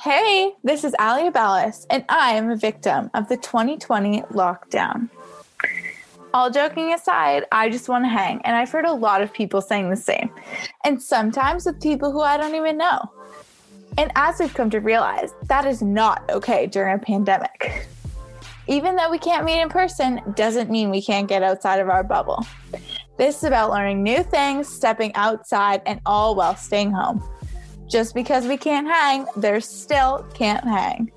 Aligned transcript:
Hey, 0.00 0.52
this 0.64 0.84
is 0.84 0.94
Ali 0.98 1.30
Abalis, 1.30 1.86
and 1.90 2.04
I 2.08 2.32
am 2.32 2.50
a 2.50 2.56
victim 2.56 3.10
of 3.14 3.28
the 3.28 3.36
2020 3.36 4.22
lockdown. 4.32 5.08
All 6.32 6.50
joking 6.50 6.94
aside, 6.94 7.44
I 7.50 7.68
just 7.68 7.88
want 7.88 8.04
to 8.04 8.08
hang, 8.08 8.40
and 8.44 8.56
I've 8.56 8.70
heard 8.70 8.84
a 8.84 8.92
lot 8.92 9.22
of 9.22 9.32
people 9.32 9.60
saying 9.60 9.90
the 9.90 9.96
same, 9.96 10.30
and 10.84 11.02
sometimes 11.02 11.66
with 11.66 11.82
people 11.82 12.12
who 12.12 12.20
I 12.20 12.36
don't 12.36 12.54
even 12.54 12.78
know. 12.78 13.10
And 13.98 14.12
as 14.14 14.38
we've 14.38 14.54
come 14.54 14.70
to 14.70 14.78
realize, 14.78 15.34
that 15.48 15.66
is 15.66 15.82
not 15.82 16.22
okay 16.30 16.66
during 16.66 16.94
a 16.94 16.98
pandemic. 16.98 17.88
Even 18.68 18.94
though 18.94 19.10
we 19.10 19.18
can't 19.18 19.44
meet 19.44 19.60
in 19.60 19.68
person, 19.68 20.20
doesn't 20.36 20.70
mean 20.70 20.90
we 20.90 21.02
can't 21.02 21.28
get 21.28 21.42
outside 21.42 21.80
of 21.80 21.88
our 21.88 22.04
bubble. 22.04 22.46
This 23.18 23.38
is 23.38 23.44
about 23.44 23.70
learning 23.70 24.02
new 24.02 24.22
things, 24.22 24.68
stepping 24.68 25.14
outside, 25.14 25.82
and 25.84 26.00
all 26.06 26.36
while 26.36 26.56
staying 26.56 26.92
home. 26.92 27.22
Just 27.90 28.14
because 28.14 28.46
we 28.46 28.56
can't 28.56 28.86
hang, 28.86 29.26
there 29.36 29.60
still 29.60 30.24
can't 30.32 30.62
hang. 30.62 31.10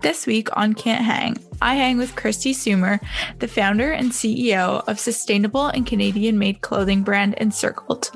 This 0.00 0.26
week 0.26 0.48
on 0.56 0.74
Can't 0.74 1.04
Hang, 1.04 1.36
I 1.60 1.74
hang 1.74 1.98
with 1.98 2.14
Kristi 2.14 2.52
Soomer, 2.52 3.00
the 3.40 3.48
founder 3.48 3.90
and 3.90 4.12
CEO 4.12 4.86
of 4.86 5.00
sustainable 5.00 5.66
and 5.66 5.84
Canadian 5.84 6.38
made 6.38 6.60
clothing 6.60 7.02
brand 7.02 7.34
Encircled. 7.34 8.12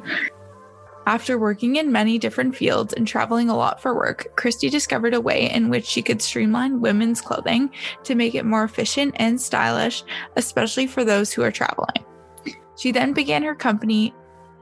After 1.07 1.37
working 1.37 1.75
in 1.75 1.91
many 1.91 2.19
different 2.19 2.55
fields 2.55 2.95
and 2.95 3.07
traveling 3.07 3.51
a 3.51 3.57
lot 3.57 3.83
for 3.83 3.95
work, 3.95 4.29
Kristi 4.37 4.71
discovered 4.71 5.13
a 5.13 5.21
way 5.21 5.51
in 5.51 5.71
which 5.71 5.87
she 5.87 6.03
could 6.03 6.23
streamline 6.23 6.81
women's 6.81 7.21
clothing 7.21 7.71
to 8.05 8.15
make 8.15 8.37
it 8.37 8.47
more 8.47 8.63
efficient 8.63 9.17
and 9.19 9.41
stylish, 9.41 10.05
especially 10.37 10.87
for 10.87 11.05
those 11.05 11.33
who 11.33 11.43
are 11.43 11.51
traveling. 11.51 12.05
She 12.77 12.93
then 12.93 13.13
began 13.13 13.43
her 13.43 13.55
company, 13.55 14.15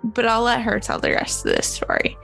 but 0.05 0.27
I'll 0.27 0.43
let 0.43 0.63
her 0.63 0.79
tell 0.80 0.99
the 0.99 1.10
rest 1.10 1.46
of 1.46 1.55
this 1.55 1.66
story. 1.66 2.16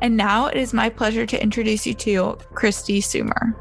And 0.00 0.16
now 0.16 0.46
it 0.46 0.56
is 0.56 0.72
my 0.72 0.88
pleasure 0.88 1.26
to 1.26 1.42
introduce 1.42 1.86
you 1.86 1.94
to 1.94 2.38
Kristi 2.52 2.98
Soomer. 2.98 3.54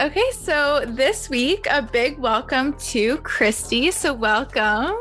Okay, 0.00 0.30
so 0.32 0.84
this 0.86 1.28
week, 1.28 1.66
a 1.70 1.82
big 1.82 2.18
welcome 2.18 2.72
to 2.78 3.18
Kristi. 3.18 3.92
So, 3.92 4.14
welcome. 4.14 4.96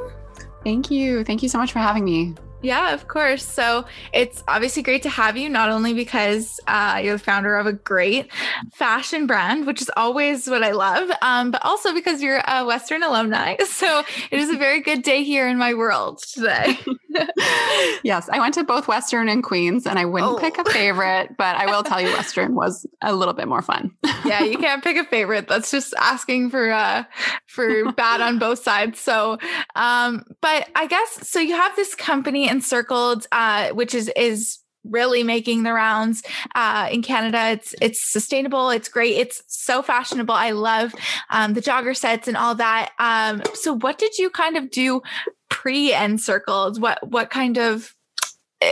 Thank 0.63 0.91
you. 0.91 1.23
Thank 1.23 1.41
you 1.41 1.49
so 1.49 1.57
much 1.57 1.71
for 1.71 1.79
having 1.79 2.03
me. 2.03 2.35
Yeah, 2.61 2.93
of 2.93 3.07
course. 3.07 3.45
So 3.45 3.85
it's 4.13 4.43
obviously 4.47 4.83
great 4.83 5.03
to 5.03 5.09
have 5.09 5.37
you, 5.37 5.47
not 5.49 5.69
only 5.69 5.93
because 5.93 6.59
uh, 6.67 6.99
you're 7.03 7.13
the 7.13 7.23
founder 7.23 7.55
of 7.55 7.67
a 7.67 7.73
great 7.73 8.31
fashion 8.73 9.27
brand, 9.27 9.65
which 9.65 9.81
is 9.81 9.89
always 9.95 10.49
what 10.49 10.63
I 10.63 10.71
love, 10.71 11.09
um, 11.21 11.51
but 11.51 11.63
also 11.63 11.93
because 11.93 12.21
you're 12.21 12.41
a 12.45 12.65
Western 12.65 13.03
alumni. 13.03 13.55
So 13.79 14.03
it 14.29 14.39
is 14.39 14.49
a 14.49 14.57
very 14.57 14.81
good 14.81 15.03
day 15.03 15.23
here 15.23 15.47
in 15.47 15.57
my 15.57 15.73
world 15.73 16.21
today. 16.33 16.77
yes, 18.03 18.27
I 18.29 18.39
went 18.39 18.55
to 18.55 18.65
both 18.65 18.89
Western 18.89 19.29
and 19.29 19.41
Queens, 19.41 19.85
and 19.85 19.97
I 19.97 20.03
wouldn't 20.03 20.33
oh. 20.33 20.37
pick 20.37 20.57
a 20.57 20.63
oh. 20.67 20.71
favorite, 20.71 21.37
but 21.37 21.55
I 21.55 21.65
will 21.67 21.83
tell 21.83 22.01
you, 22.01 22.07
Western 22.07 22.55
was 22.55 22.85
a 23.01 23.15
little 23.15 23.33
bit 23.33 23.47
more 23.47 23.61
fun. 23.61 23.91
yeah, 24.25 24.43
you 24.43 24.57
can't 24.57 24.83
pick 24.83 24.97
a 24.97 25.05
favorite. 25.05 25.47
That's 25.47 25.71
just 25.71 25.93
asking 25.97 26.49
for 26.49 26.69
uh, 26.71 27.05
for 27.45 27.91
bad 27.93 28.19
on 28.19 28.37
both 28.37 28.61
sides. 28.61 28.99
So, 28.99 29.37
um, 29.75 30.25
but 30.41 30.67
I 30.75 30.87
guess 30.87 31.29
so. 31.29 31.39
You 31.39 31.55
have 31.55 31.75
this 31.77 31.95
company 31.95 32.48
encircled, 32.49 33.27
uh, 33.31 33.69
which 33.69 33.93
is 33.93 34.11
is 34.15 34.59
really 34.85 35.23
making 35.23 35.63
the 35.63 35.73
rounds 35.73 36.23
uh, 36.55 36.87
in 36.91 37.01
Canada. 37.01 37.49
It's 37.51 37.75
it's 37.81 38.11
sustainable. 38.11 38.69
It's 38.69 38.89
great. 38.89 39.15
It's 39.17 39.43
so 39.47 39.81
fashionable. 39.81 40.33
I 40.33 40.51
love 40.51 40.93
um, 41.29 41.53
the 41.53 41.61
jogger 41.61 41.95
sets 41.95 42.27
and 42.27 42.37
all 42.37 42.55
that. 42.55 42.91
Um, 42.99 43.41
so, 43.53 43.73
what 43.73 43.97
did 43.97 44.17
you 44.17 44.29
kind 44.29 44.57
of 44.57 44.71
do 44.71 45.01
pre 45.49 45.93
encircled? 45.93 46.81
What 46.81 47.07
what 47.07 47.29
kind 47.29 47.57
of 47.57 47.95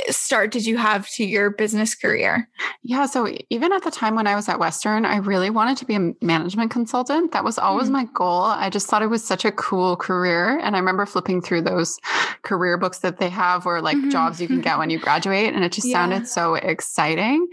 start 0.09 0.51
did 0.51 0.65
you 0.65 0.77
have 0.77 1.09
to 1.09 1.23
your 1.23 1.49
business 1.49 1.95
career? 1.95 2.49
Yeah. 2.83 3.05
So 3.05 3.33
even 3.49 3.71
at 3.71 3.83
the 3.83 3.91
time 3.91 4.15
when 4.15 4.27
I 4.27 4.35
was 4.35 4.49
at 4.49 4.59
Western, 4.59 5.05
I 5.05 5.17
really 5.17 5.49
wanted 5.49 5.77
to 5.77 5.85
be 5.85 5.95
a 5.95 6.13
management 6.21 6.71
consultant. 6.71 7.31
That 7.31 7.45
was 7.45 7.57
always 7.57 7.87
mm. 7.87 7.93
my 7.93 8.05
goal. 8.13 8.43
I 8.43 8.69
just 8.69 8.87
thought 8.87 9.01
it 9.01 9.07
was 9.07 9.23
such 9.23 9.45
a 9.45 9.51
cool 9.51 9.95
career. 9.95 10.59
And 10.59 10.75
I 10.75 10.79
remember 10.79 11.05
flipping 11.05 11.41
through 11.41 11.61
those 11.61 11.99
career 12.41 12.77
books 12.77 12.99
that 12.99 13.19
they 13.19 13.29
have 13.29 13.65
or 13.65 13.81
like 13.81 13.97
mm-hmm. 13.97 14.09
jobs 14.09 14.41
you 14.41 14.47
can 14.47 14.59
get 14.59 14.77
when 14.77 14.89
you 14.89 14.99
graduate. 14.99 15.53
And 15.53 15.63
it 15.63 15.71
just 15.71 15.87
yeah. 15.87 15.93
sounded 15.93 16.27
so 16.27 16.55
exciting. 16.55 17.47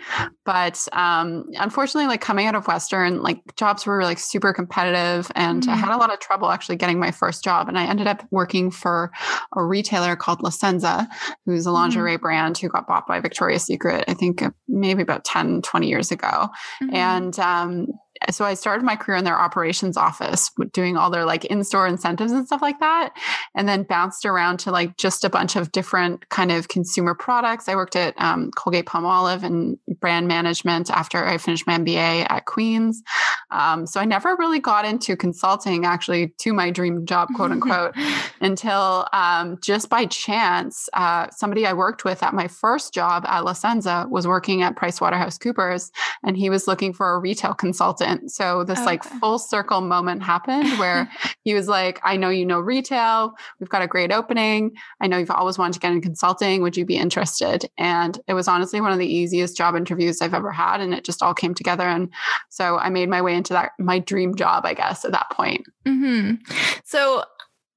But 0.45 0.89
um, 0.93 1.45
unfortunately, 1.55 2.09
like 2.09 2.21
coming 2.21 2.47
out 2.47 2.57
of 2.57 2.67
Western, 2.67 3.23
like 3.23 3.55
jobs 3.55 3.87
were 3.87 4.03
like 4.03 4.19
super 4.19 4.53
competitive. 4.53 5.31
And 5.37 5.63
mm. 5.63 5.69
I 5.69 5.77
had 5.77 5.95
a 5.95 5.99
lot 5.99 6.13
of 6.13 6.19
trouble 6.19 6.51
actually 6.51 6.77
getting 6.77 6.99
my 6.99 7.13
first 7.13 7.45
job. 7.45 7.69
And 7.69 7.79
I 7.79 7.87
ended 7.87 8.09
up 8.09 8.27
working 8.33 8.73
for 8.73 9.13
a 9.55 9.65
retailer 9.65 10.17
called 10.17 10.43
La 10.43 10.51
Senza, 10.51 11.09
who's 11.45 11.67
a 11.67 11.71
lingerie 11.71 12.19
brand 12.25 12.57
who 12.57 12.71
got 12.71 12.89
bought 12.89 13.07
by 13.07 13.21
Victoria's 13.21 13.65
Secret, 13.65 14.07
I 14.09 14.15
think 14.15 14.43
maybe 14.67 15.03
about 15.03 15.27
10, 15.27 15.61
20 15.61 15.87
years 15.87 16.11
ago. 16.11 16.49
Mm-hmm. 16.83 16.95
And 16.95 17.39
um, 17.39 17.87
so 18.31 18.45
I 18.45 18.55
started 18.55 18.85
my 18.85 18.97
career 18.97 19.17
in 19.17 19.25
their 19.25 19.39
operations 19.39 19.97
office, 19.97 20.51
doing 20.73 20.97
all 20.97 21.11
their 21.11 21.25
like 21.25 21.45
in-store 21.47 21.87
incentives 21.87 22.33
and 22.33 22.47
stuff 22.47 22.63
like 22.63 22.81
that, 22.81 23.15
and 23.55 23.69
then 23.69 23.83
bounced 23.83 24.25
around 24.25 24.59
to 24.61 24.71
like 24.71 24.97
just 24.97 25.25
a 25.25 25.31
bunch 25.31 25.57
of 25.57 25.73
different 25.73 26.29
kind 26.29 26.51
of 26.53 26.69
consumer 26.69 27.15
products. 27.15 27.69
I 27.69 27.75
worked 27.75 27.97
at 27.97 28.15
um, 28.21 28.51
Colgate 28.57 28.87
Palmolive 28.87 29.43
and 29.43 29.79
brand 30.01 30.29
management 30.29 30.91
after 30.91 31.25
I 31.25 31.39
finished 31.39 31.67
my 31.67 31.79
MBA 31.79 32.27
at 32.31 32.45
Queens. 32.47 33.03
Um, 33.51 33.87
so 33.87 34.01
I 34.01 34.05
never 34.05 34.37
really 34.37 34.61
got 34.61 34.85
into 34.85 35.17
consulting, 35.17 35.85
actually, 35.85 36.35
to 36.39 36.53
my 36.53 36.71
dream 36.71 37.07
job, 37.07 37.29
quote 37.35 37.51
unquote, 37.53 37.95
until 38.41 39.07
um, 39.13 39.59
just 39.63 39.89
by 39.89 40.07
chance, 40.07 40.89
uh, 40.93 41.29
somebody 41.31 41.67
I 41.67 41.73
worked 41.73 42.05
with 42.05 42.23
at 42.23 42.35
my 42.35 42.49
first 42.49 42.93
job 42.93 43.25
at 43.27 43.45
La 43.45 43.53
Senza 43.53 44.07
was 44.11 44.27
working 44.27 44.63
at 44.63 44.77
PricewaterhouseCoopers, 44.77 45.91
and 46.23 46.37
he 46.37 46.51
was 46.51 46.67
looking 46.67 46.93
for 46.93 47.15
a 47.15 47.19
retail 47.19 47.55
consultant 47.55 48.14
so 48.31 48.65
this 48.65 48.79
okay. 48.79 48.87
like 48.87 49.05
full 49.05 49.39
circle 49.39 49.81
moment 49.81 50.23
happened 50.23 50.79
where 50.79 51.11
he 51.45 51.55
was 51.55 51.69
like, 51.69 52.01
I 52.03 52.17
know 52.17 52.31
you 52.31 52.47
know 52.47 52.61
retail. 52.61 53.35
We've 53.61 53.69
got 53.69 53.83
a 53.83 53.87
great 53.87 54.13
opening. 54.13 54.77
I 55.01 55.07
know 55.07 55.19
you've 55.19 55.31
always 55.31 55.59
wanted 55.59 55.75
to 55.75 55.81
get 55.81 55.93
in 55.93 56.01
consulting. 56.01 56.63
Would 56.63 56.77
you 56.77 56.85
be 56.85 56.97
interested? 56.97 57.69
And 57.79 58.19
it 58.27 58.35
was 58.35 58.49
honestly 58.49 58.81
one 58.81 58.93
of 58.93 58.99
the 58.99 59.07
easiest 59.07 59.57
job 59.57 59.77
interviews 59.77 60.21
I've 60.21 60.35
ever 60.35 60.51
had. 60.51 60.81
And 60.81 60.95
it 60.95 61.05
just 61.05 61.23
all 61.23 61.35
came 61.35 61.55
together. 61.55 61.85
And 61.85 62.11
so 62.49 62.79
I 62.79 62.89
made 62.89 63.09
my 63.09 63.23
way 63.23 63.35
into 63.35 63.53
that, 63.53 63.73
my 63.79 63.99
dream 63.99 64.35
job, 64.35 64.65
I 64.67 64.75
guess, 64.75 65.05
at 65.05 65.13
that 65.13 65.31
point. 65.31 65.67
Mm-hmm. 65.87 66.43
So 66.85 67.25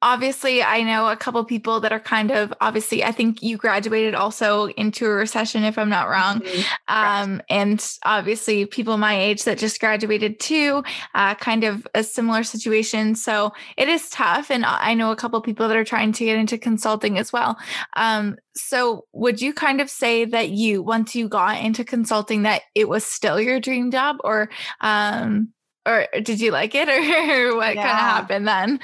obviously 0.01 0.61
i 0.61 0.83
know 0.83 1.09
a 1.09 1.17
couple 1.17 1.43
people 1.43 1.79
that 1.79 1.91
are 1.91 1.99
kind 1.99 2.31
of 2.31 2.53
obviously 2.61 3.03
i 3.03 3.11
think 3.11 3.41
you 3.41 3.57
graduated 3.57 4.13
also 4.13 4.67
into 4.69 5.05
a 5.05 5.09
recession 5.09 5.63
if 5.63 5.77
i'm 5.77 5.89
not 5.89 6.09
wrong. 6.09 6.39
Mm-hmm. 6.39 6.95
um, 6.95 7.41
and 7.49 7.83
obviously 8.03 8.65
people 8.65 8.97
my 8.97 9.19
age 9.19 9.43
that 9.43 9.57
just 9.57 9.79
graduated 9.79 10.39
too 10.39 10.83
uh, 11.15 11.35
kind 11.35 11.63
of 11.63 11.87
a 11.93 12.03
similar 12.03 12.43
situation. 12.43 13.15
So 13.15 13.53
it 13.77 13.87
is 13.89 14.09
tough 14.09 14.51
and 14.51 14.65
i 14.65 14.93
know 14.93 15.11
a 15.11 15.15
couple 15.15 15.41
people 15.41 15.67
that 15.67 15.77
are 15.77 15.83
trying 15.83 16.11
to 16.13 16.25
get 16.25 16.37
into 16.37 16.57
consulting 16.57 17.17
as 17.17 17.33
well. 17.33 17.57
Um, 17.95 18.37
so 18.55 19.05
would 19.13 19.41
you 19.41 19.53
kind 19.53 19.81
of 19.81 19.89
say 19.89 20.25
that 20.25 20.49
you 20.49 20.81
once 20.81 21.15
you 21.15 21.27
got 21.27 21.63
into 21.63 21.83
consulting 21.83 22.43
that 22.43 22.63
it 22.75 22.89
was 22.89 23.03
still 23.03 23.39
your 23.39 23.59
dream 23.59 23.91
job 23.91 24.17
or 24.23 24.49
um, 24.81 25.49
or 25.85 26.07
did 26.21 26.41
you 26.41 26.51
like 26.51 26.75
it 26.75 26.89
or 26.89 27.55
what 27.55 27.75
yeah. 27.75 27.83
kind 27.83 27.91
of 27.91 27.97
happened 27.97 28.47
then 28.47 28.79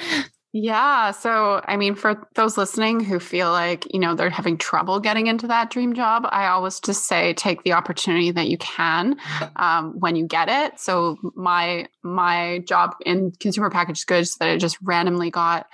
yeah. 0.56 1.10
So, 1.10 1.62
I 1.68 1.78
mean, 1.78 1.96
for 1.96 2.28
those 2.36 2.58
listening 2.58 3.00
who 3.00 3.20
feel 3.20 3.50
like, 3.50 3.92
you 3.92 4.00
know, 4.00 4.14
they're 4.14 4.30
having 4.30 4.56
trouble 4.56 5.00
getting 5.00 5.26
into 5.26 5.48
that 5.48 5.72
dream 5.72 5.96
job, 5.96 6.28
I 6.30 6.46
always 6.46 6.80
just 6.80 7.08
say 7.08 7.34
take 7.34 7.64
the 7.64 7.74
opportunity 7.74 8.30
that 8.30 8.48
you 8.48 8.60
can 8.60 9.16
um, 9.56 10.00
when 10.00 10.16
you 10.16 10.28
get 10.28 10.50
it. 10.50 10.80
So, 10.80 11.18
my 11.36 11.88
my 12.04 12.60
job 12.68 12.96
in 13.04 13.32
consumer 13.40 13.72
packaged 13.72 14.06
goods 14.06 14.36
that 14.36 14.50
I 14.50 14.58
just 14.58 14.78
randomly 14.84 15.32
got 15.32 15.66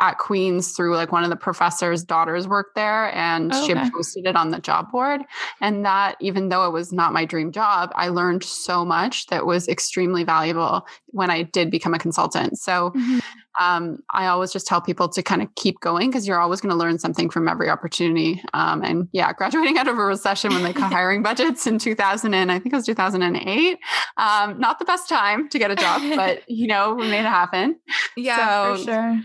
at 0.00 0.18
Queens 0.18 0.72
through 0.72 0.96
like 0.96 1.12
one 1.12 1.24
of 1.24 1.30
the 1.30 1.36
professor's 1.36 2.02
daughters 2.02 2.48
worked 2.48 2.74
there 2.74 3.14
and 3.14 3.52
oh, 3.52 3.64
okay. 3.64 3.84
she 3.84 3.90
posted 3.90 4.26
it 4.26 4.36
on 4.36 4.50
the 4.50 4.58
job 4.58 4.90
board. 4.90 5.20
And 5.60 5.84
that, 5.84 6.16
even 6.20 6.48
though 6.48 6.66
it 6.66 6.72
was 6.72 6.92
not 6.92 7.12
my 7.12 7.24
dream 7.24 7.52
job, 7.52 7.92
I 7.94 8.08
learned 8.08 8.42
so 8.42 8.84
much 8.84 9.26
that 9.26 9.46
was 9.46 9.68
extremely 9.68 10.24
valuable 10.24 10.86
when 11.08 11.30
I 11.30 11.42
did 11.42 11.70
become 11.70 11.94
a 11.94 11.98
consultant. 11.98 12.58
So, 12.58 12.90
mm-hmm 12.90 13.18
um, 13.58 14.02
I 14.10 14.26
always 14.26 14.52
just 14.52 14.66
tell 14.66 14.80
people 14.80 15.08
to 15.08 15.22
kind 15.22 15.42
of 15.42 15.54
keep 15.54 15.80
going 15.80 16.10
because 16.10 16.26
you're 16.26 16.40
always 16.40 16.60
going 16.60 16.70
to 16.70 16.76
learn 16.76 16.98
something 16.98 17.28
from 17.30 17.48
every 17.48 17.68
opportunity. 17.68 18.42
Um, 18.54 18.82
and 18.82 19.08
yeah, 19.12 19.32
graduating 19.36 19.76
out 19.78 19.88
of 19.88 19.98
a 19.98 20.04
recession 20.04 20.52
when 20.52 20.62
they 20.62 20.72
cut 20.72 20.92
hiring 20.92 21.22
budgets 21.22 21.66
in 21.66 21.78
2000 21.78 22.32
and 22.34 22.52
I 22.52 22.58
think 22.58 22.72
it 22.72 22.76
was 22.76 22.86
2008, 22.86 23.78
um, 24.16 24.58
not 24.58 24.78
the 24.78 24.84
best 24.84 25.08
time 25.08 25.48
to 25.48 25.58
get 25.58 25.70
a 25.70 25.76
job, 25.76 26.02
but 26.16 26.42
you 26.48 26.66
know, 26.66 26.94
we 26.94 27.08
made 27.08 27.20
it 27.20 27.26
happen. 27.26 27.78
Yeah, 28.16 28.74
so, 28.74 28.76
for 28.76 28.84
sure 28.84 29.20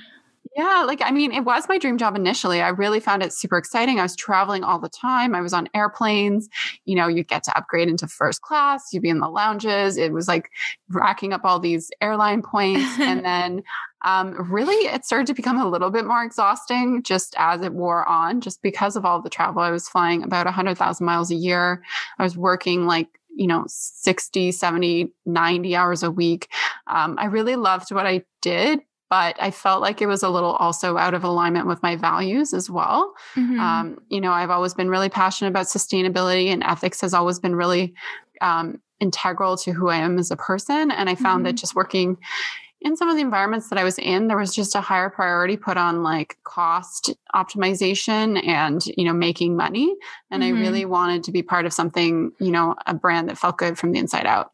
Yeah, 0.55 0.85
like 0.87 1.01
I 1.03 1.11
mean, 1.11 1.33
it 1.33 1.43
was 1.43 1.67
my 1.67 1.77
dream 1.77 1.97
job 1.97 2.15
initially. 2.15 2.61
I 2.61 2.69
really 2.69 3.01
found 3.01 3.21
it 3.21 3.33
super 3.33 3.57
exciting. 3.57 3.99
I 3.99 4.03
was 4.03 4.15
traveling 4.15 4.63
all 4.63 4.79
the 4.79 4.87
time. 4.87 5.35
I 5.35 5.41
was 5.41 5.51
on 5.51 5.67
airplanes. 5.73 6.47
You 6.85 6.95
know, 6.95 7.07
you'd 7.09 7.27
get 7.27 7.43
to 7.43 7.57
upgrade 7.57 7.89
into 7.89 8.07
first 8.07 8.41
class, 8.41 8.93
you'd 8.93 9.03
be 9.03 9.09
in 9.09 9.19
the 9.19 9.27
lounges. 9.27 9.97
It 9.97 10.13
was 10.13 10.29
like 10.29 10.49
racking 10.89 11.33
up 11.33 11.41
all 11.43 11.59
these 11.59 11.91
airline 11.99 12.41
points. 12.41 12.97
and 12.99 13.25
then 13.25 13.63
um, 14.05 14.49
really 14.49 14.75
it 14.87 15.03
started 15.03 15.27
to 15.27 15.33
become 15.33 15.59
a 15.59 15.67
little 15.67 15.89
bit 15.89 16.05
more 16.05 16.23
exhausting 16.23 17.03
just 17.03 17.35
as 17.37 17.61
it 17.61 17.73
wore 17.73 18.07
on, 18.07 18.39
just 18.39 18.61
because 18.61 18.95
of 18.95 19.03
all 19.03 19.21
the 19.21 19.29
travel. 19.29 19.61
I 19.61 19.71
was 19.71 19.89
flying 19.89 20.23
about 20.23 20.45
100,000 20.45 21.05
miles 21.05 21.31
a 21.31 21.35
year. 21.35 21.83
I 22.17 22.23
was 22.23 22.37
working 22.37 22.85
like 22.85 23.09
you 23.37 23.47
know 23.47 23.65
60 23.67 24.53
70 24.53 25.11
90 25.25 25.75
hours 25.75 26.03
a 26.03 26.09
week 26.09 26.47
um, 26.87 27.17
i 27.19 27.25
really 27.25 27.57
loved 27.57 27.91
what 27.91 28.07
i 28.07 28.23
did 28.41 28.79
but 29.09 29.35
I 29.39 29.51
felt 29.51 29.81
like 29.81 30.01
it 30.01 30.07
was 30.07 30.23
a 30.23 30.29
little 30.29 30.53
also 30.53 30.97
out 30.97 31.13
of 31.13 31.23
alignment 31.23 31.67
with 31.67 31.83
my 31.83 31.95
values 31.95 32.53
as 32.53 32.69
well. 32.69 33.13
Mm-hmm. 33.35 33.59
Um, 33.59 33.99
you 34.09 34.19
know, 34.19 34.31
I've 34.31 34.49
always 34.49 34.73
been 34.73 34.89
really 34.89 35.09
passionate 35.09 35.49
about 35.49 35.67
sustainability, 35.67 36.47
and 36.47 36.63
ethics 36.63 37.01
has 37.01 37.13
always 37.13 37.39
been 37.39 37.55
really 37.55 37.93
um, 38.41 38.81
integral 38.99 39.57
to 39.57 39.71
who 39.71 39.89
I 39.89 39.97
am 39.97 40.17
as 40.17 40.31
a 40.31 40.35
person. 40.35 40.91
And 40.91 41.09
I 41.09 41.15
found 41.15 41.39
mm-hmm. 41.39 41.43
that 41.45 41.53
just 41.53 41.75
working 41.75 42.17
in 42.81 42.95
some 42.95 43.09
of 43.09 43.15
the 43.15 43.21
environments 43.21 43.69
that 43.69 43.79
I 43.79 43.83
was 43.83 43.97
in, 43.97 44.27
there 44.27 44.37
was 44.37 44.53
just 44.53 44.75
a 44.75 44.81
higher 44.81 45.09
priority 45.09 45.57
put 45.57 45.75
on 45.75 46.03
like 46.03 46.37
cost 46.43 47.15
optimization 47.33 48.45
and, 48.45 48.85
you 48.85 49.05
know, 49.05 49.13
making 49.13 49.55
money. 49.55 49.95
And 50.29 50.43
mm-hmm. 50.43 50.55
I 50.55 50.59
really 50.59 50.85
wanted 50.85 51.23
to 51.23 51.31
be 51.31 51.41
part 51.41 51.65
of 51.65 51.73
something, 51.73 52.31
you 52.39 52.51
know, 52.51 52.75
a 52.85 52.93
brand 52.93 53.29
that 53.29 53.37
felt 53.37 53.57
good 53.57 53.77
from 53.77 53.91
the 53.91 53.99
inside 53.99 54.27
out. 54.27 54.51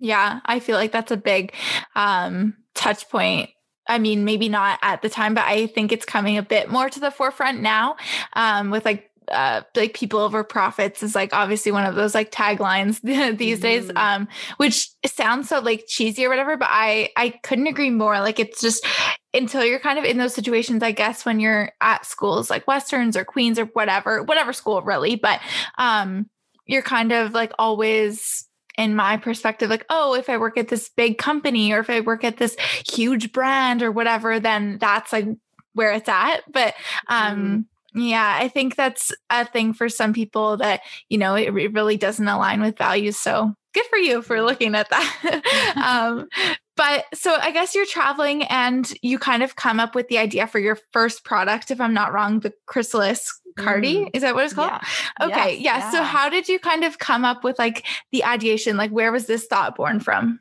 Yeah, 0.00 0.40
I 0.44 0.60
feel 0.60 0.76
like 0.76 0.92
that's 0.92 1.12
a 1.12 1.16
big 1.16 1.54
um, 1.94 2.56
touch 2.74 3.08
point 3.08 3.50
I 3.88 3.98
mean, 3.98 4.24
maybe 4.24 4.48
not 4.48 4.78
at 4.82 5.02
the 5.02 5.08
time, 5.08 5.34
but 5.34 5.44
I 5.44 5.66
think 5.66 5.92
it's 5.92 6.04
coming 6.04 6.36
a 6.38 6.42
bit 6.42 6.70
more 6.70 6.88
to 6.88 7.00
the 7.00 7.10
forefront 7.10 7.60
now 7.60 7.96
um, 8.34 8.70
with 8.70 8.84
like 8.84 9.08
uh, 9.30 9.62
like 9.76 9.94
people 9.94 10.20
over 10.20 10.42
profits 10.42 11.02
is 11.02 11.14
like 11.14 11.32
obviously 11.32 11.72
one 11.72 11.84
of 11.84 11.94
those 11.94 12.14
like 12.14 12.30
taglines 12.30 13.00
these 13.38 13.58
mm-hmm. 13.58 13.62
days 13.62 13.90
um 13.96 14.26
which 14.56 14.88
sounds 15.06 15.48
so 15.48 15.60
like 15.60 15.84
cheesy 15.86 16.24
or 16.24 16.28
whatever 16.28 16.56
but 16.56 16.68
i 16.70 17.10
i 17.16 17.30
couldn't 17.42 17.66
agree 17.66 17.90
more 17.90 18.20
like 18.20 18.38
it's 18.38 18.60
just 18.60 18.86
until 19.34 19.64
you're 19.64 19.78
kind 19.78 19.98
of 19.98 20.04
in 20.04 20.16
those 20.16 20.34
situations 20.34 20.82
i 20.82 20.92
guess 20.92 21.26
when 21.26 21.40
you're 21.40 21.70
at 21.80 22.06
schools 22.06 22.48
like 22.48 22.66
westerns 22.66 23.16
or 23.16 23.24
queens 23.24 23.58
or 23.58 23.66
whatever 23.66 24.22
whatever 24.22 24.52
school 24.52 24.80
really 24.82 25.14
but 25.14 25.40
um 25.76 26.28
you're 26.66 26.82
kind 26.82 27.12
of 27.12 27.32
like 27.32 27.52
always 27.58 28.47
in 28.78 28.94
my 28.94 29.16
perspective, 29.16 29.68
like, 29.68 29.84
oh, 29.90 30.14
if 30.14 30.30
I 30.30 30.38
work 30.38 30.56
at 30.56 30.68
this 30.68 30.88
big 30.88 31.18
company 31.18 31.72
or 31.72 31.80
if 31.80 31.90
I 31.90 32.00
work 32.00 32.22
at 32.22 32.36
this 32.36 32.56
huge 32.88 33.32
brand 33.32 33.82
or 33.82 33.90
whatever, 33.90 34.38
then 34.38 34.78
that's 34.80 35.12
like 35.12 35.26
where 35.74 35.92
it's 35.92 36.08
at. 36.08 36.44
But 36.50 36.74
um 37.08 37.66
mm. 37.94 38.08
yeah, 38.08 38.38
I 38.40 38.48
think 38.48 38.76
that's 38.76 39.12
a 39.28 39.44
thing 39.44 39.74
for 39.74 39.88
some 39.88 40.12
people 40.12 40.58
that, 40.58 40.80
you 41.08 41.18
know, 41.18 41.34
it, 41.34 41.48
it 41.48 41.72
really 41.74 41.96
doesn't 41.96 42.26
align 42.26 42.60
with 42.60 42.78
values. 42.78 43.18
So 43.18 43.52
good 43.74 43.84
for 43.90 43.98
you 43.98 44.22
for 44.22 44.40
looking 44.40 44.76
at 44.76 44.88
that. 44.90 45.76
um, 45.84 46.28
but 46.76 47.06
so 47.12 47.34
I 47.34 47.50
guess 47.50 47.74
you're 47.74 47.84
traveling 47.84 48.44
and 48.44 48.90
you 49.02 49.18
kind 49.18 49.42
of 49.42 49.56
come 49.56 49.80
up 49.80 49.96
with 49.96 50.06
the 50.06 50.18
idea 50.18 50.46
for 50.46 50.60
your 50.60 50.78
first 50.92 51.24
product, 51.24 51.72
if 51.72 51.80
I'm 51.80 51.94
not 51.94 52.12
wrong, 52.12 52.38
the 52.38 52.52
Chrysalis 52.66 53.40
Cardi. 53.58 53.96
Mm. 53.96 54.10
Is 54.14 54.22
that 54.22 54.34
what 54.34 54.44
it's 54.44 54.54
called? 54.54 54.70
Yeah. 54.70 55.26
Okay. 55.26 55.54
Yes, 55.54 55.60
yeah. 55.60 55.78
yeah. 55.78 55.90
So 55.90 56.02
how 56.02 56.28
did 56.28 56.48
you 56.48 56.58
kind 56.58 56.84
of 56.84 56.98
come 56.98 57.24
up 57.24 57.44
with 57.44 57.58
like 57.58 57.86
the 58.12 58.24
ideation? 58.24 58.76
Like 58.76 58.90
where 58.90 59.12
was 59.12 59.26
this 59.26 59.46
thought 59.46 59.76
born 59.76 60.00
from? 60.00 60.40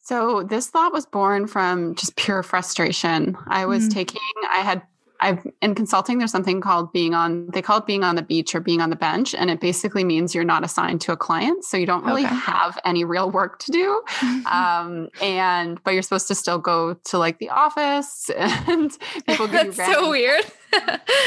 So 0.00 0.42
this 0.42 0.68
thought 0.68 0.92
was 0.92 1.06
born 1.06 1.46
from 1.46 1.94
just 1.94 2.16
pure 2.16 2.42
frustration. 2.42 3.36
I 3.46 3.64
was 3.64 3.88
mm. 3.88 3.92
taking, 3.92 4.20
I 4.50 4.58
had 4.58 4.82
I've 5.24 5.46
in 5.62 5.74
consulting, 5.74 6.18
there's 6.18 6.30
something 6.30 6.60
called 6.60 6.92
being 6.92 7.14
on, 7.14 7.46
they 7.54 7.62
call 7.62 7.78
it 7.78 7.86
being 7.86 8.04
on 8.04 8.14
the 8.14 8.22
beach 8.22 8.54
or 8.54 8.60
being 8.60 8.82
on 8.82 8.90
the 8.90 8.96
bench. 8.96 9.34
And 9.34 9.50
it 9.50 9.58
basically 9.58 10.04
means 10.04 10.34
you're 10.34 10.44
not 10.44 10.62
assigned 10.64 11.00
to 11.02 11.12
a 11.12 11.16
client. 11.16 11.64
So 11.64 11.78
you 11.78 11.86
don't 11.86 12.04
really 12.04 12.26
okay. 12.26 12.34
have 12.34 12.78
any 12.84 13.04
real 13.04 13.30
work 13.30 13.58
to 13.60 13.72
do. 13.72 14.02
um, 14.46 15.08
and, 15.22 15.82
but 15.82 15.94
you're 15.94 16.02
supposed 16.02 16.28
to 16.28 16.34
still 16.34 16.58
go 16.58 16.94
to 17.04 17.18
like 17.18 17.38
the 17.38 17.48
office 17.48 18.30
and 18.36 18.96
people 19.26 19.48
give 19.48 19.74
That's 19.74 19.92
so 19.92 20.10
weird. 20.10 20.44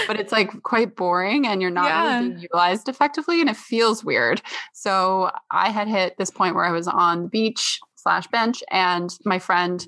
but 0.07 0.19
it's 0.19 0.31
like 0.31 0.61
quite 0.61 0.95
boring 0.95 1.47
and 1.47 1.59
you're 1.59 1.71
not 1.71 1.85
yeah. 1.85 2.17
really 2.17 2.29
being 2.29 2.41
utilized 2.41 2.89
effectively 2.89 3.41
and 3.41 3.49
it 3.49 3.57
feels 3.57 4.05
weird. 4.05 4.43
So 4.73 5.31
I 5.49 5.71
had 5.71 5.87
hit 5.87 6.17
this 6.19 6.29
point 6.29 6.53
where 6.53 6.65
I 6.65 6.71
was 6.71 6.87
on 6.87 7.23
the 7.23 7.29
beach 7.29 7.79
slash 7.97 8.27
bench. 8.27 8.63
And 8.71 9.09
my 9.25 9.39
friend 9.39 9.85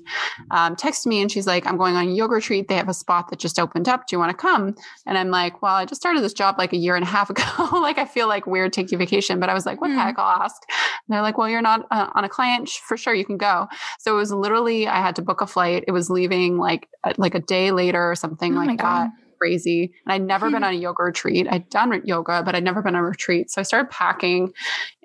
um, 0.50 0.76
texted 0.76 1.06
me 1.06 1.22
and 1.22 1.30
she's 1.30 1.46
like, 1.46 1.66
I'm 1.66 1.76
going 1.76 1.96
on 1.96 2.08
a 2.08 2.10
yoga 2.10 2.34
retreat. 2.34 2.68
They 2.68 2.74
have 2.74 2.88
a 2.88 2.94
spot 2.94 3.30
that 3.30 3.38
just 3.38 3.58
opened 3.58 3.88
up. 3.88 4.06
Do 4.06 4.14
you 4.14 4.18
want 4.18 4.30
to 4.30 4.36
come? 4.36 4.74
And 5.06 5.16
I'm 5.16 5.30
like, 5.30 5.62
well, 5.62 5.74
I 5.74 5.84
just 5.86 6.00
started 6.00 6.22
this 6.22 6.32
job 6.32 6.56
like 6.58 6.72
a 6.72 6.76
year 6.76 6.96
and 6.96 7.04
a 7.04 7.08
half 7.08 7.30
ago. 7.30 7.44
like, 7.72 7.98
I 7.98 8.04
feel 8.04 8.28
like 8.28 8.46
weird 8.46 8.72
taking 8.72 8.98
vacation, 8.98 9.40
but 9.40 9.48
I 9.48 9.54
was 9.54 9.64
like, 9.64 9.80
what 9.80 9.88
mm. 9.88 9.94
the 9.94 10.00
hmm. 10.00 10.06
heck? 10.06 10.18
I'll 10.18 10.42
ask. 10.42 10.60
And 10.68 11.14
they're 11.14 11.22
like, 11.22 11.38
well, 11.38 11.48
you're 11.48 11.62
not 11.62 11.86
uh, 11.90 12.10
on 12.14 12.24
a 12.24 12.28
client. 12.28 12.68
For 12.68 12.96
sure, 12.96 13.14
you 13.14 13.24
can 13.24 13.38
go. 13.38 13.68
So 14.00 14.14
it 14.14 14.16
was 14.16 14.32
literally, 14.32 14.86
I 14.86 15.00
had 15.00 15.16
to 15.16 15.22
book 15.22 15.40
a 15.40 15.46
flight. 15.46 15.84
It 15.86 15.92
was 15.92 16.10
leaving 16.10 16.58
like, 16.58 16.88
like 17.16 17.34
a 17.34 17.40
day 17.40 17.70
later 17.70 18.10
or 18.10 18.16
something 18.16 18.54
oh 18.54 18.58
like 18.58 18.78
that. 18.78 18.78
God 18.78 19.10
crazy. 19.40 19.92
And 20.04 20.12
I'd 20.12 20.22
never 20.22 20.50
been 20.50 20.58
hmm. 20.58 20.64
on 20.64 20.74
a 20.74 20.76
yoga 20.76 21.02
retreat. 21.02 21.46
I'd 21.50 21.68
done 21.70 22.02
yoga, 22.04 22.42
but 22.44 22.54
I'd 22.54 22.62
never 22.62 22.82
been 22.82 22.94
on 22.94 23.00
a 23.00 23.08
retreat. 23.08 23.50
So 23.50 23.60
I 23.60 23.64
started 23.64 23.90
packing 23.90 24.52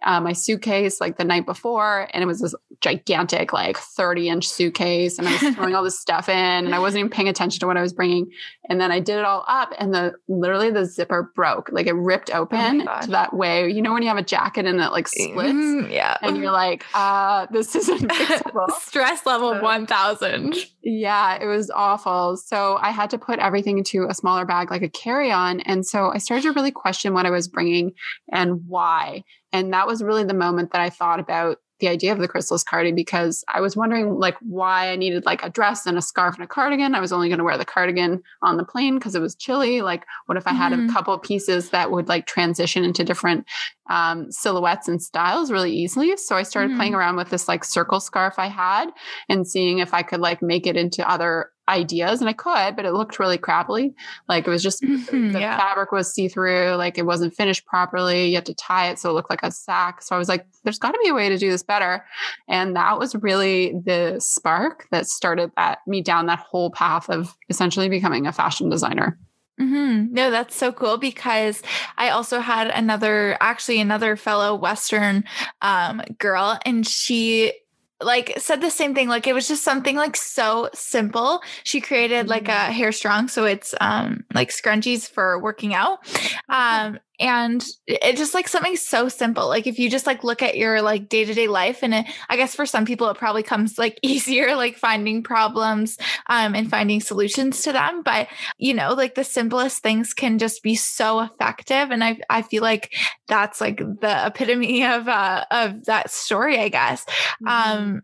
uh, 0.06 0.22
my 0.22 0.34
suitcase 0.34 1.02
like 1.02 1.18
the 1.18 1.24
night 1.24 1.46
before, 1.46 2.08
and 2.14 2.24
it 2.24 2.28
was 2.28 2.40
this 2.40 2.56
gigantic, 2.82 3.52
like 3.52 3.78
30 3.78 4.30
inch 4.30 4.48
suitcase. 4.48 5.18
And 5.18 5.28
I 5.28 5.32
was 5.32 5.42
throwing 5.56 5.76
all 5.76 5.84
this 5.84 6.00
stuff 6.00 6.30
in, 6.30 6.36
and 6.36 6.76
I 6.76 6.80
wasn't 6.80 7.00
even 7.00 7.10
paying 7.10 7.28
attention 7.28 7.60
to 7.62 7.68
what 7.68 7.78
I 7.78 7.82
was 7.82 7.94
bringing. 7.94 8.30
And 8.70 8.80
then 8.80 8.92
I 8.92 9.00
did 9.00 9.18
it 9.18 9.26
all 9.26 9.44
up, 9.48 9.74
and 9.80 9.94
the 9.94 10.14
literally 10.28 10.70
the 10.70 10.86
zipper 10.86 11.32
broke, 11.36 11.70
like 11.72 11.88
it 11.88 11.94
ripped 11.94 12.30
oh 12.34 12.42
open 12.42 12.88
oh 12.88 13.06
that 13.08 13.34
way. 13.34 13.70
You 13.70 13.82
know, 13.82 13.94
when 13.94 14.04
you 14.04 14.08
have 14.08 14.18
a 14.18 14.24
jacket 14.24 14.66
and 14.66 14.80
it 14.80 14.92
like 14.92 15.08
splits, 15.08 15.54
mm, 15.54 15.92
yeah, 15.92 16.18
and 16.22 16.38
you're 16.38 16.52
like, 16.52 16.86
uh, 16.94 17.48
this 17.52 17.76
isn't 17.76 18.12
stress 18.80 19.26
level 19.26 19.60
1000. 19.60 20.56
Yeah, 20.84 21.42
it 21.42 21.48
was 21.48 21.72
awful. 21.72 22.38
So 22.38 22.78
I 22.80 22.92
had 22.92 23.10
to 23.10 23.18
put 23.18 23.40
everything 23.40 23.80
into 23.80 24.06
a 24.08 24.14
smaller 24.14 24.46
bag, 24.46 24.70
like 24.70 24.84
a 24.84 24.90
carry 24.90 25.32
on. 25.32 25.62
And 25.62 25.86
so 25.86 26.12
I 26.14 26.20
started 26.20 26.44
to 26.44 26.52
really 26.52 26.72
question 26.72 27.14
what 27.14 27.26
I 27.26 27.32
was 27.32 27.48
bringing 27.48 27.94
and 28.32 28.68
why. 28.68 29.24
And 29.56 29.72
that 29.72 29.88
was 29.88 30.04
really 30.04 30.26
the 30.26 30.34
moment 30.34 30.74
that 30.74 30.82
I 30.82 30.90
thought 30.90 31.22
about 31.22 31.60
the 31.80 31.88
idea 31.88 32.12
of 32.12 32.20
the 32.20 32.28
Chrysalis 32.28 32.64
cardi 32.64 32.92
because 32.92 33.44
I 33.48 33.62
was 33.62 33.78
wondering 33.78 34.16
like 34.16 34.36
why 34.42 34.92
I 34.92 34.98
needed 34.98 35.26
like 35.26 35.44
a 35.44 35.50
dress 35.50 35.86
and 35.86 35.98
a 35.98 36.02
scarf 36.02 36.36
and 36.36 36.44
a 36.44 36.48
cardigan. 36.48 36.94
I 36.94 37.00
was 37.00 37.14
only 37.14 37.30
going 37.30 37.38
to 37.38 37.44
wear 37.46 37.58
the 37.58 37.64
cardigan 37.64 38.22
on 38.42 38.58
the 38.58 38.66
plane 38.66 38.96
because 38.96 39.16
it 39.16 39.22
was 39.22 39.34
chilly. 39.34 39.82
Like, 39.82 40.06
what 40.26 40.38
if 40.38 40.46
I 40.46 40.52
had 40.52 40.74
mm-hmm. 40.74 40.90
a 40.90 40.94
couple 40.94 41.18
pieces 41.20 41.70
that 41.70 41.92
would 41.92 42.10
like 42.10 42.26
transition 42.26 42.84
into 42.84 43.06
different 43.06 43.46
um, 43.90 44.30
silhouettes 44.30 44.90
and 44.90 45.02
styles 45.02 45.52
really 45.52 45.72
easily? 45.72 46.18
So 46.18 46.36
I 46.36 46.44
started 46.44 46.70
mm-hmm. 46.70 46.80
playing 46.80 46.96
around 46.96 47.16
with 47.16 47.30
this 47.30 47.48
like 47.48 47.64
circle 47.64 48.02
scarf 48.02 48.36
I 48.38 48.48
had 48.48 48.90
and 49.30 49.48
seeing 49.48 49.80
if 49.80 49.94
I 49.94 50.02
could 50.02 50.20
like 50.20 50.42
make 50.42 50.68
it 50.68 50.76
into 50.76 51.10
other 51.10 51.50
ideas 51.68 52.22
and 52.22 52.30
I 52.30 52.34
could, 52.34 52.76
but 52.76 52.86
it 52.86 52.94
looked 52.94 53.20
really 53.20 53.38
crappily. 53.38 53.94
Like 54.28 54.48
it 54.48 54.50
was 54.50 54.64
just 54.64 54.82
mm-hmm, 54.82 55.32
the 55.32 55.40
yeah. 55.40 55.58
fabric 55.58 55.92
was 55.92 56.14
see 56.14 56.28
through, 56.28 56.76
like 56.76 56.98
it 56.98 57.06
wasn't 57.06 57.36
finished 57.36 57.66
properly. 57.66 58.30
You 58.30 58.36
had 58.36 58.46
to 58.48 58.54
tie 58.54 58.90
it 58.90 59.00
so 59.00 59.10
it 59.10 59.14
looked 59.14 59.30
like 59.30 59.44
a 59.44 59.52
sack. 59.52 60.02
So 60.02 60.16
I 60.16 60.20
was 60.20 60.30
like, 60.30 60.46
there's 60.64 60.80
got 60.80 60.92
to 60.92 61.00
be 61.04 61.10
a 61.10 61.14
way 61.14 61.30
to 61.30 61.38
do 61.38 61.50
this 61.50 61.64
better. 61.64 62.06
And 62.48 62.76
that 62.76 63.00
was 63.00 63.16
really 63.16 63.74
the 63.86 64.18
spark 64.20 64.88
that 64.92 65.08
started 65.08 65.52
that 65.58 65.80
me 65.88 66.02
down 66.02 66.28
that 66.28 66.40
whole 66.40 66.72
path 66.72 67.10
of 67.10 67.36
essentially 67.50 67.90
becoming 67.90 68.28
a 68.28 68.32
fashion 68.32 68.70
designer. 68.70 69.18
Mm-hmm. 69.60 70.14
No, 70.14 70.32
that's 70.32 70.56
so 70.56 70.74
cool 70.74 70.98
because 70.98 71.64
I 71.98 72.10
also 72.10 72.40
had 72.42 72.68
another, 72.68 73.38
actually, 73.40 73.80
another 73.80 74.18
fellow 74.18 74.54
Western 74.54 75.24
um, 75.62 76.02
girl, 76.18 76.60
and 76.66 76.86
she 76.86 77.54
like 78.02 78.34
said 78.38 78.62
the 78.62 78.70
same 78.70 78.94
thing 78.94 79.08
like 79.08 79.26
it 79.26 79.34
was 79.34 79.48
just 79.48 79.64
something 79.64 79.96
like 79.96 80.18
so 80.18 80.70
simple 80.74 81.42
she 81.64 81.80
created 81.80 82.28
like 82.28 82.48
a 82.50 82.52
mm-hmm. 82.52 82.72
hair 82.74 82.92
strong 82.92 83.28
so 83.28 83.46
it's 83.46 83.74
um 83.80 84.26
like 84.34 84.50
scrunchies 84.50 85.10
for 85.10 85.40
working 85.40 85.74
out 85.74 86.00
um 86.50 87.00
and 87.20 87.66
it 87.88 88.18
just 88.18 88.34
like 88.34 88.48
something 88.48 88.76
so 88.76 89.08
simple 89.08 89.48
like 89.48 89.68
if 89.68 89.80
you 89.80 89.90
just 89.90 90.06
like 90.06 90.24
look 90.24 90.42
at 90.42 90.58
your 90.58 90.82
like 90.82 91.08
day-to-day 91.08 91.48
life 91.48 91.80
and 91.82 91.94
it, 91.94 92.06
i 92.30 92.36
guess 92.36 92.56
for 92.56 92.66
some 92.66 92.86
people 92.86 93.10
it 93.10 93.18
probably 93.18 93.44
comes 93.44 93.78
like 93.78 94.00
easier 94.04 94.56
like 94.56 94.78
finding 94.78 95.24
problems 95.24 95.98
um 96.28 96.56
and 96.56 96.70
finding 96.70 97.00
solutions 97.00 97.62
to 97.62 97.72
them 97.72 98.02
but 98.04 98.28
you 98.58 98.74
know 98.74 98.94
like 98.94 99.16
the 99.16 99.24
simplest 99.24 99.82
things 99.82 100.14
can 100.14 100.38
just 100.38 100.62
be 100.64 100.76
so 100.76 101.20
effective 101.22 101.92
and 101.92 102.04
i 102.04 102.18
i 102.30 102.42
feel 102.42 102.62
like 102.62 102.94
that's 103.28 103.62
like 103.62 103.78
the 103.78 104.26
epitome 104.26 104.86
of 104.86 105.08
uh 105.08 105.46
of 105.52 105.86
that 105.86 106.10
story 106.10 106.60
i 106.60 106.70
guess 106.70 107.06
mm-hmm. 107.06 107.48
um 107.48 108.02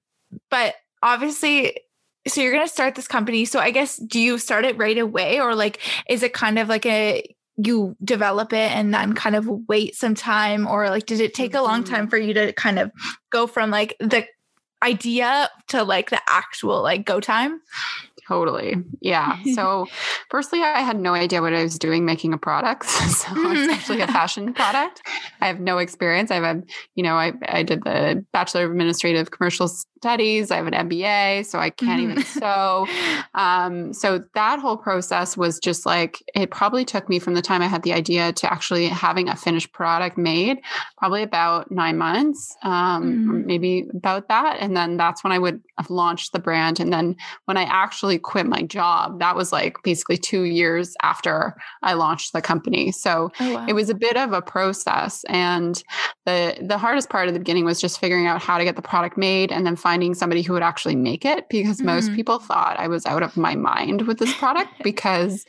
but 0.49 0.75
obviously 1.03 1.77
so 2.27 2.39
you're 2.39 2.53
going 2.53 2.65
to 2.65 2.71
start 2.71 2.95
this 2.95 3.07
company 3.07 3.45
so 3.45 3.59
i 3.59 3.71
guess 3.71 3.97
do 3.97 4.19
you 4.19 4.37
start 4.37 4.63
it 4.63 4.77
right 4.77 4.97
away 4.97 5.39
or 5.39 5.55
like 5.55 5.79
is 6.07 6.23
it 6.23 6.33
kind 6.33 6.59
of 6.59 6.69
like 6.69 6.85
a 6.85 7.35
you 7.57 7.95
develop 8.03 8.53
it 8.53 8.71
and 8.71 8.93
then 8.93 9.13
kind 9.13 9.35
of 9.35 9.47
wait 9.67 9.95
some 9.95 10.15
time 10.15 10.67
or 10.67 10.89
like 10.89 11.05
did 11.05 11.19
it 11.19 11.33
take 11.33 11.53
a 11.53 11.61
long 11.61 11.83
time 11.83 12.01
mm-hmm. 12.01 12.09
for 12.09 12.17
you 12.17 12.33
to 12.33 12.53
kind 12.53 12.79
of 12.79 12.91
go 13.29 13.45
from 13.45 13.69
like 13.69 13.95
the 13.99 14.25
idea 14.83 15.49
to 15.67 15.83
like 15.83 16.09
the 16.09 16.21
actual 16.27 16.81
like 16.81 17.05
go 17.05 17.19
time? 17.19 17.61
Totally. 18.31 18.77
Yeah. 19.01 19.37
So, 19.51 19.87
firstly, 20.29 20.61
I 20.61 20.79
had 20.79 20.97
no 20.97 21.13
idea 21.13 21.41
what 21.41 21.53
I 21.53 21.63
was 21.63 21.77
doing 21.77 22.05
making 22.05 22.33
a 22.33 22.37
product. 22.37 22.85
so, 22.89 23.27
it's 23.35 23.73
actually 23.73 23.99
a 23.99 24.07
fashion 24.07 24.53
product. 24.53 25.01
I 25.41 25.47
have 25.47 25.59
no 25.59 25.77
experience. 25.79 26.31
I've 26.31 26.43
had, 26.43 26.63
you 26.95 27.03
know, 27.03 27.15
I, 27.15 27.33
I 27.47 27.63
did 27.63 27.83
the 27.83 28.23
Bachelor 28.31 28.63
of 28.63 28.71
Administrative 28.71 29.31
Commercial 29.31 29.67
Studies. 29.67 30.51
I 30.51 30.57
have 30.57 30.67
an 30.67 30.89
MBA, 30.89 31.45
so 31.45 31.59
I 31.59 31.69
can't 31.69 32.01
even 32.01 32.23
sew. 32.23 32.87
Um, 33.33 33.93
so, 33.93 34.23
that 34.35 34.59
whole 34.59 34.77
process 34.77 35.35
was 35.35 35.59
just 35.59 35.85
like, 35.85 36.21
it 36.35 36.51
probably 36.51 36.85
took 36.85 37.09
me 37.09 37.19
from 37.19 37.33
the 37.33 37.41
time 37.41 37.61
I 37.61 37.67
had 37.67 37.83
the 37.83 37.93
idea 37.93 38.33
to 38.33 38.51
actually 38.51 38.87
having 38.87 39.29
a 39.29 39.35
finished 39.35 39.73
product 39.73 40.17
made, 40.17 40.59
probably 40.97 41.23
about 41.23 41.71
nine 41.71 41.97
months, 41.97 42.55
um, 42.63 43.03
mm. 43.03 43.45
maybe 43.45 43.87
about 43.93 44.27
that. 44.27 44.57
And 44.59 44.75
then 44.75 44.97
that's 44.97 45.23
when 45.23 45.33
I 45.33 45.39
would 45.39 45.61
have 45.77 45.89
launched 45.89 46.33
the 46.33 46.39
brand. 46.39 46.79
And 46.79 46.91
then 46.91 47.15
when 47.45 47.57
I 47.57 47.63
actually 47.63 48.19
quit 48.21 48.45
my 48.45 48.61
job. 48.61 49.19
That 49.19 49.35
was 49.35 49.51
like 49.51 49.77
basically 49.83 50.17
two 50.17 50.43
years 50.43 50.95
after 51.01 51.55
I 51.83 51.93
launched 51.93 52.33
the 52.33 52.41
company. 52.41 52.91
So 52.91 53.31
oh, 53.39 53.53
wow. 53.53 53.65
it 53.67 53.73
was 53.73 53.89
a 53.89 53.95
bit 53.95 54.17
of 54.17 54.33
a 54.33 54.41
process. 54.41 55.23
And 55.27 55.81
the 56.25 56.57
the 56.61 56.77
hardest 56.77 57.09
part 57.09 57.27
of 57.27 57.33
the 57.33 57.39
beginning 57.39 57.65
was 57.65 57.81
just 57.81 57.99
figuring 57.99 58.27
out 58.27 58.41
how 58.41 58.57
to 58.57 58.63
get 58.63 58.75
the 58.75 58.81
product 58.81 59.17
made 59.17 59.51
and 59.51 59.65
then 59.65 59.75
finding 59.75 60.13
somebody 60.13 60.41
who 60.41 60.53
would 60.53 60.61
actually 60.61 60.95
make 60.95 61.25
it 61.25 61.49
because 61.49 61.77
mm-hmm. 61.77 61.87
most 61.87 62.13
people 62.13 62.39
thought 62.39 62.79
I 62.79 62.87
was 62.87 63.05
out 63.05 63.23
of 63.23 63.35
my 63.37 63.55
mind 63.55 64.03
with 64.03 64.19
this 64.19 64.33
product 64.35 64.71
because 64.83 65.45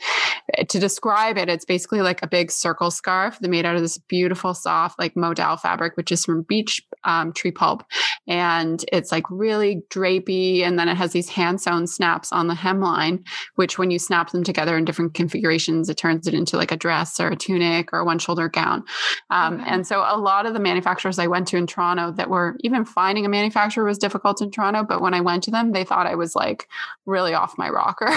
eh, 0.57 0.63
to 0.63 0.79
describe 0.79 1.37
it, 1.37 1.49
it's 1.49 1.65
basically 1.65 2.01
like 2.01 2.23
a 2.23 2.27
big 2.27 2.51
circle 2.51 2.91
scarf 2.91 3.37
that 3.39 3.49
made 3.49 3.65
out 3.65 3.75
of 3.75 3.81
this 3.81 3.97
beautiful 3.97 4.53
soft 4.53 4.99
like 4.99 5.15
modal 5.15 5.57
fabric, 5.57 5.95
which 5.95 6.11
is 6.11 6.25
from 6.25 6.43
beech 6.43 6.81
um, 7.03 7.33
tree 7.33 7.51
pulp. 7.51 7.83
And 8.27 8.83
it's 8.91 9.11
like 9.11 9.29
really 9.29 9.83
drapey. 9.89 10.61
And 10.61 10.79
then 10.79 10.89
it 10.89 10.95
has 10.95 11.11
these 11.11 11.29
hand 11.29 11.61
sewn 11.61 11.87
snaps 11.87 12.31
on 12.31 12.47
the 12.47 12.55
hemline, 12.63 13.25
which 13.55 13.77
when 13.77 13.91
you 13.91 13.99
snap 13.99 14.31
them 14.31 14.43
together 14.43 14.77
in 14.77 14.85
different 14.85 15.13
configurations, 15.13 15.89
it 15.89 15.97
turns 15.97 16.27
it 16.27 16.33
into 16.33 16.57
like 16.57 16.71
a 16.71 16.77
dress 16.77 17.19
or 17.19 17.27
a 17.27 17.35
tunic 17.35 17.91
or 17.91 17.99
a 17.99 18.05
one 18.05 18.19
shoulder 18.19 18.49
gown. 18.49 18.83
Um, 19.29 19.55
okay. 19.55 19.63
And 19.67 19.87
so 19.87 19.99
a 19.99 20.17
lot 20.17 20.45
of 20.45 20.53
the 20.53 20.59
manufacturers 20.59 21.19
I 21.19 21.27
went 21.27 21.47
to 21.49 21.57
in 21.57 21.67
Toronto 21.67 22.11
that 22.13 22.29
were 22.29 22.57
even 22.61 22.85
finding 22.85 23.25
a 23.25 23.29
manufacturer 23.29 23.83
was 23.83 23.97
difficult 23.97 24.41
in 24.41 24.51
Toronto. 24.51 24.83
But 24.83 25.01
when 25.01 25.13
I 25.13 25.21
went 25.21 25.43
to 25.43 25.51
them, 25.51 25.71
they 25.71 25.83
thought 25.83 26.07
I 26.07 26.15
was 26.15 26.35
like 26.35 26.67
really 27.05 27.33
off 27.33 27.57
my 27.57 27.69
rocker. 27.69 28.07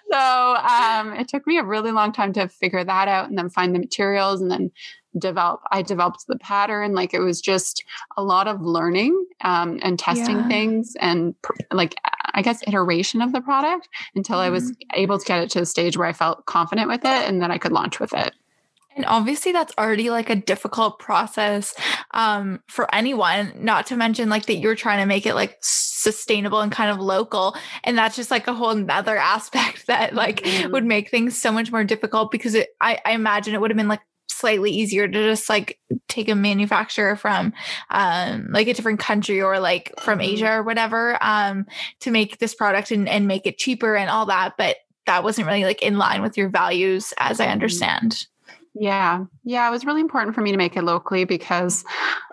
so 0.10 0.18
um, 0.18 1.12
it 1.14 1.28
took 1.28 1.46
me 1.46 1.58
a 1.58 1.64
really 1.64 1.92
long 1.92 2.12
time 2.12 2.32
to 2.32 2.48
figure 2.48 2.84
that 2.84 3.08
out 3.08 3.28
and 3.28 3.38
then 3.38 3.48
find 3.48 3.74
the 3.74 3.78
materials 3.78 4.40
and 4.40 4.50
then 4.50 4.70
develop 5.18 5.60
i 5.70 5.82
developed 5.82 6.24
the 6.28 6.38
pattern 6.38 6.92
like 6.92 7.12
it 7.12 7.20
was 7.20 7.40
just 7.40 7.84
a 8.16 8.22
lot 8.22 8.46
of 8.46 8.60
learning 8.60 9.26
um, 9.42 9.78
and 9.82 9.98
testing 9.98 10.36
yeah. 10.36 10.48
things 10.48 10.94
and 11.00 11.34
like 11.72 11.94
i 12.34 12.42
guess 12.42 12.62
iteration 12.66 13.20
of 13.20 13.32
the 13.32 13.40
product 13.40 13.88
until 14.14 14.36
mm. 14.36 14.42
i 14.42 14.50
was 14.50 14.70
mm-hmm. 14.70 15.00
able 15.00 15.18
to 15.18 15.24
get 15.24 15.42
it 15.42 15.50
to 15.50 15.60
a 15.60 15.66
stage 15.66 15.96
where 15.96 16.06
i 16.06 16.12
felt 16.12 16.46
confident 16.46 16.88
with 16.88 17.00
it 17.00 17.28
and 17.28 17.42
then 17.42 17.50
i 17.50 17.58
could 17.58 17.72
launch 17.72 17.98
with 17.98 18.12
it 18.12 18.34
and 18.96 19.06
obviously 19.06 19.52
that's 19.52 19.72
already 19.78 20.10
like 20.10 20.30
a 20.30 20.36
difficult 20.36 20.98
process 20.98 21.74
um, 22.10 22.60
for 22.66 22.92
anyone, 22.94 23.52
not 23.56 23.86
to 23.86 23.96
mention 23.96 24.28
like 24.28 24.46
that 24.46 24.56
you're 24.56 24.74
trying 24.74 24.98
to 24.98 25.06
make 25.06 25.26
it 25.26 25.34
like 25.34 25.56
sustainable 25.60 26.60
and 26.60 26.72
kind 26.72 26.90
of 26.90 26.98
local. 26.98 27.56
And 27.84 27.96
that's 27.96 28.16
just 28.16 28.30
like 28.30 28.48
a 28.48 28.52
whole 28.52 28.74
nother 28.74 29.16
aspect 29.16 29.86
that 29.86 30.14
like 30.14 30.42
mm-hmm. 30.42 30.72
would 30.72 30.84
make 30.84 31.08
things 31.08 31.40
so 31.40 31.52
much 31.52 31.70
more 31.70 31.84
difficult 31.84 32.30
because 32.30 32.54
it, 32.54 32.70
I, 32.80 32.98
I 33.04 33.12
imagine 33.12 33.54
it 33.54 33.60
would 33.60 33.70
have 33.70 33.78
been 33.78 33.88
like 33.88 34.02
slightly 34.30 34.70
easier 34.70 35.06
to 35.06 35.22
just 35.30 35.48
like 35.48 35.78
take 36.08 36.28
a 36.28 36.34
manufacturer 36.34 37.16
from 37.16 37.52
um 37.90 38.48
like 38.50 38.68
a 38.68 38.74
different 38.74 39.00
country 39.00 39.42
or 39.42 39.58
like 39.58 39.92
from. 40.00 40.20
Asia 40.20 40.52
or 40.52 40.62
whatever 40.62 41.16
um 41.22 41.66
to 42.00 42.10
make 42.10 42.38
this 42.38 42.54
product 42.54 42.90
and, 42.90 43.08
and 43.08 43.26
make 43.26 43.46
it 43.46 43.56
cheaper 43.56 43.96
and 43.96 44.10
all 44.10 44.26
that 44.26 44.52
but 44.58 44.76
that 45.06 45.24
wasn't 45.24 45.46
really 45.46 45.64
like 45.64 45.82
in 45.82 45.98
line 45.98 46.22
with 46.22 46.36
your 46.36 46.48
values 46.48 47.12
as 47.18 47.40
I 47.40 47.44
mm-hmm. 47.44 47.52
understand. 47.52 48.26
Yeah. 48.74 49.24
Yeah. 49.42 49.66
It 49.66 49.72
was 49.72 49.84
really 49.84 50.00
important 50.00 50.34
for 50.34 50.40
me 50.42 50.52
to 50.52 50.56
make 50.56 50.76
it 50.76 50.84
locally 50.84 51.24
because 51.24 51.84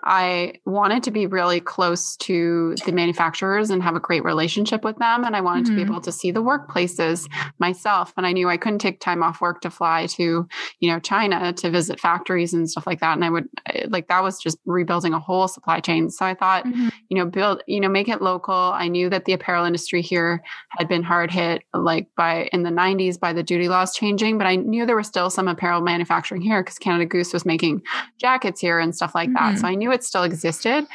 I 0.08 0.54
wanted 0.64 1.02
to 1.02 1.10
be 1.10 1.26
really 1.26 1.60
close 1.60 2.16
to 2.16 2.74
the 2.86 2.92
manufacturers 2.92 3.68
and 3.68 3.82
have 3.82 3.94
a 3.94 4.00
great 4.00 4.24
relationship 4.24 4.82
with 4.82 4.96
them. 4.96 5.22
And 5.22 5.36
I 5.36 5.42
wanted 5.42 5.66
mm-hmm. 5.66 5.74
to 5.74 5.76
be 5.76 5.82
mm-hmm. 5.82 5.92
able 5.92 6.00
to 6.00 6.12
see 6.12 6.30
the 6.30 6.42
workplaces 6.42 7.28
myself. 7.58 8.14
And 8.16 8.26
I 8.26 8.32
knew 8.32 8.48
I 8.48 8.56
couldn't 8.56 8.78
take 8.78 9.00
time 9.00 9.22
off 9.22 9.42
work 9.42 9.60
to 9.60 9.70
fly 9.70 10.06
to, 10.06 10.48
you 10.80 10.90
know, 10.90 10.98
China 10.98 11.52
to 11.52 11.70
visit 11.70 12.00
factories 12.00 12.54
and 12.54 12.70
stuff 12.70 12.86
like 12.86 13.00
that. 13.00 13.16
And 13.16 13.24
I 13.24 13.28
would 13.28 13.48
like 13.88 14.08
that 14.08 14.22
was 14.22 14.40
just 14.40 14.56
rebuilding 14.64 15.12
a 15.12 15.20
whole 15.20 15.46
supply 15.46 15.80
chain. 15.80 16.08
So 16.08 16.24
I 16.24 16.32
thought, 16.32 16.64
mm-hmm. 16.64 16.88
you 17.10 17.18
know, 17.18 17.26
build, 17.26 17.62
you 17.66 17.78
know, 17.78 17.90
make 17.90 18.08
it 18.08 18.22
local. 18.22 18.54
I 18.54 18.88
knew 18.88 19.10
that 19.10 19.26
the 19.26 19.34
apparel 19.34 19.66
industry 19.66 20.00
here 20.00 20.42
had 20.70 20.88
been 20.88 21.02
hard 21.02 21.30
hit 21.30 21.64
like 21.74 22.08
by 22.16 22.48
in 22.50 22.62
the 22.62 22.70
90s 22.70 23.20
by 23.20 23.34
the 23.34 23.42
duty 23.42 23.68
laws 23.68 23.94
changing, 23.94 24.38
but 24.38 24.46
I 24.46 24.56
knew 24.56 24.86
there 24.86 24.96
was 24.96 25.06
still 25.06 25.28
some 25.28 25.48
apparel 25.48 25.82
manufacturing 25.82 26.40
here 26.40 26.62
because 26.62 26.78
Canada 26.78 27.04
Goose 27.04 27.34
was 27.34 27.44
making 27.44 27.82
jackets 28.18 28.58
here 28.58 28.78
and 28.78 28.96
stuff 28.96 29.14
like 29.14 29.28
mm-hmm. 29.28 29.52
that. 29.54 29.58
So 29.58 29.68
I 29.68 29.74
knew 29.74 29.92
it 29.92 29.97
still 30.06 30.22
existed. 30.22 30.86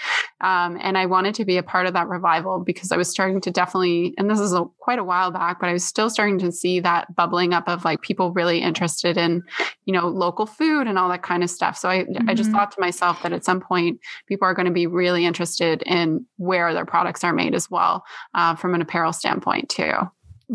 Um, 0.42 0.78
and 0.82 0.98
I 0.98 1.06
wanted 1.06 1.36
to 1.36 1.46
be 1.46 1.58
a 1.58 1.64
part 1.64 1.88
of 1.88 1.94
that 1.94 2.08
revival 2.08 2.60
because 2.60 2.92
I 2.92 2.98
was 2.98 3.10
starting 3.10 3.42
to 3.42 3.52
definitely, 3.52 4.14
and 4.18 4.30
this 4.30 4.40
is 4.40 4.54
a, 4.54 4.66
quite 4.80 5.00
a 5.00 5.04
while 5.04 5.32
back, 5.32 5.60
but 5.60 5.70
I 5.70 5.74
was 5.74 5.86
still 5.86 6.10
starting 6.10 6.40
to 6.40 6.52
see 6.52 6.80
that 6.82 7.16
bubbling 7.16 7.54
up 7.54 7.68
of 7.68 7.86
like 7.86 8.02
people 8.02 8.32
really 8.32 8.60
interested 8.60 9.18
in, 9.18 9.44
you 9.86 9.94
know, 9.94 10.08
local 10.08 10.46
food 10.46 10.88
and 10.88 10.98
all 10.98 11.10
that 11.10 11.24
kind 11.24 11.44
of 11.44 11.50
stuff. 11.50 11.78
So 11.78 11.90
I, 11.90 12.00
mm-hmm. 12.04 12.30
I 12.30 12.34
just 12.34 12.50
mm-hmm. 12.50 12.58
thought 12.58 12.72
to 12.72 12.82
myself 12.82 13.24
that 13.24 13.34
at 13.34 13.46
some 13.46 13.62
point 13.62 14.00
people 14.28 14.48
are 14.48 14.54
going 14.54 14.66
to 14.66 14.72
be 14.72 14.88
really 14.88 15.26
interested 15.26 15.84
in 15.86 16.26
where 16.38 16.74
their 16.74 16.86
products 16.86 17.24
are 17.24 17.34
made 17.34 17.56
as 17.56 17.70
well 17.70 18.04
uh, 18.34 18.56
from 18.56 18.76
an 18.76 18.82
apparel 18.82 19.14
standpoint 19.14 19.70
too. 19.70 19.94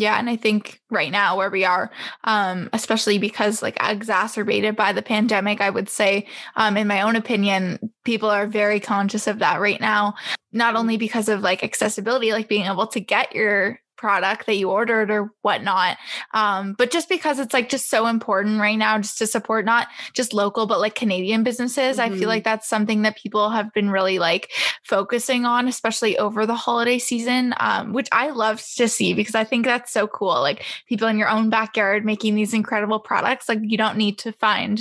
Yeah, 0.00 0.16
and 0.16 0.30
I 0.30 0.36
think 0.36 0.80
right 0.90 1.10
now 1.10 1.36
where 1.36 1.50
we 1.50 1.64
are, 1.64 1.90
um, 2.22 2.70
especially 2.72 3.18
because 3.18 3.62
like 3.62 3.76
exacerbated 3.80 4.76
by 4.76 4.92
the 4.92 5.02
pandemic, 5.02 5.60
I 5.60 5.70
would 5.70 5.88
say, 5.88 6.28
um, 6.54 6.76
in 6.76 6.86
my 6.86 7.02
own 7.02 7.16
opinion, 7.16 7.80
people 8.04 8.30
are 8.30 8.46
very 8.46 8.78
conscious 8.78 9.26
of 9.26 9.40
that 9.40 9.60
right 9.60 9.80
now. 9.80 10.14
Not 10.52 10.76
only 10.76 10.98
because 10.98 11.28
of 11.28 11.40
like 11.40 11.64
accessibility, 11.64 12.30
like 12.30 12.48
being 12.48 12.66
able 12.66 12.86
to 12.86 13.00
get 13.00 13.34
your 13.34 13.80
product 13.98 14.46
that 14.46 14.54
you 14.54 14.70
ordered 14.70 15.10
or 15.10 15.32
whatnot. 15.42 15.98
Um, 16.32 16.74
but 16.78 16.90
just 16.90 17.08
because 17.08 17.38
it's 17.38 17.52
like 17.52 17.68
just 17.68 17.90
so 17.90 18.06
important 18.06 18.60
right 18.60 18.78
now, 18.78 18.96
just 18.98 19.18
to 19.18 19.26
support 19.26 19.64
not 19.64 19.88
just 20.14 20.32
local, 20.32 20.66
but 20.66 20.80
like 20.80 20.94
Canadian 20.94 21.42
businesses, 21.42 21.98
mm-hmm. 21.98 22.00
I 22.00 22.08
feel 22.08 22.20
mm-hmm. 22.20 22.28
like 22.28 22.44
that's 22.44 22.68
something 22.68 23.02
that 23.02 23.16
people 23.16 23.50
have 23.50 23.74
been 23.74 23.90
really 23.90 24.18
like 24.18 24.50
focusing 24.84 25.44
on, 25.44 25.68
especially 25.68 26.16
over 26.16 26.46
the 26.46 26.54
holiday 26.54 26.98
season, 26.98 27.52
um, 27.58 27.92
which 27.92 28.08
I 28.12 28.30
love 28.30 28.64
to 28.76 28.88
see 28.88 29.12
because 29.12 29.34
I 29.34 29.44
think 29.44 29.66
that's 29.66 29.92
so 29.92 30.06
cool. 30.06 30.40
Like 30.40 30.64
people 30.86 31.08
in 31.08 31.18
your 31.18 31.28
own 31.28 31.50
backyard 31.50 32.04
making 32.04 32.34
these 32.36 32.54
incredible 32.54 33.00
products. 33.00 33.48
Like 33.48 33.60
you 33.62 33.76
don't 33.76 33.98
need 33.98 34.18
to 34.20 34.32
find 34.32 34.78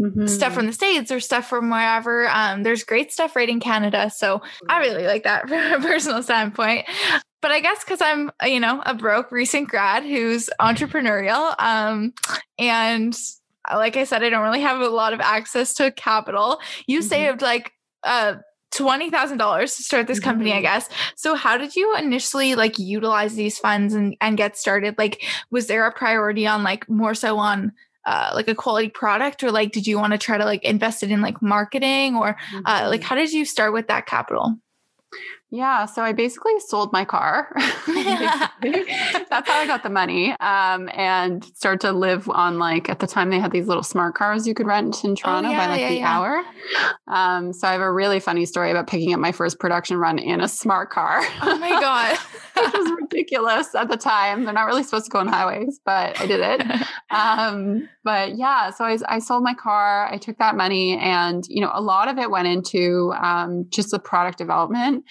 mm-hmm. 0.00 0.26
stuff 0.26 0.52
from 0.52 0.66
the 0.66 0.72
States 0.72 1.10
or 1.10 1.18
stuff 1.18 1.48
from 1.48 1.70
wherever. 1.70 2.28
Um, 2.28 2.62
there's 2.62 2.84
great 2.84 3.12
stuff 3.12 3.34
right 3.34 3.48
in 3.48 3.58
Canada. 3.58 4.10
So 4.10 4.42
I 4.68 4.80
really 4.80 5.06
like 5.06 5.24
that 5.24 5.42
from 5.48 5.72
a 5.72 5.80
personal 5.80 6.22
standpoint 6.22 6.86
but 7.40 7.50
I 7.50 7.60
guess 7.60 7.84
because 7.84 8.00
I'm, 8.00 8.30
you 8.44 8.60
know, 8.60 8.82
a 8.84 8.94
broke 8.94 9.32
recent 9.32 9.68
grad 9.68 10.04
who's 10.04 10.50
entrepreneurial, 10.60 11.54
um, 11.58 12.12
and 12.58 13.16
uh, 13.70 13.76
like 13.76 13.96
I 13.96 14.04
said, 14.04 14.22
I 14.22 14.30
don't 14.30 14.42
really 14.42 14.60
have 14.60 14.80
a 14.80 14.88
lot 14.88 15.12
of 15.12 15.20
access 15.20 15.74
to 15.74 15.90
capital. 15.90 16.60
You 16.86 17.00
mm-hmm. 17.00 17.08
saved 17.08 17.42
like 17.42 17.72
uh 18.02 18.36
twenty 18.70 19.10
thousand 19.10 19.38
dollars 19.38 19.76
to 19.76 19.82
start 19.82 20.06
this 20.06 20.20
company, 20.20 20.52
I 20.52 20.56
mm-hmm. 20.56 20.62
guess. 20.62 20.88
So 21.16 21.34
how 21.34 21.56
did 21.56 21.76
you 21.76 21.96
initially 21.96 22.54
like 22.54 22.78
utilize 22.78 23.34
these 23.34 23.58
funds 23.58 23.94
and 23.94 24.16
and 24.20 24.36
get 24.36 24.56
started? 24.56 24.96
Like, 24.98 25.22
was 25.50 25.66
there 25.66 25.86
a 25.86 25.92
priority 25.92 26.46
on 26.46 26.62
like 26.62 26.88
more 26.88 27.14
so 27.14 27.38
on 27.38 27.72
uh, 28.06 28.30
like 28.34 28.48
a 28.48 28.54
quality 28.54 28.88
product 28.88 29.42
or 29.42 29.50
like 29.50 29.72
did 29.72 29.86
you 29.86 29.98
want 29.98 30.12
to 30.12 30.18
try 30.18 30.38
to 30.38 30.44
like 30.44 30.64
invest 30.64 31.02
it 31.02 31.10
in 31.10 31.20
like 31.20 31.40
marketing 31.42 32.16
or 32.16 32.36
uh, 32.64 32.86
like 32.88 33.00
mm-hmm. 33.00 33.08
how 33.08 33.14
did 33.14 33.32
you 33.32 33.44
start 33.44 33.72
with 33.72 33.88
that 33.88 34.06
capital 34.06 34.56
yeah, 35.52 35.86
so 35.86 36.02
I 36.02 36.12
basically 36.12 36.58
sold 36.60 36.92
my 36.92 37.04
car. 37.04 37.52
That's 37.56 39.48
how 39.48 39.58
I 39.58 39.66
got 39.66 39.82
the 39.82 39.90
money 39.90 40.30
um, 40.38 40.88
and 40.94 41.44
started 41.44 41.80
to 41.80 41.92
live 41.92 42.28
on 42.30 42.60
like 42.60 42.88
at 42.88 43.00
the 43.00 43.08
time 43.08 43.30
they 43.30 43.40
had 43.40 43.50
these 43.50 43.66
little 43.66 43.82
smart 43.82 44.14
cars 44.14 44.46
you 44.46 44.54
could 44.54 44.66
rent 44.66 45.02
in 45.02 45.10
oh, 45.10 45.14
Toronto 45.16 45.48
oh, 45.48 45.52
yeah, 45.52 45.66
by 45.66 45.72
like 45.72 45.80
yeah, 45.80 45.88
the 45.88 45.94
yeah. 45.96 46.18
hour. 46.18 46.42
Um, 47.08 47.52
so 47.52 47.66
I 47.66 47.72
have 47.72 47.80
a 47.80 47.92
really 47.92 48.20
funny 48.20 48.46
story 48.46 48.70
about 48.70 48.86
picking 48.86 49.12
up 49.12 49.18
my 49.18 49.32
first 49.32 49.58
production 49.58 49.96
run 49.96 50.20
in 50.20 50.40
a 50.40 50.46
smart 50.46 50.90
car. 50.90 51.20
Oh 51.42 51.58
my 51.58 51.70
god, 51.70 52.16
which 52.64 52.74
was 52.74 52.92
ridiculous 53.00 53.74
at 53.74 53.88
the 53.88 53.96
time. 53.96 54.44
They're 54.44 54.54
not 54.54 54.66
really 54.66 54.82
supposed 54.82 55.06
to 55.06 55.10
go 55.10 55.18
on 55.18 55.28
highways, 55.28 55.80
but 55.84 56.20
I 56.20 56.26
did 56.26 56.40
it. 56.40 56.66
Um, 57.10 57.88
but 58.04 58.36
yeah, 58.36 58.70
so 58.70 58.84
I, 58.84 58.96
I, 59.08 59.18
sold 59.18 59.42
my 59.42 59.52
car. 59.52 60.06
I 60.06 60.16
took 60.16 60.38
that 60.38 60.54
money, 60.54 60.96
and 60.96 61.44
you 61.48 61.60
know, 61.60 61.72
a 61.74 61.80
lot 61.80 62.06
of 62.06 62.18
it 62.18 62.30
went 62.30 62.46
into 62.46 63.12
um, 63.20 63.66
just 63.68 63.90
the 63.90 63.98
product 63.98 64.38
development 64.38 65.04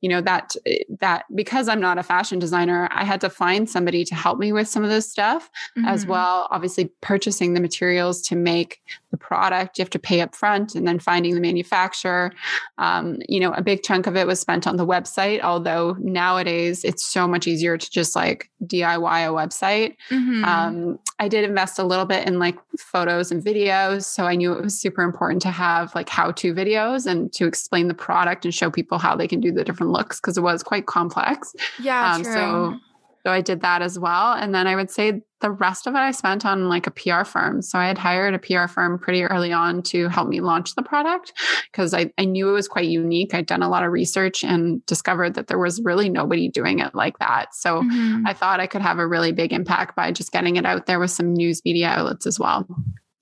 you 0.00 0.08
know, 0.08 0.20
that 0.20 0.54
that 1.00 1.24
because 1.34 1.68
I'm 1.68 1.80
not 1.80 1.98
a 1.98 2.02
fashion 2.02 2.38
designer, 2.38 2.88
I 2.92 3.04
had 3.04 3.20
to 3.22 3.30
find 3.30 3.68
somebody 3.68 4.04
to 4.04 4.14
help 4.14 4.38
me 4.38 4.52
with 4.52 4.68
some 4.68 4.84
of 4.84 4.90
this 4.90 5.10
stuff 5.10 5.50
mm-hmm. 5.76 5.88
as 5.88 6.06
well. 6.06 6.48
Obviously, 6.50 6.90
purchasing 7.00 7.54
the 7.54 7.60
materials 7.60 8.22
to 8.22 8.36
make 8.36 8.80
the 9.10 9.16
product, 9.16 9.78
you 9.78 9.82
have 9.82 9.90
to 9.90 9.98
pay 9.98 10.20
up 10.20 10.34
front 10.34 10.74
and 10.74 10.86
then 10.86 10.98
finding 10.98 11.34
the 11.34 11.40
manufacturer. 11.40 12.32
Um, 12.78 13.18
you 13.28 13.40
know, 13.40 13.52
a 13.52 13.62
big 13.62 13.82
chunk 13.82 14.06
of 14.06 14.16
it 14.16 14.26
was 14.26 14.40
spent 14.40 14.66
on 14.66 14.76
the 14.76 14.86
website, 14.86 15.40
although 15.40 15.96
nowadays 15.98 16.84
it's 16.84 16.95
so 16.98 17.26
much 17.26 17.46
easier 17.46 17.76
to 17.76 17.90
just 17.90 18.16
like 18.16 18.50
DIY 18.64 18.96
a 18.96 19.32
website. 19.32 19.96
Mm-hmm. 20.10 20.44
Um, 20.44 20.98
I 21.18 21.28
did 21.28 21.44
invest 21.44 21.78
a 21.78 21.84
little 21.84 22.04
bit 22.04 22.26
in 22.26 22.38
like 22.38 22.56
photos 22.78 23.30
and 23.30 23.42
videos. 23.42 24.04
So 24.04 24.24
I 24.24 24.34
knew 24.34 24.52
it 24.52 24.62
was 24.62 24.78
super 24.78 25.02
important 25.02 25.42
to 25.42 25.50
have 25.50 25.94
like 25.94 26.08
how 26.08 26.32
to 26.32 26.54
videos 26.54 27.06
and 27.06 27.32
to 27.34 27.46
explain 27.46 27.88
the 27.88 27.94
product 27.94 28.44
and 28.44 28.54
show 28.54 28.70
people 28.70 28.98
how 28.98 29.16
they 29.16 29.28
can 29.28 29.40
do 29.40 29.52
the 29.52 29.64
different 29.64 29.92
looks 29.92 30.20
because 30.20 30.36
it 30.36 30.42
was 30.42 30.62
quite 30.62 30.86
complex. 30.86 31.54
Yeah. 31.80 32.14
Um, 32.14 32.24
so 32.24 32.78
so 33.26 33.32
I 33.32 33.40
did 33.40 33.62
that 33.62 33.82
as 33.82 33.98
well. 33.98 34.34
And 34.34 34.54
then 34.54 34.68
I 34.68 34.76
would 34.76 34.88
say 34.88 35.20
the 35.40 35.50
rest 35.50 35.88
of 35.88 35.96
it 35.96 35.98
I 35.98 36.12
spent 36.12 36.46
on 36.46 36.68
like 36.68 36.86
a 36.86 36.92
PR 36.92 37.24
firm. 37.24 37.60
So 37.60 37.76
I 37.76 37.88
had 37.88 37.98
hired 37.98 38.34
a 38.34 38.38
PR 38.38 38.68
firm 38.68 39.00
pretty 39.00 39.24
early 39.24 39.52
on 39.52 39.82
to 39.82 40.08
help 40.08 40.28
me 40.28 40.38
launch 40.38 40.76
the 40.76 40.82
product 40.84 41.32
because 41.72 41.92
I, 41.92 42.12
I 42.18 42.24
knew 42.24 42.48
it 42.48 42.52
was 42.52 42.68
quite 42.68 42.86
unique. 42.86 43.34
I'd 43.34 43.46
done 43.46 43.64
a 43.64 43.68
lot 43.68 43.82
of 43.82 43.90
research 43.90 44.44
and 44.44 44.86
discovered 44.86 45.34
that 45.34 45.48
there 45.48 45.58
was 45.58 45.82
really 45.82 46.08
nobody 46.08 46.48
doing 46.48 46.78
it 46.78 46.94
like 46.94 47.18
that. 47.18 47.52
So 47.52 47.82
mm-hmm. 47.82 48.28
I 48.28 48.32
thought 48.32 48.60
I 48.60 48.68
could 48.68 48.82
have 48.82 49.00
a 49.00 49.08
really 49.08 49.32
big 49.32 49.52
impact 49.52 49.96
by 49.96 50.12
just 50.12 50.30
getting 50.30 50.54
it 50.54 50.64
out 50.64 50.86
there 50.86 51.00
with 51.00 51.10
some 51.10 51.32
news 51.32 51.62
media 51.64 51.88
outlets 51.88 52.28
as 52.28 52.38
well. 52.38 52.64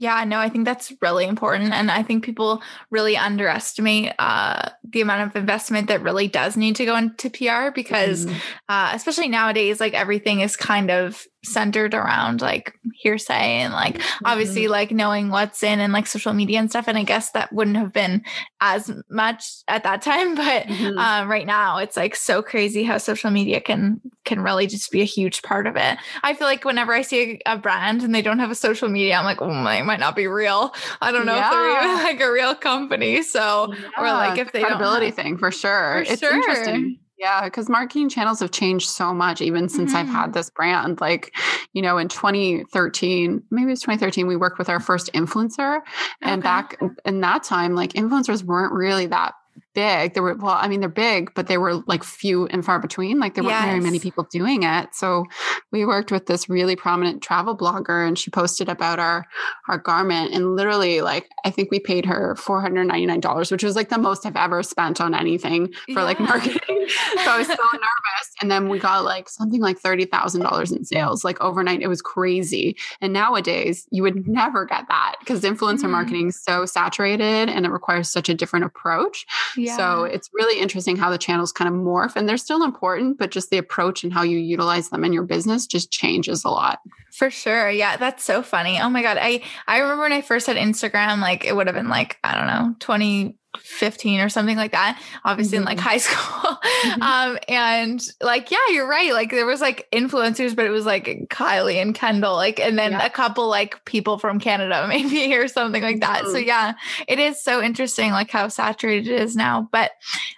Yeah, 0.04 0.22
no, 0.24 0.38
I 0.38 0.50
think 0.50 0.66
that's 0.66 0.92
really 1.00 1.24
important. 1.24 1.72
And 1.72 1.90
I 1.90 2.02
think 2.02 2.26
people 2.26 2.62
really 2.90 3.16
underestimate 3.16 4.12
uh, 4.18 4.68
the 4.82 5.00
amount 5.00 5.30
of 5.30 5.34
investment 5.34 5.88
that 5.88 6.02
really 6.02 6.28
does 6.28 6.58
need 6.58 6.76
to 6.76 6.84
go 6.84 6.94
into 6.94 7.30
PR 7.30 7.70
because, 7.74 8.26
mm-hmm. 8.26 8.36
uh, 8.68 8.90
especially 8.92 9.28
nowadays, 9.28 9.80
like 9.80 9.94
everything 9.94 10.40
is 10.40 10.56
kind 10.56 10.90
of 10.90 11.26
centered 11.44 11.94
around 11.94 12.40
like 12.40 12.78
hearsay 12.94 13.60
and 13.60 13.72
like 13.72 13.98
mm-hmm. 13.98 14.26
obviously 14.26 14.68
like 14.68 14.90
knowing 14.90 15.28
what's 15.28 15.62
in 15.62 15.80
and 15.80 15.92
like 15.92 16.06
social 16.06 16.32
media 16.32 16.58
and 16.58 16.70
stuff 16.70 16.88
and 16.88 16.96
i 16.96 17.02
guess 17.02 17.30
that 17.32 17.52
wouldn't 17.52 17.76
have 17.76 17.92
been 17.92 18.22
as 18.60 18.90
much 19.10 19.62
at 19.68 19.82
that 19.82 20.02
time 20.02 20.34
but 20.34 20.64
mm-hmm. 20.64 20.98
um, 20.98 21.28
right 21.28 21.46
now 21.46 21.78
it's 21.78 21.96
like 21.96 22.16
so 22.16 22.42
crazy 22.42 22.82
how 22.82 22.98
social 22.98 23.30
media 23.30 23.60
can 23.60 24.00
can 24.24 24.40
really 24.40 24.66
just 24.66 24.90
be 24.90 25.00
a 25.00 25.04
huge 25.04 25.42
part 25.42 25.66
of 25.66 25.76
it 25.76 25.98
i 26.22 26.34
feel 26.34 26.46
like 26.46 26.64
whenever 26.64 26.92
i 26.92 27.02
see 27.02 27.40
a, 27.46 27.52
a 27.54 27.58
brand 27.58 28.02
and 28.02 28.14
they 28.14 28.22
don't 28.22 28.38
have 28.38 28.50
a 28.50 28.54
social 28.54 28.88
media 28.88 29.14
i'm 29.14 29.24
like 29.24 29.42
oh 29.42 29.52
my 29.52 29.82
might 29.82 30.00
not 30.00 30.16
be 30.16 30.26
real 30.26 30.74
i 31.02 31.12
don't 31.12 31.26
know 31.26 31.34
yeah. 31.34 31.46
if 31.46 31.52
they're 31.52 31.84
even 31.84 32.04
like 32.04 32.20
a 32.20 32.32
real 32.32 32.54
company 32.54 33.22
so 33.22 33.72
yeah, 33.72 33.88
or 33.98 34.06
like 34.06 34.38
if 34.38 34.52
they 34.52 34.60
credibility 34.60 35.06
don't 35.06 35.16
have, 35.16 35.24
thing 35.24 35.38
for 35.38 35.50
sure 35.50 36.04
for 36.04 36.12
it's 36.12 36.20
sure. 36.20 36.34
interesting 36.34 36.98
yeah, 37.16 37.44
because 37.44 37.68
marketing 37.68 38.08
channels 38.08 38.40
have 38.40 38.50
changed 38.50 38.88
so 38.88 39.14
much 39.14 39.40
even 39.40 39.68
since 39.68 39.92
mm-hmm. 39.92 39.98
I've 39.98 40.08
had 40.08 40.32
this 40.32 40.50
brand. 40.50 41.00
Like, 41.00 41.34
you 41.72 41.80
know, 41.80 41.98
in 41.98 42.08
2013, 42.08 43.42
maybe 43.50 43.72
it's 43.72 43.82
2013, 43.82 44.26
we 44.26 44.36
worked 44.36 44.58
with 44.58 44.68
our 44.68 44.80
first 44.80 45.12
influencer. 45.12 45.80
And 46.20 46.40
okay. 46.40 46.42
back 46.42 46.80
in 47.04 47.20
that 47.20 47.44
time, 47.44 47.74
like 47.74 47.92
influencers 47.92 48.42
weren't 48.42 48.72
really 48.72 49.06
that 49.06 49.34
big. 49.74 50.14
There 50.14 50.22
were, 50.22 50.34
well, 50.34 50.56
I 50.58 50.68
mean, 50.68 50.80
they're 50.80 50.88
big, 50.88 51.32
but 51.34 51.46
they 51.46 51.58
were 51.58 51.74
like 51.86 52.04
few 52.04 52.46
and 52.46 52.64
far 52.64 52.78
between. 52.78 53.18
Like 53.18 53.34
there 53.34 53.44
weren't 53.44 53.64
very 53.64 53.80
many 53.80 53.98
people 53.98 54.24
doing 54.30 54.62
it. 54.62 54.94
So 54.94 55.24
we 55.72 55.84
worked 55.84 56.10
with 56.10 56.26
this 56.26 56.48
really 56.48 56.76
prominent 56.76 57.22
travel 57.22 57.56
blogger 57.56 58.06
and 58.06 58.18
she 58.18 58.30
posted 58.30 58.68
about 58.68 58.98
our, 58.98 59.26
our 59.68 59.78
garment 59.78 60.32
and 60.32 60.56
literally 60.56 61.00
like, 61.00 61.28
I 61.44 61.50
think 61.50 61.70
we 61.70 61.80
paid 61.80 62.06
her 62.06 62.36
$499, 62.38 63.50
which 63.50 63.64
was 63.64 63.76
like 63.76 63.88
the 63.88 63.98
most 63.98 64.24
I've 64.24 64.36
ever 64.36 64.62
spent 64.62 65.00
on 65.00 65.14
anything 65.14 65.72
for 65.92 66.00
yeah. 66.00 66.02
like 66.02 66.20
marketing. 66.20 66.60
so 67.24 67.30
I 67.30 67.38
was 67.38 67.46
so 67.46 67.54
nervous. 67.72 68.34
And 68.40 68.50
then 68.50 68.68
we 68.68 68.78
got 68.78 69.04
like 69.04 69.28
something 69.28 69.60
like 69.60 69.80
$30,000 69.80 70.76
in 70.76 70.84
sales, 70.84 71.24
like 71.24 71.40
overnight. 71.40 71.82
It 71.82 71.88
was 71.88 72.02
crazy. 72.02 72.76
And 73.00 73.12
nowadays 73.12 73.86
you 73.90 74.02
would 74.02 74.26
never 74.28 74.64
get 74.64 74.86
that 74.88 75.16
because 75.20 75.42
influencer 75.42 75.80
mm-hmm. 75.80 75.90
marketing 75.90 76.28
is 76.28 76.42
so 76.42 76.66
saturated 76.66 77.48
and 77.48 77.66
it 77.66 77.70
requires 77.70 78.10
such 78.10 78.28
a 78.28 78.34
different 78.34 78.64
approach. 78.64 79.26
Yeah. 79.56 79.63
So 79.64 80.04
it's 80.04 80.30
really 80.32 80.60
interesting 80.60 80.96
how 80.96 81.10
the 81.10 81.18
channels 81.18 81.52
kind 81.52 81.68
of 81.68 81.74
morph 81.80 82.16
and 82.16 82.28
they're 82.28 82.36
still 82.36 82.62
important, 82.62 83.18
but 83.18 83.30
just 83.30 83.50
the 83.50 83.58
approach 83.58 84.04
and 84.04 84.12
how 84.12 84.22
you 84.22 84.38
utilize 84.38 84.90
them 84.90 85.04
in 85.04 85.12
your 85.12 85.24
business 85.24 85.66
just 85.66 85.90
changes 85.90 86.44
a 86.44 86.50
lot. 86.50 86.80
For 87.12 87.30
sure. 87.30 87.70
Yeah, 87.70 87.96
that's 87.96 88.24
so 88.24 88.42
funny. 88.42 88.80
Oh 88.80 88.88
my 88.88 89.02
god. 89.02 89.18
I 89.20 89.42
I 89.66 89.78
remember 89.78 90.02
when 90.02 90.12
I 90.12 90.20
first 90.20 90.46
had 90.46 90.56
Instagram 90.56 91.20
like 91.20 91.44
it 91.44 91.54
would 91.54 91.66
have 91.66 91.76
been 91.76 91.88
like 91.88 92.18
I 92.24 92.36
don't 92.36 92.46
know, 92.46 92.74
20 92.80 93.36
15 93.58 94.20
or 94.20 94.28
something 94.28 94.56
like 94.56 94.72
that 94.72 95.00
obviously 95.24 95.58
mm-hmm. 95.58 95.68
in 95.68 95.76
like 95.76 95.78
mm-hmm. 95.78 95.88
high 95.88 95.96
school 95.98 96.56
mm-hmm. 96.56 97.02
um 97.02 97.38
and 97.48 98.08
like 98.20 98.50
yeah 98.50 98.58
you're 98.70 98.88
right 98.88 99.12
like 99.12 99.30
there 99.30 99.46
was 99.46 99.60
like 99.60 99.88
influencers 99.92 100.54
but 100.54 100.64
it 100.64 100.70
was 100.70 100.86
like 100.86 101.26
kylie 101.28 101.80
and 101.80 101.94
kendall 101.94 102.34
like 102.34 102.58
and 102.58 102.78
then 102.78 102.92
yeah. 102.92 103.06
a 103.06 103.10
couple 103.10 103.48
like 103.48 103.84
people 103.84 104.18
from 104.18 104.40
canada 104.40 104.86
maybe 104.88 105.34
or 105.34 105.48
something 105.48 105.82
like 105.82 106.00
that 106.00 106.22
mm-hmm. 106.22 106.32
so 106.32 106.38
yeah 106.38 106.74
it 107.08 107.18
is 107.18 107.42
so 107.42 107.62
interesting 107.62 108.10
like 108.10 108.30
how 108.30 108.48
saturated 108.48 109.08
it 109.08 109.20
is 109.20 109.36
now 109.36 109.68
but 109.72 109.92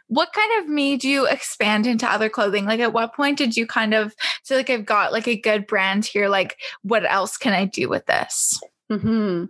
what 0.09 0.33
kind 0.33 0.62
of 0.62 0.69
made 0.69 1.03
you 1.03 1.27
expand 1.27 1.87
into 1.87 2.11
other 2.11 2.29
clothing 2.29 2.64
like 2.64 2.81
at 2.81 2.93
what 2.93 3.14
point 3.14 3.38
did 3.38 3.57
you 3.57 3.67
kind 3.67 3.95
of 3.95 4.14
so 4.43 4.55
like 4.55 4.71
i've 4.71 4.87
got 4.87 5.12
like 5.12 5.27
a 5.27 5.37
good 5.37 5.67
brand 5.67 6.05
here 6.05 6.29
like 6.29 6.59
what 6.83 7.11
else 7.11 7.37
can 7.37 7.53
i 7.53 7.64
do 7.64 7.88
with 7.88 8.07
this 8.07 8.61
Mm-hmm. 8.90 9.46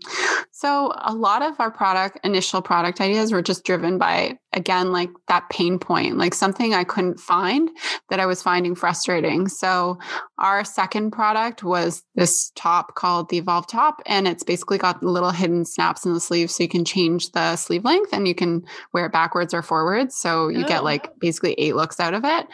So, 0.51 0.93
a 0.97 1.15
lot 1.15 1.43
of 1.43 1.61
our 1.61 1.71
product, 1.71 2.19
initial 2.25 2.63
product 2.63 3.01
ideas 3.01 3.33
were 3.33 3.43
just 3.43 3.65
driven 3.65 3.99
by 3.99 4.39
again 4.57 4.91
like 4.91 5.11
that 5.29 5.49
pain 5.51 5.79
point 5.79 6.19
like 6.19 6.35
something 6.35 6.75
i 6.75 6.83
couldn't 6.83 7.21
find 7.21 7.71
that 8.11 8.21
i 8.21 8.27
was 8.27 8.43
finding 8.43 8.75
frustrating. 8.75 9.49
So 9.49 9.99
our 10.39 10.65
second 10.65 11.11
product 11.11 11.65
was 11.65 12.05
this 12.15 12.53
top 12.55 12.95
called 12.95 13.31
the 13.31 13.39
evolve 13.39 13.67
top 13.67 14.01
and 14.07 14.29
it's 14.29 14.45
basically 14.45 14.79
got 14.79 15.03
little 15.03 15.31
hidden 15.31 15.65
snaps 15.65 16.05
in 16.05 16.13
the 16.13 16.21
sleeve 16.21 16.51
so 16.51 16.63
you 16.63 16.69
can 16.69 16.85
change 16.85 17.33
the 17.33 17.57
sleeve 17.57 17.85
length 17.85 18.13
and 18.13 18.29
you 18.29 18.35
can 18.35 18.65
wear 18.93 19.07
it 19.07 19.13
backwards 19.13 19.55
or 19.55 19.63
forwards. 19.63 20.17
So 20.17 20.49
you 20.49 20.65
oh. 20.65 20.69
get 20.69 20.85
like 20.85 21.19
basically 21.19 21.55
eight 21.55 21.75
looks 21.75 21.99
out 21.99 22.15
of 22.15 22.25
it 22.25 22.47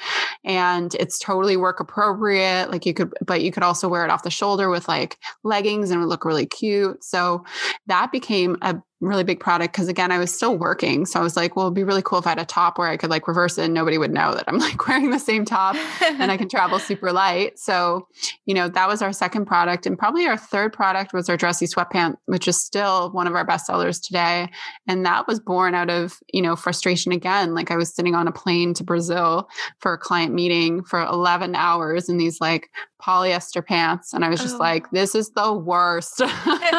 and 0.44 0.94
it's 0.94 1.18
totally 1.18 1.56
work 1.56 1.80
appropriate 1.80 2.70
like 2.70 2.86
you 2.86 2.94
could 2.94 3.12
but 3.26 3.42
you 3.42 3.52
could 3.52 3.62
also 3.62 3.88
wear 3.88 4.04
it 4.04 4.10
off 4.10 4.22
the 4.22 4.30
shoulder 4.30 4.70
with 4.70 4.88
like 4.88 5.18
leggings 5.42 5.90
and 5.90 5.98
it 5.98 6.00
would 6.00 6.08
look 6.08 6.24
really 6.24 6.46
cute. 6.46 7.02
So 7.04 7.44
that 7.86 8.12
became 8.12 8.56
a 8.62 8.76
really 9.02 9.24
big 9.24 9.40
product 9.40 9.72
because 9.72 9.88
again 9.88 10.12
i 10.12 10.18
was 10.18 10.32
still 10.32 10.56
working 10.56 11.04
so 11.04 11.18
i 11.18 11.22
was 11.22 11.36
like 11.36 11.56
well 11.56 11.66
it'd 11.66 11.74
be 11.74 11.84
really 11.84 12.02
cool 12.02 12.18
if 12.18 12.26
i 12.26 12.30
had 12.30 12.38
a 12.38 12.44
top 12.44 12.78
where 12.78 12.88
i 12.88 12.96
could 12.96 13.10
like 13.10 13.26
reverse 13.26 13.58
it 13.58 13.64
and 13.64 13.74
nobody 13.74 13.98
would 13.98 14.12
know 14.12 14.32
that 14.34 14.44
i'm 14.46 14.58
like 14.58 14.86
wearing 14.88 15.10
the 15.10 15.18
same 15.18 15.44
top 15.44 15.74
and 16.02 16.30
i 16.30 16.36
can 16.36 16.48
travel 16.48 16.78
super 16.92 17.12
light. 17.12 17.58
So 17.58 18.06
you 18.46 18.54
know 18.54 18.68
that 18.68 18.88
was 18.88 19.02
our 19.02 19.12
second 19.12 19.46
product 19.46 19.86
and 19.86 19.98
probably 19.98 20.26
our 20.26 20.36
third 20.36 20.72
product 20.72 21.12
was 21.12 21.28
our 21.28 21.36
dressy 21.36 21.66
sweatpant 21.66 22.16
which 22.26 22.46
is 22.48 22.62
still 22.62 23.10
one 23.10 23.26
of 23.26 23.34
our 23.34 23.44
best 23.44 23.66
sellers 23.66 24.00
today 24.00 24.48
and 24.86 25.04
that 25.06 25.26
was 25.26 25.40
born 25.40 25.74
out 25.74 25.90
of 25.90 26.18
you 26.32 26.42
know 26.42 26.56
frustration 26.56 27.12
again. 27.12 27.54
Like 27.54 27.70
i 27.70 27.76
was 27.76 27.94
sitting 27.94 28.14
on 28.14 28.28
a 28.28 28.32
plane 28.32 28.74
to 28.74 28.84
brazil 28.84 29.48
for 29.78 29.92
a 29.92 29.98
client 29.98 30.34
meeting 30.34 30.82
for 30.84 31.00
11 31.00 31.54
hours 31.54 32.08
in 32.08 32.16
these 32.16 32.40
like 32.40 32.70
polyester 33.02 33.64
pants 33.64 34.12
and 34.12 34.24
i 34.24 34.28
was 34.28 34.40
just 34.40 34.56
oh. 34.56 34.58
like 34.58 34.90
this 34.90 35.14
is 35.14 35.30
the 35.30 35.52
worst 35.52 36.22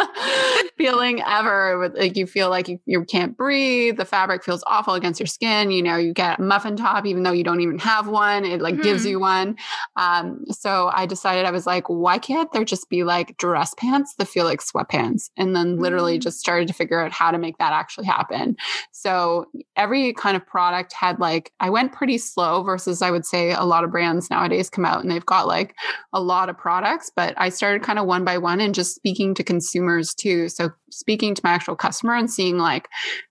feeling 0.77 1.21
ever 1.25 1.91
like 1.95 2.15
you 2.15 2.25
feel 2.25 2.49
like 2.49 2.67
you, 2.67 2.79
you 2.85 3.03
can't 3.03 3.35
breathe 3.35 3.97
the 3.97 4.05
fabric 4.05 4.43
feels 4.43 4.63
awful 4.67 4.93
against 4.93 5.19
your 5.19 5.27
skin 5.27 5.69
you 5.71 5.81
know 5.81 5.97
you 5.97 6.13
get 6.13 6.39
a 6.39 6.41
muffin 6.41 6.75
top 6.75 7.05
even 7.05 7.23
though 7.23 7.31
you 7.31 7.43
don't 7.43 7.61
even 7.61 7.77
have 7.77 8.07
one 8.07 8.45
it 8.45 8.61
like 8.61 8.75
mm-hmm. 8.75 8.83
gives 8.83 9.05
you 9.05 9.19
one 9.19 9.55
um, 9.97 10.43
so 10.49 10.89
i 10.93 11.05
decided 11.05 11.45
i 11.45 11.51
was 11.51 11.67
like 11.67 11.87
why 11.87 12.17
can't 12.17 12.51
there 12.53 12.63
just 12.63 12.89
be 12.89 13.03
like 13.03 13.37
dress 13.37 13.73
pants 13.75 14.15
that 14.15 14.27
feel 14.27 14.45
like 14.45 14.61
sweatpants 14.61 15.29
and 15.37 15.55
then 15.55 15.77
literally 15.77 16.13
mm-hmm. 16.13 16.21
just 16.21 16.39
started 16.39 16.67
to 16.67 16.73
figure 16.73 16.99
out 16.99 17.11
how 17.11 17.31
to 17.31 17.37
make 17.37 17.57
that 17.57 17.73
actually 17.73 18.05
happen 18.05 18.55
so 18.91 19.45
every 19.75 20.13
kind 20.13 20.37
of 20.37 20.45
product 20.45 20.93
had 20.93 21.19
like 21.19 21.51
i 21.59 21.69
went 21.69 21.91
pretty 21.91 22.17
slow 22.17 22.63
versus 22.63 23.01
i 23.01 23.11
would 23.11 23.25
say 23.25 23.51
a 23.51 23.63
lot 23.63 23.83
of 23.83 23.91
brands 23.91 24.29
nowadays 24.29 24.69
come 24.69 24.85
out 24.85 25.01
and 25.01 25.11
they've 25.11 25.25
got 25.25 25.47
like 25.47 25.75
a 26.13 26.21
lot 26.21 26.49
of 26.49 26.57
products 26.57 27.11
but 27.15 27.33
i 27.37 27.49
started 27.49 27.83
kind 27.83 27.99
of 27.99 28.05
one 28.05 28.23
by 28.23 28.37
one 28.37 28.59
and 28.59 28.75
just 28.75 28.95
speaking 28.95 29.33
to 29.33 29.43
consumers 29.43 30.13
too 30.13 30.47
so 30.49 30.69
speaking 30.89 31.33
to 31.33 31.41
my 31.43 31.51
actual 31.51 31.75
customer 31.75 32.15
and 32.15 32.29
seeing 32.29 32.57
like 32.57 32.87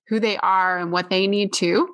who 0.09 0.21
they 0.21 0.37
are 0.39 0.79
and 0.79 0.93
what 0.93 1.11
they 1.11 1.27
need 1.27 1.53
to 1.53 1.89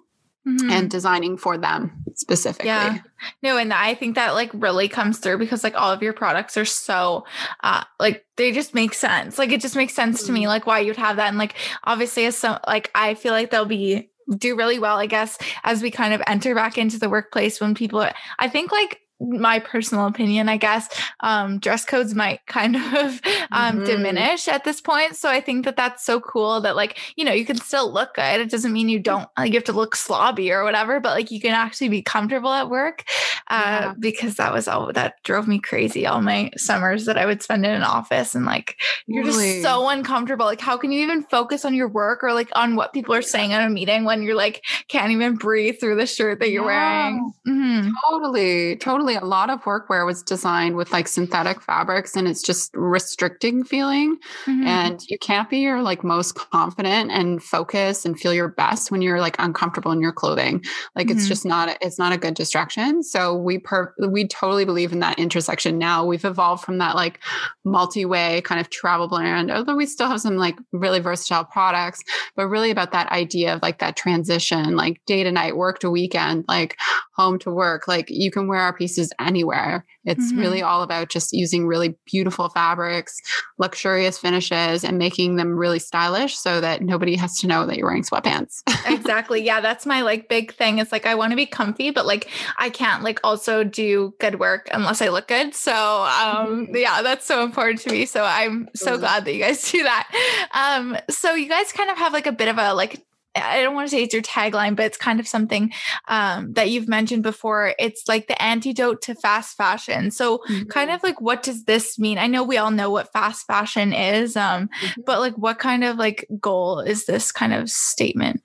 mm-hmm. 0.48 0.70
and 0.70 0.90
designing 0.90 1.36
for 1.36 1.58
them 1.58 2.04
specifically. 2.14 2.68
Yeah. 2.68 2.98
No, 3.42 3.56
and 3.56 3.72
I 3.72 3.94
think 3.94 4.14
that 4.14 4.34
like 4.34 4.50
really 4.54 4.88
comes 4.88 5.18
through 5.18 5.38
because 5.38 5.64
like 5.64 5.74
all 5.74 5.92
of 5.92 6.02
your 6.02 6.12
products 6.12 6.56
are 6.56 6.64
so 6.64 7.24
uh 7.62 7.84
like 7.98 8.24
they 8.36 8.52
just 8.52 8.74
make 8.74 8.94
sense. 8.94 9.38
Like 9.38 9.52
it 9.52 9.60
just 9.60 9.76
makes 9.76 9.94
sense 9.94 10.18
mm-hmm. 10.18 10.26
to 10.26 10.32
me 10.32 10.40
mm-hmm. 10.40 10.48
like 10.48 10.66
why 10.66 10.80
you'd 10.80 10.96
have 10.96 11.16
that 11.16 11.28
and 11.28 11.38
like 11.38 11.54
obviously 11.84 12.26
as 12.26 12.36
some 12.36 12.58
like 12.66 12.90
I 12.94 13.14
feel 13.14 13.32
like 13.32 13.50
they'll 13.50 13.64
be 13.64 14.10
do 14.36 14.56
really 14.56 14.78
well 14.78 14.98
I 14.98 15.06
guess 15.06 15.38
as 15.64 15.82
we 15.82 15.90
kind 15.90 16.12
of 16.12 16.22
enter 16.26 16.54
back 16.54 16.76
into 16.76 16.98
the 16.98 17.08
workplace 17.08 17.60
when 17.60 17.74
people 17.74 18.06
I 18.38 18.48
think 18.48 18.72
like 18.72 19.00
my 19.20 19.58
personal 19.58 20.06
opinion, 20.06 20.48
I 20.48 20.56
guess, 20.56 20.88
um, 21.20 21.58
dress 21.58 21.84
codes 21.84 22.14
might 22.14 22.46
kind 22.46 22.76
of 22.76 23.20
um, 23.50 23.78
mm-hmm. 23.78 23.84
diminish 23.84 24.48
at 24.48 24.64
this 24.64 24.80
point. 24.80 25.16
So 25.16 25.28
I 25.28 25.40
think 25.40 25.64
that 25.64 25.76
that's 25.76 26.04
so 26.04 26.20
cool 26.20 26.60
that, 26.60 26.76
like, 26.76 26.98
you 27.16 27.24
know, 27.24 27.32
you 27.32 27.44
can 27.44 27.56
still 27.56 27.92
look 27.92 28.14
good. 28.14 28.40
It 28.40 28.50
doesn't 28.50 28.72
mean 28.72 28.88
you 28.88 29.00
don't, 29.00 29.28
like, 29.36 29.52
you 29.52 29.56
have 29.56 29.64
to 29.64 29.72
look 29.72 29.96
slobby 29.96 30.50
or 30.50 30.64
whatever, 30.64 31.00
but 31.00 31.10
like 31.10 31.30
you 31.30 31.40
can 31.40 31.52
actually 31.52 31.88
be 31.88 32.02
comfortable 32.02 32.52
at 32.52 32.70
work 32.70 33.04
uh, 33.48 33.80
yeah. 33.82 33.94
because 33.98 34.36
that 34.36 34.52
was 34.52 34.68
all 34.68 34.92
that 34.92 35.14
drove 35.24 35.48
me 35.48 35.58
crazy 35.58 36.06
all 36.06 36.20
my 36.20 36.50
summers 36.56 37.06
that 37.06 37.18
I 37.18 37.26
would 37.26 37.42
spend 37.42 37.64
in 37.64 37.72
an 37.72 37.82
office 37.82 38.34
and 38.34 38.44
like 38.44 38.76
you're 39.06 39.24
really? 39.24 39.52
just 39.52 39.62
so 39.62 39.88
uncomfortable. 39.88 40.46
Like, 40.46 40.60
how 40.60 40.76
can 40.76 40.92
you 40.92 41.02
even 41.02 41.22
focus 41.24 41.64
on 41.64 41.74
your 41.74 41.88
work 41.88 42.22
or 42.22 42.32
like 42.32 42.50
on 42.54 42.76
what 42.76 42.92
people 42.92 43.14
are 43.14 43.22
saying 43.22 43.52
at 43.52 43.66
a 43.66 43.70
meeting 43.70 44.04
when 44.04 44.22
you're 44.22 44.34
like, 44.34 44.64
can't 44.88 45.12
even 45.12 45.36
breathe 45.36 45.80
through 45.80 45.96
the 45.96 46.06
shirt 46.06 46.40
that 46.40 46.50
you're 46.50 46.68
yeah. 46.68 47.10
wearing? 47.10 47.32
Mm-hmm. 47.46 47.90
Totally, 48.08 48.76
totally. 48.76 49.07
A 49.16 49.24
lot 49.24 49.50
of 49.50 49.62
workwear 49.62 50.04
was 50.06 50.22
designed 50.22 50.76
with 50.76 50.92
like 50.92 51.08
synthetic 51.08 51.62
fabrics 51.62 52.16
and 52.16 52.26
it's 52.26 52.42
just 52.42 52.70
restricting 52.74 53.64
feeling. 53.64 54.16
Mm-hmm. 54.46 54.66
And 54.66 55.00
you 55.08 55.18
can't 55.18 55.48
be 55.48 55.58
your 55.58 55.82
like 55.82 56.02
most 56.02 56.34
confident 56.34 57.10
and 57.10 57.42
focus 57.42 58.04
and 58.04 58.18
feel 58.18 58.34
your 58.34 58.48
best 58.48 58.90
when 58.90 59.02
you're 59.02 59.20
like 59.20 59.36
uncomfortable 59.38 59.92
in 59.92 60.00
your 60.00 60.12
clothing. 60.12 60.64
Like 60.96 61.08
mm-hmm. 61.08 61.18
it's 61.18 61.28
just 61.28 61.44
not, 61.44 61.76
it's 61.80 61.98
not 61.98 62.12
a 62.12 62.18
good 62.18 62.34
distraction. 62.34 63.02
So 63.02 63.36
we 63.36 63.58
per 63.58 63.94
we 64.08 64.26
totally 64.26 64.64
believe 64.64 64.92
in 64.92 65.00
that 65.00 65.18
intersection 65.18 65.78
now. 65.78 66.04
We've 66.04 66.24
evolved 66.24 66.64
from 66.64 66.78
that 66.78 66.96
like 66.96 67.20
multi-way 67.64 68.40
kind 68.42 68.60
of 68.60 68.70
travel 68.70 69.08
brand, 69.08 69.50
although 69.50 69.76
we 69.76 69.86
still 69.86 70.08
have 70.08 70.20
some 70.20 70.36
like 70.36 70.56
really 70.72 70.98
versatile 70.98 71.44
products, 71.44 72.02
but 72.34 72.48
really 72.48 72.70
about 72.70 72.92
that 72.92 73.10
idea 73.12 73.54
of 73.54 73.62
like 73.62 73.78
that 73.78 73.96
transition, 73.96 74.74
like 74.76 75.00
day 75.06 75.22
to 75.22 75.30
night, 75.30 75.56
work 75.56 75.78
to 75.80 75.90
weekend, 75.90 76.44
like 76.48 76.76
home 77.14 77.38
to 77.38 77.50
work. 77.50 77.86
Like 77.86 78.10
you 78.10 78.30
can 78.30 78.48
wear 78.48 78.60
our 78.60 78.72
pieces 78.72 78.97
anywhere. 79.18 79.84
It's 80.04 80.32
mm-hmm. 80.32 80.40
really 80.40 80.62
all 80.62 80.82
about 80.82 81.10
just 81.10 81.32
using 81.32 81.66
really 81.66 81.96
beautiful 82.06 82.48
fabrics, 82.48 83.16
luxurious 83.58 84.18
finishes, 84.18 84.84
and 84.84 84.98
making 84.98 85.36
them 85.36 85.56
really 85.56 85.78
stylish 85.78 86.36
so 86.36 86.60
that 86.60 86.82
nobody 86.82 87.14
has 87.16 87.38
to 87.40 87.46
know 87.46 87.66
that 87.66 87.76
you're 87.76 87.86
wearing 87.86 88.04
sweatpants. 88.04 88.62
exactly. 88.86 89.42
Yeah. 89.42 89.60
That's 89.60 89.84
my 89.84 90.00
like 90.02 90.28
big 90.28 90.54
thing. 90.54 90.78
It's 90.78 90.92
like 90.92 91.06
I 91.06 91.14
want 91.14 91.32
to 91.32 91.36
be 91.36 91.46
comfy, 91.46 91.90
but 91.90 92.06
like 92.06 92.30
I 92.56 92.70
can't 92.70 93.02
like 93.02 93.20
also 93.22 93.64
do 93.64 94.14
good 94.18 94.40
work 94.40 94.68
unless 94.72 95.02
I 95.02 95.08
look 95.08 95.28
good. 95.28 95.54
So 95.54 95.72
um 95.72 96.66
mm-hmm. 96.66 96.76
yeah, 96.76 97.02
that's 97.02 97.26
so 97.26 97.44
important 97.44 97.80
to 97.82 97.90
me. 97.90 98.06
So 98.06 98.24
I'm 98.24 98.68
so 98.74 98.96
glad 98.98 99.24
that 99.24 99.34
you 99.34 99.40
guys 99.40 99.62
do 99.70 99.82
that. 99.82 100.08
Um, 100.52 100.96
so 101.10 101.34
you 101.34 101.48
guys 101.48 101.72
kind 101.72 101.90
of 101.90 101.98
have 101.98 102.12
like 102.12 102.26
a 102.26 102.32
bit 102.32 102.48
of 102.48 102.58
a 102.58 102.72
like 102.72 103.04
I 103.44 103.62
don't 103.62 103.74
want 103.74 103.88
to 103.88 103.90
say 103.90 104.02
it's 104.02 104.14
your 104.14 104.22
tagline, 104.22 104.76
but 104.76 104.86
it's 104.86 104.96
kind 104.96 105.20
of 105.20 105.28
something 105.28 105.72
um, 106.08 106.52
that 106.54 106.70
you've 106.70 106.88
mentioned 106.88 107.22
before. 107.22 107.74
It's 107.78 108.08
like 108.08 108.28
the 108.28 108.40
antidote 108.42 109.02
to 109.02 109.14
fast 109.14 109.56
fashion. 109.56 110.10
So, 110.10 110.38
mm-hmm. 110.38 110.68
kind 110.68 110.90
of 110.90 111.02
like, 111.02 111.20
what 111.20 111.42
does 111.42 111.64
this 111.64 111.98
mean? 111.98 112.18
I 112.18 112.26
know 112.26 112.42
we 112.42 112.58
all 112.58 112.70
know 112.70 112.90
what 112.90 113.12
fast 113.12 113.46
fashion 113.46 113.92
is, 113.92 114.36
um, 114.36 114.68
mm-hmm. 114.68 115.00
but 115.06 115.20
like, 115.20 115.36
what 115.36 115.58
kind 115.58 115.84
of 115.84 115.96
like 115.96 116.26
goal 116.40 116.80
is 116.80 117.06
this 117.06 117.32
kind 117.32 117.52
of 117.52 117.70
statement? 117.70 118.42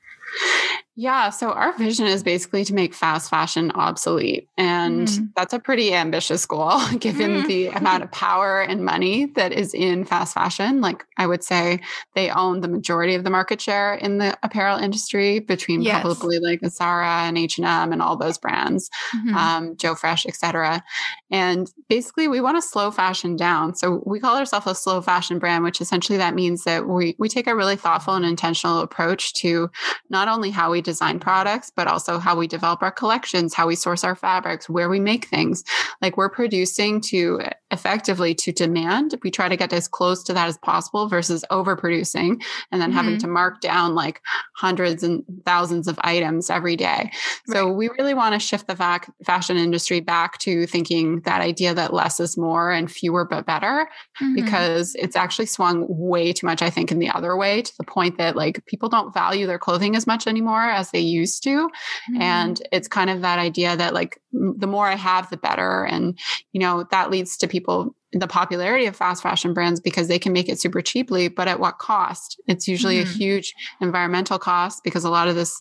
Yeah. 0.95 1.31
So 1.31 1.51
our 1.51 1.75
vision 1.75 2.05
is 2.05 2.21
basically 2.21 2.63
to 2.65 2.73
make 2.73 2.93
fast 2.93 3.29
fashion 3.31 3.71
obsolete. 3.71 4.47
And 4.57 5.07
mm. 5.07 5.29
that's 5.35 5.53
a 5.53 5.59
pretty 5.59 5.91
ambitious 5.91 6.45
goal 6.45 6.79
given 6.99 7.41
mm. 7.41 7.47
the 7.47 7.67
amount 7.69 8.03
of 8.03 8.11
power 8.11 8.61
and 8.61 8.85
money 8.85 9.25
that 9.35 9.51
is 9.51 9.73
in 9.73 10.05
fast 10.05 10.35
fashion. 10.35 10.81
Like 10.81 11.03
I 11.17 11.25
would 11.25 11.43
say 11.43 11.79
they 12.13 12.29
own 12.29 12.61
the 12.61 12.67
majority 12.67 13.15
of 13.15 13.23
the 13.23 13.31
market 13.31 13.59
share 13.59 13.95
in 13.95 14.19
the 14.19 14.37
apparel 14.43 14.77
industry 14.77 15.39
between 15.39 15.81
yes. 15.81 16.01
probably 16.01 16.37
like 16.37 16.59
Zara 16.67 17.23
and 17.23 17.39
H&M 17.39 17.91
and 17.91 18.01
all 18.01 18.15
those 18.15 18.37
brands, 18.37 18.91
mm-hmm. 19.15 19.35
um, 19.35 19.75
Joe 19.77 19.95
Fresh, 19.95 20.27
etc. 20.27 20.83
And 21.31 21.71
basically 21.89 22.27
we 22.27 22.39
want 22.39 22.57
to 22.57 22.61
slow 22.61 22.91
fashion 22.91 23.35
down. 23.35 23.73
So 23.73 24.03
we 24.05 24.19
call 24.19 24.37
ourselves 24.37 24.67
a 24.67 24.75
slow 24.75 25.01
fashion 25.01 25.39
brand, 25.39 25.63
which 25.63 25.81
essentially 25.81 26.19
that 26.19 26.35
means 26.35 26.65
that 26.65 26.87
we, 26.87 27.15
we 27.17 27.29
take 27.29 27.47
a 27.47 27.55
really 27.55 27.77
thoughtful 27.77 28.13
and 28.13 28.25
intentional 28.25 28.79
approach 28.79 29.33
to 29.35 29.71
not 30.11 30.27
only 30.27 30.51
how 30.51 30.69
we 30.69 30.82
design 30.83 31.19
products, 31.19 31.71
but 31.75 31.87
also 31.87 32.19
how 32.19 32.37
we 32.37 32.47
develop 32.47 32.83
our 32.83 32.91
collections, 32.91 33.53
how 33.53 33.67
we 33.67 33.75
source 33.75 34.03
our 34.03 34.15
fabrics, 34.15 34.69
where 34.69 34.89
we 34.89 34.99
make 34.99 35.25
things. 35.25 35.63
Like 36.01 36.17
we're 36.17 36.29
producing 36.29 37.01
to 37.01 37.41
effectively 37.71 38.35
to 38.35 38.51
demand. 38.51 39.15
We 39.23 39.31
try 39.31 39.49
to 39.49 39.57
get 39.57 39.73
as 39.73 39.87
close 39.87 40.23
to 40.25 40.33
that 40.33 40.47
as 40.47 40.57
possible 40.59 41.07
versus 41.07 41.43
overproducing 41.51 42.41
and 42.71 42.81
then 42.81 42.89
mm-hmm. 42.89 42.91
having 42.91 43.17
to 43.19 43.27
mark 43.27 43.61
down 43.61 43.95
like 43.95 44.21
hundreds 44.55 45.03
and 45.03 45.23
thousands 45.45 45.87
of 45.87 45.99
items 46.03 46.49
every 46.49 46.75
day. 46.75 47.11
So 47.47 47.71
we 47.71 47.89
really 47.97 48.13
want 48.13 48.33
to 48.33 48.39
shift 48.39 48.67
the 48.67 48.75
vac- 48.75 49.11
fashion 49.25 49.57
industry 49.57 49.99
back 49.99 50.37
to 50.39 50.67
thinking 50.67 51.21
that 51.21 51.41
idea 51.41 51.73
that 51.73 51.93
less 51.93 52.19
is 52.19 52.37
more 52.37 52.71
and 52.71 52.91
fewer 52.91 53.25
but 53.25 53.45
better 53.45 53.87
mm-hmm. 54.21 54.35
because 54.35 54.95
it's 54.95 55.15
actually 55.15 55.47
swung 55.47 55.85
way 55.89 56.31
too 56.31 56.45
much 56.45 56.61
I 56.61 56.69
think 56.69 56.91
in 56.91 56.99
the 56.99 57.09
other 57.09 57.35
way 57.35 57.61
to 57.61 57.77
the 57.77 57.83
point 57.83 58.17
that 58.17 58.35
like 58.35 58.65
people 58.65 58.89
don't 58.89 59.13
value 59.13 59.47
their 59.47 59.59
clothing 59.59 59.95
as 59.95 60.05
much 60.05 60.27
anymore 60.27 60.61
as 60.73 60.91
they 60.91 60.99
used 60.99 61.43
to 61.43 61.67
mm-hmm. 61.67 62.21
and 62.21 62.61
it's 62.71 62.87
kind 62.87 63.09
of 63.09 63.21
that 63.21 63.39
idea 63.39 63.75
that 63.75 63.93
like 63.93 64.21
the 64.31 64.67
more 64.67 64.87
I 64.87 64.95
have 64.95 65.29
the 65.29 65.37
better 65.37 65.85
and 65.85 66.17
you 66.51 66.59
know 66.59 66.85
that 66.91 67.09
leads 67.09 67.37
to 67.37 67.47
people 67.47 67.63
people 67.63 67.95
the 68.13 68.27
popularity 68.27 68.85
of 68.85 68.95
fast 68.95 69.23
fashion 69.23 69.53
brands 69.53 69.79
because 69.79 70.07
they 70.07 70.19
can 70.19 70.33
make 70.33 70.47
it 70.47 70.59
super 70.59 70.81
cheaply 70.81 71.27
but 71.27 71.47
at 71.47 71.59
what 71.59 71.79
cost 71.79 72.39
it's 72.47 72.67
usually 72.67 72.97
mm-hmm. 72.97 73.09
a 73.09 73.13
huge 73.13 73.53
environmental 73.81 74.37
cost 74.37 74.83
because 74.83 75.03
a 75.03 75.09
lot 75.09 75.27
of 75.27 75.35
this 75.35 75.59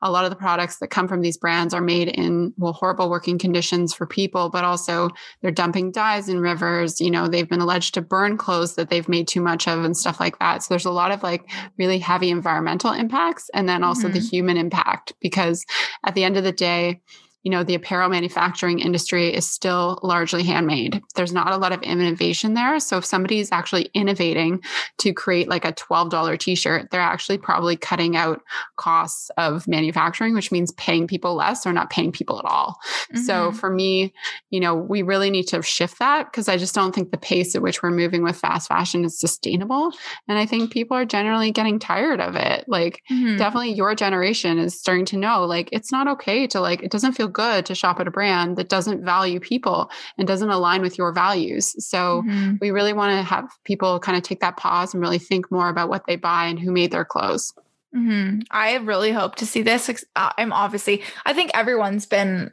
a 0.00 0.10
lot 0.10 0.24
of 0.24 0.30
the 0.30 0.36
products 0.36 0.78
that 0.78 0.88
come 0.88 1.08
from 1.08 1.22
these 1.22 1.36
brands 1.36 1.74
are 1.74 1.80
made 1.80 2.08
in 2.08 2.52
well 2.56 2.72
horrible 2.72 3.10
working 3.10 3.38
conditions 3.38 3.92
for 3.92 4.06
people 4.06 4.48
but 4.48 4.64
also 4.64 5.08
they're 5.42 5.50
dumping 5.50 5.90
dyes 5.90 6.28
in 6.28 6.40
rivers 6.40 7.00
you 7.00 7.10
know 7.10 7.26
they've 7.26 7.48
been 7.48 7.60
alleged 7.60 7.94
to 7.94 8.00
burn 8.00 8.36
clothes 8.36 8.76
that 8.76 8.90
they've 8.90 9.08
made 9.08 9.26
too 9.26 9.40
much 9.40 9.66
of 9.66 9.84
and 9.84 9.96
stuff 9.96 10.20
like 10.20 10.38
that 10.38 10.62
so 10.62 10.66
there's 10.70 10.84
a 10.84 10.90
lot 10.90 11.10
of 11.10 11.22
like 11.22 11.50
really 11.78 11.98
heavy 11.98 12.30
environmental 12.30 12.92
impacts 12.92 13.50
and 13.54 13.68
then 13.68 13.82
also 13.82 14.04
mm-hmm. 14.04 14.14
the 14.14 14.20
human 14.20 14.56
impact 14.56 15.12
because 15.20 15.64
at 16.06 16.14
the 16.14 16.24
end 16.24 16.36
of 16.36 16.44
the 16.44 16.52
day 16.52 17.00
you 17.48 17.52
know, 17.52 17.64
the 17.64 17.74
apparel 17.74 18.10
manufacturing 18.10 18.78
industry 18.78 19.34
is 19.34 19.48
still 19.48 19.98
largely 20.02 20.42
handmade. 20.42 21.02
There's 21.14 21.32
not 21.32 21.50
a 21.50 21.56
lot 21.56 21.72
of 21.72 21.80
innovation 21.80 22.52
there. 22.52 22.78
So 22.78 22.98
if 22.98 23.06
somebody 23.06 23.38
is 23.38 23.50
actually 23.50 23.88
innovating 23.94 24.60
to 24.98 25.14
create 25.14 25.48
like 25.48 25.64
a 25.64 25.72
$12 25.72 26.38
t-shirt, 26.38 26.90
they're 26.90 27.00
actually 27.00 27.38
probably 27.38 27.74
cutting 27.74 28.16
out 28.16 28.42
costs 28.76 29.30
of 29.38 29.66
manufacturing, 29.66 30.34
which 30.34 30.52
means 30.52 30.72
paying 30.72 31.06
people 31.06 31.36
less 31.36 31.64
or 31.64 31.72
not 31.72 31.88
paying 31.88 32.12
people 32.12 32.38
at 32.38 32.44
all. 32.44 32.76
Mm-hmm. 33.14 33.22
So 33.22 33.50
for 33.52 33.70
me, 33.70 34.12
you 34.50 34.60
know, 34.60 34.74
we 34.74 35.00
really 35.00 35.30
need 35.30 35.44
to 35.44 35.62
shift 35.62 35.98
that 36.00 36.30
because 36.30 36.50
I 36.50 36.58
just 36.58 36.74
don't 36.74 36.94
think 36.94 37.12
the 37.12 37.16
pace 37.16 37.54
at 37.54 37.62
which 37.62 37.82
we're 37.82 37.90
moving 37.90 38.22
with 38.22 38.36
fast 38.36 38.68
fashion 38.68 39.06
is 39.06 39.18
sustainable. 39.18 39.90
And 40.28 40.36
I 40.36 40.44
think 40.44 40.70
people 40.70 40.98
are 40.98 41.06
generally 41.06 41.50
getting 41.50 41.78
tired 41.78 42.20
of 42.20 42.36
it. 42.36 42.66
Like 42.68 43.02
mm-hmm. 43.10 43.38
definitely 43.38 43.72
your 43.72 43.94
generation 43.94 44.58
is 44.58 44.78
starting 44.78 45.06
to 45.06 45.16
know 45.16 45.46
like 45.46 45.70
it's 45.72 45.90
not 45.90 46.08
okay 46.08 46.46
to 46.48 46.60
like 46.60 46.82
it 46.82 46.90
doesn't 46.90 47.14
feel 47.14 47.28
good 47.38 47.64
to 47.66 47.74
shop 47.74 48.00
at 48.00 48.08
a 48.08 48.10
brand 48.10 48.56
that 48.56 48.68
doesn't 48.68 49.04
value 49.04 49.38
people 49.38 49.90
and 50.18 50.26
doesn't 50.26 50.50
align 50.50 50.82
with 50.82 50.98
your 50.98 51.12
values. 51.12 51.74
So 51.86 52.22
mm-hmm. 52.22 52.56
we 52.60 52.72
really 52.72 52.92
want 52.92 53.12
to 53.16 53.22
have 53.22 53.48
people 53.62 54.00
kind 54.00 54.18
of 54.18 54.24
take 54.24 54.40
that 54.40 54.56
pause 54.56 54.92
and 54.92 55.00
really 55.00 55.20
think 55.20 55.50
more 55.50 55.68
about 55.68 55.88
what 55.88 56.06
they 56.06 56.16
buy 56.16 56.46
and 56.46 56.58
who 56.58 56.72
made 56.72 56.90
their 56.90 57.04
clothes. 57.04 57.54
Mm-hmm. 57.94 58.40
I 58.50 58.74
really 58.78 59.12
hope 59.12 59.36
to 59.36 59.46
see 59.46 59.62
this. 59.62 59.88
Uh, 60.16 60.32
I'm 60.36 60.52
obviously, 60.52 61.02
I 61.24 61.32
think 61.32 61.52
everyone's 61.54 62.06
been 62.06 62.50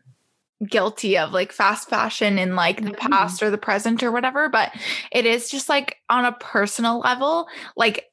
guilty 0.65 1.17
of 1.17 1.31
like 1.31 1.51
fast 1.51 1.89
fashion 1.89 2.37
in 2.37 2.55
like 2.55 2.81
the 2.81 2.91
mm-hmm. 2.91 3.11
past 3.11 3.41
or 3.41 3.49
the 3.49 3.57
present 3.57 4.03
or 4.03 4.11
whatever, 4.11 4.49
but 4.49 4.71
it 5.11 5.25
is 5.25 5.49
just 5.49 5.67
like 5.67 5.97
on 6.09 6.25
a 6.25 6.31
personal 6.33 6.99
level, 6.99 7.47
like 7.75 8.05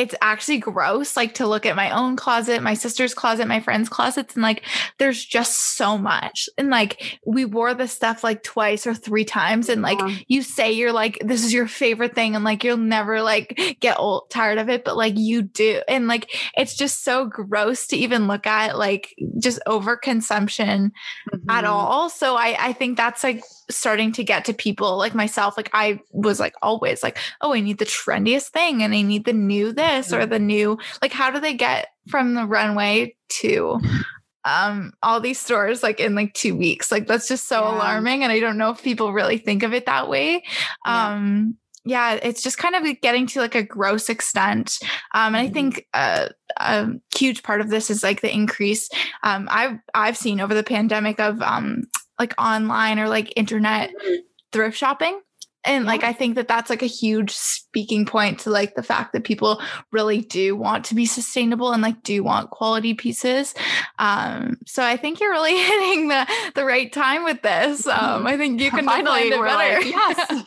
it's 0.00 0.14
actually 0.22 0.56
gross 0.56 1.14
like 1.14 1.34
to 1.34 1.46
look 1.46 1.66
at 1.66 1.76
my 1.76 1.90
own 1.90 2.16
closet 2.16 2.62
my 2.62 2.72
sister's 2.72 3.12
closet 3.12 3.46
my 3.46 3.60
friends 3.60 3.86
closets 3.86 4.34
and 4.34 4.42
like 4.42 4.64
there's 4.96 5.22
just 5.22 5.76
so 5.76 5.98
much 5.98 6.48
and 6.56 6.70
like 6.70 7.20
we 7.26 7.44
wore 7.44 7.74
this 7.74 7.92
stuff 7.92 8.24
like 8.24 8.42
twice 8.42 8.86
or 8.86 8.94
three 8.94 9.26
times 9.26 9.68
and 9.68 9.82
like 9.82 9.98
yeah. 9.98 10.16
you 10.26 10.40
say 10.40 10.72
you're 10.72 10.90
like 10.90 11.18
this 11.22 11.44
is 11.44 11.52
your 11.52 11.66
favorite 11.66 12.14
thing 12.14 12.34
and 12.34 12.46
like 12.46 12.64
you'll 12.64 12.78
never 12.78 13.20
like 13.20 13.76
get 13.80 13.98
old 13.98 14.30
tired 14.30 14.56
of 14.56 14.70
it 14.70 14.84
but 14.86 14.96
like 14.96 15.18
you 15.18 15.42
do 15.42 15.82
and 15.86 16.08
like 16.08 16.30
it's 16.56 16.74
just 16.74 17.04
so 17.04 17.26
gross 17.26 17.86
to 17.86 17.96
even 17.96 18.26
look 18.26 18.46
at 18.46 18.78
like 18.78 19.14
just 19.38 19.60
overconsumption 19.66 20.92
mm-hmm. 21.30 21.50
at 21.50 21.66
all 21.66 22.08
so 22.08 22.36
i 22.36 22.56
i 22.58 22.72
think 22.72 22.96
that's 22.96 23.22
like 23.22 23.44
starting 23.70 24.12
to 24.12 24.24
get 24.24 24.44
to 24.44 24.52
people 24.52 24.96
like 24.96 25.14
myself 25.14 25.56
like 25.56 25.70
i 25.72 25.98
was 26.12 26.40
like 26.40 26.54
always 26.62 27.02
like 27.02 27.18
oh 27.40 27.54
i 27.54 27.60
need 27.60 27.78
the 27.78 27.84
trendiest 27.84 28.48
thing 28.48 28.82
and 28.82 28.94
i 28.94 29.02
need 29.02 29.24
the 29.24 29.32
new 29.32 29.72
this 29.72 30.12
or 30.12 30.26
the 30.26 30.38
new 30.38 30.78
like 31.02 31.12
how 31.12 31.30
do 31.30 31.40
they 31.40 31.54
get 31.54 31.88
from 32.08 32.34
the 32.34 32.46
runway 32.46 33.14
to 33.28 33.80
um 34.44 34.92
all 35.02 35.20
these 35.20 35.38
stores 35.38 35.82
like 35.82 36.00
in 36.00 36.14
like 36.14 36.32
two 36.34 36.56
weeks 36.56 36.90
like 36.90 37.06
that's 37.06 37.28
just 37.28 37.46
so 37.46 37.62
yeah. 37.62 37.76
alarming 37.76 38.22
and 38.22 38.32
i 38.32 38.40
don't 38.40 38.58
know 38.58 38.70
if 38.70 38.82
people 38.82 39.12
really 39.12 39.38
think 39.38 39.62
of 39.62 39.74
it 39.74 39.86
that 39.86 40.08
way 40.08 40.42
um 40.86 41.56
yeah, 41.84 42.18
it's 42.22 42.42
just 42.42 42.58
kind 42.58 42.74
of 42.74 43.00
getting 43.00 43.26
to 43.28 43.40
like 43.40 43.54
a 43.54 43.62
gross 43.62 44.08
extent. 44.08 44.78
Um, 45.14 45.34
and 45.34 45.36
I 45.36 45.44
mm-hmm. 45.46 45.54
think 45.54 45.86
uh, 45.94 46.28
a 46.58 46.88
huge 47.16 47.42
part 47.42 47.60
of 47.60 47.70
this 47.70 47.90
is 47.90 48.02
like 48.02 48.20
the 48.20 48.32
increase 48.32 48.90
um, 49.22 49.48
I've 49.50 49.78
I've 49.94 50.16
seen 50.16 50.40
over 50.40 50.54
the 50.54 50.62
pandemic 50.62 51.20
of 51.20 51.40
um, 51.40 51.84
like 52.20 52.34
online 52.38 53.00
or 53.00 53.08
like 53.08 53.32
internet 53.34 53.90
mm-hmm. 53.90 54.14
thrift 54.52 54.76
shopping 54.76 55.20
and 55.64 55.84
like 55.84 56.04
i 56.04 56.12
think 56.12 56.34
that 56.36 56.48
that's 56.48 56.70
like 56.70 56.82
a 56.82 56.86
huge 56.86 57.32
speaking 57.32 58.06
point 58.06 58.40
to 58.40 58.50
like 58.50 58.74
the 58.74 58.82
fact 58.82 59.12
that 59.12 59.24
people 59.24 59.60
really 59.90 60.20
do 60.20 60.56
want 60.56 60.84
to 60.84 60.94
be 60.94 61.06
sustainable 61.06 61.72
and 61.72 61.82
like 61.82 62.02
do 62.02 62.22
want 62.22 62.50
quality 62.50 62.94
pieces. 62.94 63.54
Um 63.98 64.58
so 64.66 64.82
i 64.82 64.96
think 64.96 65.20
you're 65.20 65.30
really 65.30 65.56
hitting 65.62 66.08
the 66.08 66.26
the 66.54 66.64
right 66.64 66.92
time 66.92 67.24
with 67.24 67.42
this. 67.42 67.86
Um 67.86 68.26
i 68.26 68.36
think 68.36 68.60
you 68.60 68.70
can 68.70 68.84
finally 68.84 69.28
it 69.28 69.30
better. 69.30 69.44
like, 69.44 69.84
yes. 69.84 70.42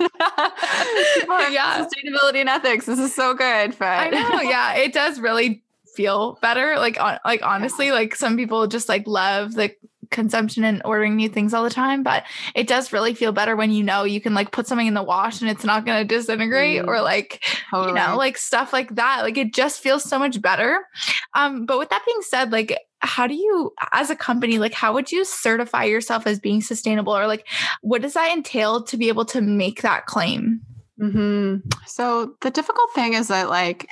Yeah. 1.54 1.86
Sustainability 1.86 2.38
and 2.38 2.50
ethics 2.50 2.86
this 2.86 3.00
is 3.00 3.14
so 3.14 3.34
good 3.34 3.78
but 3.78 3.88
i 3.88 4.10
know 4.10 4.42
yeah 4.50 4.76
it 4.76 4.94
does 4.94 5.20
really 5.20 5.64
feel 5.96 6.40
better 6.42 6.76
like 6.78 7.00
on, 7.00 7.20
like 7.24 7.44
honestly 7.44 7.92
like 7.92 8.16
some 8.16 8.36
people 8.36 8.66
just 8.66 8.90
like 8.90 9.06
love 9.06 9.54
the 9.54 9.72
consumption 10.14 10.64
and 10.64 10.82
ordering 10.86 11.18
new 11.18 11.28
things 11.28 11.54
all 11.54 11.64
the 11.64 11.70
time, 11.70 12.04
but 12.04 12.24
it 12.56 12.68
does 12.68 12.94
really 12.94 13.14
feel 13.14 13.34
better 13.34 13.58
when 13.58 13.72
you 13.72 13.84
know 13.84 14.06
you 14.06 14.22
can 14.22 14.34
like 14.34 14.52
put 14.52 14.68
something 14.68 14.88
in 14.88 14.94
the 14.94 15.04
wash 15.04 15.42
and 15.42 15.50
it's 15.50 15.66
not 15.66 15.86
going 15.86 16.00
to 16.00 16.16
disintegrate 16.16 16.82
mm, 16.82 16.88
or 16.88 17.02
like 17.02 17.44
totally. 17.70 17.90
you 17.90 17.96
know 17.96 18.16
like 18.16 18.38
stuff 18.38 18.72
like 18.72 18.96
that. 18.96 19.24
Like 19.24 19.38
it 19.38 19.54
just 19.54 19.82
feels 19.82 20.04
so 20.04 20.18
much 20.18 20.42
better. 20.42 20.88
Um 21.34 21.66
but 21.66 21.80
with 21.80 21.90
that 21.90 22.06
being 22.06 22.22
said, 22.22 22.54
like 22.54 22.78
how 23.00 23.28
do 23.28 23.34
you 23.34 23.74
as 23.92 24.10
a 24.10 24.16
company 24.16 24.60
like 24.60 24.74
how 24.74 24.94
would 24.94 25.12
you 25.12 25.26
certify 25.26 25.84
yourself 25.84 26.26
as 26.26 26.40
being 26.40 26.62
sustainable 26.62 27.16
or 27.16 27.28
like 27.28 27.46
what 27.82 28.02
does 28.02 28.14
that 28.14 28.32
entail 28.32 28.82
to 28.84 28.96
be 28.96 29.10
able 29.10 29.26
to 29.26 29.42
make 29.42 29.82
that 29.82 30.06
claim? 30.06 30.62
Mm-hmm. 31.02 31.70
So 31.88 32.36
the 32.42 32.52
difficult 32.52 32.94
thing 32.94 33.14
is 33.14 33.28
that 33.28 33.50
like 33.50 33.90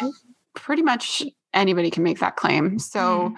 pretty 0.53 0.81
much 0.81 1.23
anybody 1.53 1.89
can 1.89 2.03
make 2.03 2.19
that 2.19 2.35
claim. 2.35 2.79
So 2.79 2.99
mm. 2.99 3.35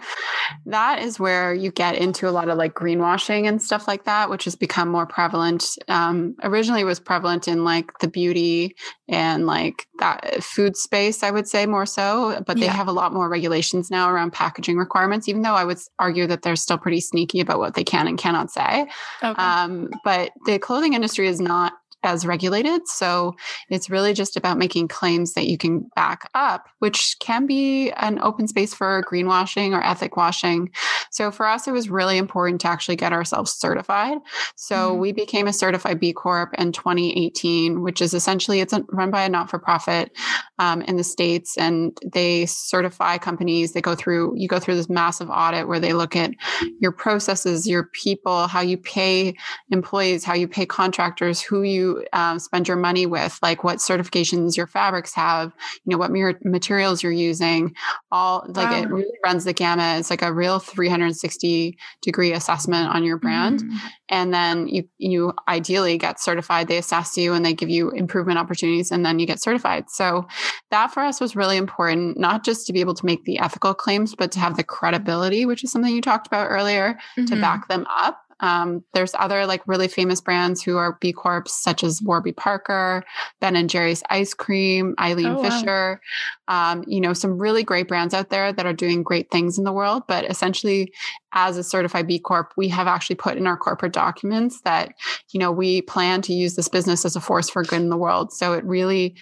that 0.65 1.01
is 1.01 1.19
where 1.19 1.53
you 1.53 1.71
get 1.71 1.95
into 1.95 2.27
a 2.27 2.31
lot 2.31 2.49
of 2.49 2.57
like 2.57 2.73
greenwashing 2.73 3.47
and 3.47 3.61
stuff 3.61 3.87
like 3.87 4.05
that, 4.05 4.29
which 4.29 4.43
has 4.45 4.55
become 4.55 4.89
more 4.89 5.05
prevalent. 5.05 5.77
Um, 5.87 6.35
originally, 6.43 6.83
was 6.83 6.99
prevalent 6.99 7.47
in 7.47 7.63
like 7.63 7.97
the 7.99 8.07
beauty 8.07 8.75
and 9.07 9.45
like 9.45 9.87
that 9.99 10.43
food 10.43 10.75
space, 10.75 11.23
I 11.23 11.31
would 11.31 11.47
say 11.47 11.65
more 11.65 11.85
so. 11.85 12.41
But 12.45 12.57
they 12.57 12.65
yeah. 12.65 12.73
have 12.73 12.87
a 12.87 12.93
lot 12.93 13.13
more 13.13 13.29
regulations 13.29 13.89
now 13.89 14.09
around 14.09 14.33
packaging 14.33 14.77
requirements. 14.77 15.27
Even 15.27 15.41
though 15.41 15.55
I 15.55 15.63
would 15.63 15.79
argue 15.99 16.27
that 16.27 16.41
they're 16.41 16.55
still 16.55 16.77
pretty 16.77 16.99
sneaky 16.99 17.39
about 17.39 17.59
what 17.59 17.73
they 17.73 17.83
can 17.83 18.07
and 18.07 18.17
cannot 18.17 18.51
say. 18.51 18.87
Okay. 19.23 19.41
Um, 19.41 19.89
but 20.03 20.31
the 20.45 20.59
clothing 20.59 20.93
industry 20.93 21.27
is 21.27 21.39
not 21.39 21.73
as 22.03 22.25
regulated. 22.25 22.87
So 22.87 23.35
it's 23.69 23.89
really 23.89 24.13
just 24.13 24.37
about 24.37 24.57
making 24.57 24.87
claims 24.89 25.33
that 25.33 25.47
you 25.47 25.57
can 25.57 25.89
back 25.95 26.29
up, 26.33 26.67
which 26.79 27.15
can 27.19 27.45
be 27.45 27.91
an 27.91 28.19
open 28.19 28.47
space 28.47 28.73
for 28.73 29.03
greenwashing 29.03 29.71
or 29.71 29.83
ethic 29.83 30.17
washing. 30.17 30.69
So 31.13 31.31
for 31.31 31.45
us, 31.45 31.67
it 31.67 31.71
was 31.71 31.89
really 31.89 32.17
important 32.17 32.59
to 32.61 32.67
actually 32.67 32.95
get 32.95 33.13
ourselves 33.13 33.53
certified. 33.53 34.17
So 34.55 34.75
mm-hmm. 34.91 34.99
we 34.99 35.11
became 35.11 35.47
a 35.47 35.53
certified 35.53 35.99
B 35.99 36.11
Corp 36.11 36.53
in 36.57 36.71
2018, 36.71 37.83
which 37.83 38.01
is 38.01 38.15
essentially 38.15 38.61
it's 38.61 38.73
run 38.91 39.11
by 39.11 39.23
a 39.23 39.29
not-for-profit 39.29 40.11
um, 40.57 40.81
in 40.81 40.97
the 40.97 41.03
states, 41.03 41.55
and 41.55 41.95
they 42.13 42.47
certify 42.47 43.19
companies. 43.19 43.73
They 43.73 43.81
go 43.81 43.93
through 43.93 44.33
you 44.35 44.47
go 44.47 44.59
through 44.59 44.75
this 44.75 44.89
massive 44.89 45.29
audit 45.29 45.67
where 45.67 45.79
they 45.79 45.93
look 45.93 46.15
at 46.15 46.31
your 46.79 46.91
processes, 46.91 47.67
your 47.67 47.83
people, 47.93 48.47
how 48.47 48.61
you 48.61 48.77
pay 48.77 49.35
employees, 49.69 50.23
how 50.23 50.33
you 50.33 50.47
pay 50.47 50.65
contractors, 50.65 51.41
who 51.41 51.61
you 51.61 52.05
um, 52.13 52.39
spend 52.39 52.67
your 52.67 52.77
money 52.77 53.05
with, 53.05 53.37
like 53.43 53.63
what 53.63 53.77
certifications 53.77 54.57
your 54.57 54.67
fabrics 54.67 55.13
have, 55.13 55.53
you 55.85 55.91
know, 55.91 55.97
what 55.97 56.11
materials 56.43 57.03
you're 57.03 57.11
using, 57.11 57.75
all 58.11 58.45
like 58.47 58.71
wow. 58.71 58.81
it 58.81 58.89
really 58.89 59.17
runs 59.23 59.43
the 59.43 59.53
gamut. 59.53 59.99
It's 59.99 60.09
like 60.09 60.23
a 60.23 60.33
real 60.33 60.59
360 61.03 61.77
degree 62.01 62.31
assessment 62.33 62.89
on 62.89 63.03
your 63.03 63.17
brand. 63.17 63.63
Mm. 63.63 63.77
And 64.09 64.33
then 64.33 64.67
you, 64.67 64.87
you 64.97 65.33
ideally 65.47 65.97
get 65.97 66.19
certified. 66.19 66.67
They 66.67 66.77
assess 66.77 67.17
you 67.17 67.33
and 67.33 67.45
they 67.45 67.53
give 67.53 67.69
you 67.69 67.89
improvement 67.91 68.39
opportunities 68.39 68.91
and 68.91 69.05
then 69.05 69.19
you 69.19 69.25
get 69.25 69.41
certified. 69.41 69.85
So 69.89 70.27
that 70.71 70.93
for 70.93 71.01
us 71.01 71.19
was 71.19 71.35
really 71.35 71.57
important, 71.57 72.17
not 72.17 72.45
just 72.45 72.67
to 72.67 72.73
be 72.73 72.79
able 72.79 72.93
to 72.93 73.05
make 73.05 73.25
the 73.25 73.39
ethical 73.39 73.73
claims, 73.73 74.15
but 74.15 74.31
to 74.33 74.39
have 74.39 74.55
the 74.55 74.63
credibility, 74.63 75.45
which 75.45 75.63
is 75.63 75.71
something 75.71 75.93
you 75.93 76.01
talked 76.01 76.27
about 76.27 76.47
earlier, 76.49 76.97
mm-hmm. 77.17 77.25
to 77.25 77.35
back 77.41 77.67
them 77.67 77.85
up. 77.89 78.19
Um, 78.43 78.83
there's 78.93 79.15
other 79.17 79.45
like 79.45 79.65
really 79.67 79.87
famous 79.87 80.19
brands 80.19 80.61
who 80.61 80.75
are 80.75 80.97
B 80.99 81.13
Corps, 81.13 81.45
such 81.47 81.81
as 81.81 82.01
Warby 82.01 82.33
Parker, 82.33 83.05
Ben 83.39 83.55
and 83.55 83.69
Jerry's 83.69 84.03
Ice 84.09 84.33
Cream, 84.33 84.95
Eileen 84.99 85.27
oh, 85.27 85.41
Fisher. 85.41 86.01
Wow. 86.49 86.71
Um, 86.73 86.83
you 86.85 86.99
know, 86.99 87.13
some 87.13 87.37
really 87.37 87.63
great 87.63 87.87
brands 87.87 88.13
out 88.13 88.29
there 88.29 88.51
that 88.51 88.65
are 88.65 88.73
doing 88.73 89.01
great 89.01 89.31
things 89.31 89.57
in 89.57 89.63
the 89.63 89.71
world. 89.71 90.03
But 90.09 90.29
essentially, 90.29 90.91
as 91.31 91.55
a 91.55 91.63
certified 91.63 92.05
B 92.05 92.19
Corp, 92.19 92.51
we 92.57 92.67
have 92.67 92.85
actually 92.85 93.15
put 93.15 93.37
in 93.37 93.47
our 93.47 93.55
corporate 93.55 93.93
documents 93.93 94.59
that, 94.61 94.93
you 95.31 95.39
know, 95.39 95.51
we 95.51 95.81
plan 95.81 96.21
to 96.23 96.33
use 96.33 96.55
this 96.55 96.67
business 96.67 97.05
as 97.05 97.15
a 97.15 97.21
force 97.21 97.49
for 97.49 97.63
good 97.63 97.81
in 97.81 97.89
the 97.89 97.97
world. 97.97 98.33
So 98.33 98.51
it 98.51 98.65
really 98.65 99.15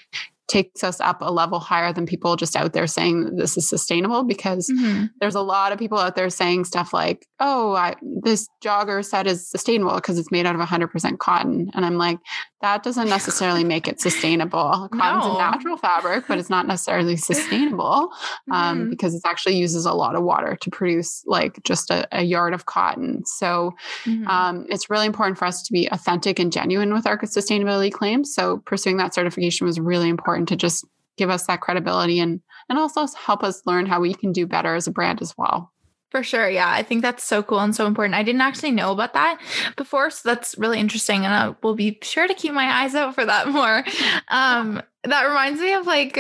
takes 0.52 0.84
us 0.84 1.00
up 1.00 1.22
a 1.22 1.32
level 1.32 1.60
higher 1.60 1.94
than 1.94 2.06
people 2.06 2.36
just 2.36 2.58
out 2.58 2.74
there 2.74 2.86
saying 2.86 3.24
that 3.24 3.38
this 3.38 3.56
is 3.56 3.70
sustainable 3.70 4.24
because 4.24 4.70
mm-hmm. 4.70 5.06
there's 5.22 5.36
a 5.36 5.42
lot 5.42 5.72
of 5.72 5.80
people 5.80 5.98
out 5.98 6.16
there 6.16 6.30
saying 6.30 6.66
stuff 6.66 6.94
like, 6.94 7.26
oh, 7.40 7.74
I, 7.74 7.96
this 8.22 8.50
jogger 8.64 9.04
set 9.04 9.28
is 9.28 9.50
sustainable 9.50 9.96
because 9.96 10.20
it's 10.20 10.30
made 10.30 10.46
out 10.46 10.56
of 10.56 10.62
100% 10.62 11.20
cotton. 11.20 11.72
And 11.74 11.86
I'm 11.86 11.98
like, 11.98 12.20
that 12.62 12.84
doesn't 12.84 13.10
necessarily 13.10 13.64
make 13.64 13.88
it 13.88 14.00
sustainable. 14.00 14.90
Cotton's 14.94 15.26
no. 15.26 15.36
a 15.36 15.38
natural 15.38 15.78
fabric, 15.78 16.26
but 16.28 16.38
it's 16.38 16.50
not 16.50 16.68
necessarily 16.68 17.18
sustainable 17.18 18.12
um, 18.52 18.80
mm-hmm. 18.80 18.90
because 18.90 19.16
it 19.16 19.22
actually 19.26 19.56
uses 19.56 19.86
a 19.86 19.94
lot 19.94 20.16
of 20.16 20.24
water 20.24 20.56
to 20.62 20.70
produce 20.70 21.24
like 21.26 21.62
just 21.64 21.90
a, 21.90 22.08
a 22.12 22.24
yard 22.24 22.54
of 22.54 22.66
cotton. 22.66 23.26
So 23.26 23.74
mm-hmm. 24.06 24.28
um, 24.28 24.66
it's 24.70 24.90
really 24.90 25.08
important 25.08 25.38
for 25.38 25.46
us 25.46 25.64
to 25.64 25.74
be 25.74 25.88
authentic 25.92 26.40
and 26.40 26.52
genuine 26.52 26.94
with 26.94 27.08
our 27.08 27.18
sustainability 27.20 27.92
claims. 27.92 28.34
So 28.34 28.60
pursuing 28.60 28.98
that 28.98 29.14
certification 29.14 29.66
was 29.66 29.80
really 29.80 30.10
important 30.10 30.48
to 30.50 30.56
just 30.56 30.86
give 31.18 31.30
us 31.30 31.46
that 31.48 31.62
credibility 31.62 32.20
and 32.20 32.42
and 32.70 32.80
also 32.80 33.06
help 33.18 33.44
us 33.44 33.62
learn 33.66 33.86
how 33.86 34.00
we 34.00 34.14
can 34.14 34.32
do 34.32 34.48
better 34.48 34.76
as 34.76 34.88
a 34.88 34.92
brand 34.92 35.22
as 35.22 35.36
well. 35.38 35.72
For 36.12 36.24
sure. 36.24 36.50
Yeah. 36.50 36.70
I 36.70 36.84
think 36.84 37.02
that's 37.02 37.24
so 37.24 37.42
cool 37.42 37.60
and 37.60 37.74
so 37.74 37.88
important. 37.88 38.16
I 38.16 38.24
didn't 38.24 38.42
actually 38.42 38.72
know 38.72 38.92
about 38.92 39.14
that 39.14 39.40
before. 39.78 40.10
So 40.10 40.28
that's 40.28 40.58
really 40.58 40.78
interesting. 40.78 41.26
And 41.26 41.34
I 41.34 41.56
will 41.64 41.74
be 41.74 41.98
sure 42.02 42.28
to 42.28 42.34
keep 42.34 42.54
my 42.54 42.66
eyes 42.66 42.96
out 42.96 43.16
for 43.16 43.26
that 43.26 43.48
more. 43.60 43.86
Um, 44.28 44.82
that 45.06 45.24
reminds 45.24 45.62
me 45.62 45.74
of 45.74 45.88
like 45.88 46.20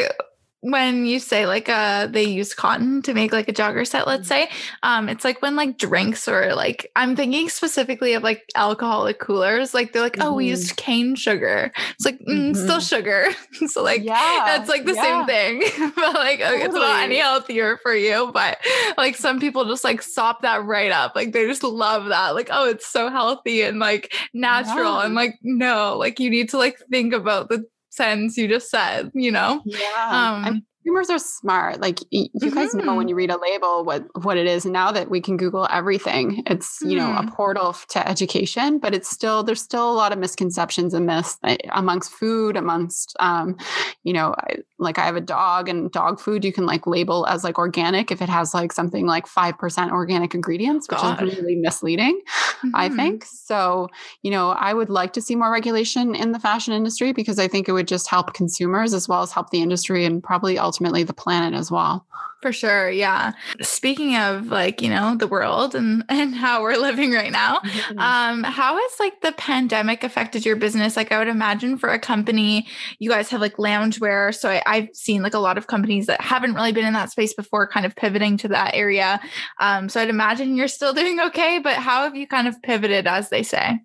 when 0.61 1.05
you 1.07 1.19
say 1.19 1.47
like 1.47 1.67
uh 1.69 2.05
they 2.07 2.23
use 2.23 2.53
cotton 2.53 3.01
to 3.01 3.15
make 3.15 3.31
like 3.31 3.49
a 3.49 3.53
jogger 3.53 3.85
set 3.85 4.05
let's 4.05 4.25
mm. 4.25 4.29
say 4.29 4.49
um 4.83 5.09
it's 5.09 5.25
like 5.25 5.41
when 5.41 5.55
like 5.55 5.77
drinks 5.77 6.27
or 6.27 6.53
like 6.53 6.89
i'm 6.95 7.15
thinking 7.15 7.49
specifically 7.49 8.13
of 8.13 8.21
like 8.21 8.43
alcoholic 8.55 9.19
coolers 9.19 9.73
like 9.73 9.91
they're 9.91 10.03
like 10.03 10.13
mm-hmm. 10.13 10.27
oh 10.27 10.33
we 10.33 10.47
used 10.47 10.75
mm-hmm. 10.75 10.91
cane 10.91 11.15
sugar 11.15 11.71
it's 11.95 12.05
like 12.05 12.19
mm, 12.19 12.51
mm-hmm. 12.51 12.53
still 12.53 12.79
sugar 12.79 13.25
so 13.67 13.81
like 13.81 14.03
yeah 14.03 14.43
that's 14.45 14.69
like 14.69 14.85
the 14.85 14.93
yeah. 14.93 15.25
same 15.25 15.25
thing 15.25 15.91
but 15.95 16.13
like 16.13 16.39
totally. 16.39 16.61
it's 16.61 16.75
not 16.75 17.03
any 17.03 17.17
healthier 17.17 17.77
for 17.81 17.95
you 17.95 18.29
but 18.31 18.59
like 18.97 19.15
some 19.15 19.39
people 19.39 19.65
just 19.65 19.83
like 19.83 20.01
sop 20.01 20.43
that 20.43 20.63
right 20.63 20.91
up 20.91 21.15
like 21.15 21.31
they 21.31 21.47
just 21.47 21.63
love 21.63 22.05
that 22.09 22.35
like 22.35 22.49
oh 22.51 22.69
it's 22.69 22.87
so 22.87 23.09
healthy 23.09 23.63
and 23.63 23.79
like 23.79 24.13
natural 24.35 24.99
yeah. 24.99 25.05
and 25.05 25.15
like 25.15 25.39
no 25.41 25.97
like 25.97 26.19
you 26.19 26.29
need 26.29 26.49
to 26.49 26.57
like 26.59 26.77
think 26.91 27.13
about 27.13 27.49
the 27.49 27.65
sentence 27.91 28.37
you 28.37 28.47
just 28.47 28.71
said, 28.71 29.11
you 29.13 29.31
know? 29.31 29.61
Yeah. 29.65 30.41
Um, 30.47 30.65
consumers 30.83 31.09
are 31.09 31.19
smart. 31.19 31.79
Like 31.79 31.99
you 32.09 32.29
mm-hmm. 32.29 32.49
guys 32.49 32.73
know 32.73 32.95
when 32.95 33.03
mm-hmm. 33.03 33.09
you 33.09 33.15
read 33.15 33.31
a 33.31 33.39
label 33.39 33.83
what 33.83 34.03
what 34.23 34.37
it 34.37 34.47
is. 34.47 34.65
And 34.65 34.73
now 34.73 34.91
that 34.91 35.09
we 35.09 35.21
can 35.21 35.37
Google 35.37 35.67
everything, 35.69 36.43
it's 36.47 36.79
you 36.81 36.97
know 36.97 37.11
a 37.11 37.23
mm. 37.23 37.33
portal 37.33 37.75
to 37.89 38.07
education. 38.07 38.79
But 38.79 38.93
it's 38.93 39.09
still 39.09 39.43
there's 39.43 39.61
still 39.61 39.91
a 39.91 39.93
lot 39.93 40.11
of 40.11 40.19
misconceptions 40.19 40.93
and 40.93 41.05
myths 41.05 41.37
amongst 41.71 42.11
food, 42.11 42.57
amongst 42.57 43.15
um, 43.19 43.57
you 44.03 44.13
know, 44.13 44.35
like 44.79 44.97
I 44.97 45.05
have 45.05 45.15
a 45.15 45.21
dog 45.21 45.69
and 45.69 45.91
dog 45.91 46.19
food 46.19 46.43
you 46.43 46.53
can 46.53 46.65
like 46.65 46.87
label 46.87 47.27
as 47.27 47.43
like 47.43 47.57
organic 47.59 48.11
if 48.11 48.21
it 48.21 48.29
has 48.29 48.53
like 48.53 48.73
something 48.73 49.05
like 49.05 49.27
five 49.27 49.57
percent 49.57 49.91
organic 49.91 50.33
ingredients, 50.33 50.87
which 50.89 50.99
God. 50.99 51.21
is 51.21 51.37
really 51.37 51.55
misleading. 51.55 52.21
Mm-hmm. 52.27 52.75
I 52.75 52.89
think 52.89 53.25
so. 53.25 53.89
You 54.23 54.31
know, 54.31 54.49
I 54.51 54.73
would 54.73 54.89
like 54.89 55.13
to 55.13 55.21
see 55.21 55.35
more 55.35 55.51
regulation 55.51 56.15
in 56.15 56.31
the 56.31 56.39
fashion 56.39 56.73
industry 56.73 57.13
because 57.13 57.39
I 57.39 57.47
think 57.47 57.69
it 57.69 57.71
would 57.71 57.87
just 57.87 58.09
help 58.09 58.33
consumers 58.33 58.93
as 58.93 59.07
well 59.07 59.21
as 59.21 59.31
help 59.31 59.51
the 59.51 59.61
industry 59.61 60.05
and 60.05 60.23
probably 60.23 60.57
also 60.57 60.70
ultimately 60.71 61.03
the 61.03 61.13
planet 61.13 61.53
as 61.53 61.69
well. 61.69 62.05
For 62.41 62.53
sure. 62.53 62.89
Yeah. 62.89 63.33
Speaking 63.61 64.15
of 64.15 64.47
like, 64.47 64.81
you 64.81 64.89
know, 64.89 65.15
the 65.17 65.27
world 65.27 65.75
and, 65.75 66.05
and 66.09 66.33
how 66.33 66.61
we're 66.61 66.77
living 66.77 67.11
right 67.11 67.31
now, 67.31 67.57
mm-hmm. 67.57 67.99
um, 67.99 68.43
how 68.43 68.77
has 68.77 68.91
like 69.01 69.19
the 69.19 69.33
pandemic 69.33 70.05
affected 70.05 70.45
your 70.45 70.55
business? 70.55 70.95
Like 70.95 71.11
I 71.11 71.19
would 71.19 71.27
imagine 71.27 71.77
for 71.77 71.89
a 71.89 71.99
company, 71.99 72.67
you 72.99 73.09
guys 73.09 73.29
have 73.31 73.41
like 73.41 73.57
loungewear. 73.57 74.33
So 74.33 74.49
I, 74.65 74.79
have 74.79 74.89
seen 74.93 75.23
like 75.23 75.33
a 75.33 75.39
lot 75.39 75.57
of 75.57 75.67
companies 75.67 76.05
that 76.05 76.21
haven't 76.21 76.55
really 76.55 76.71
been 76.71 76.85
in 76.85 76.93
that 76.93 77.11
space 77.11 77.33
before 77.33 77.67
kind 77.67 77.85
of 77.85 77.93
pivoting 77.97 78.37
to 78.37 78.47
that 78.47 78.73
area. 78.75 79.19
Um, 79.59 79.89
so 79.89 79.99
I'd 80.01 80.09
imagine 80.09 80.55
you're 80.55 80.69
still 80.69 80.93
doing 81.01 81.19
okay, 81.19 81.59
but 81.59 81.75
how 81.75 82.03
have 82.03 82.15
you 82.15 82.27
kind 82.27 82.47
of 82.47 82.61
pivoted 82.61 83.07
as 83.07 83.29
they 83.29 83.43
say? 83.43 83.81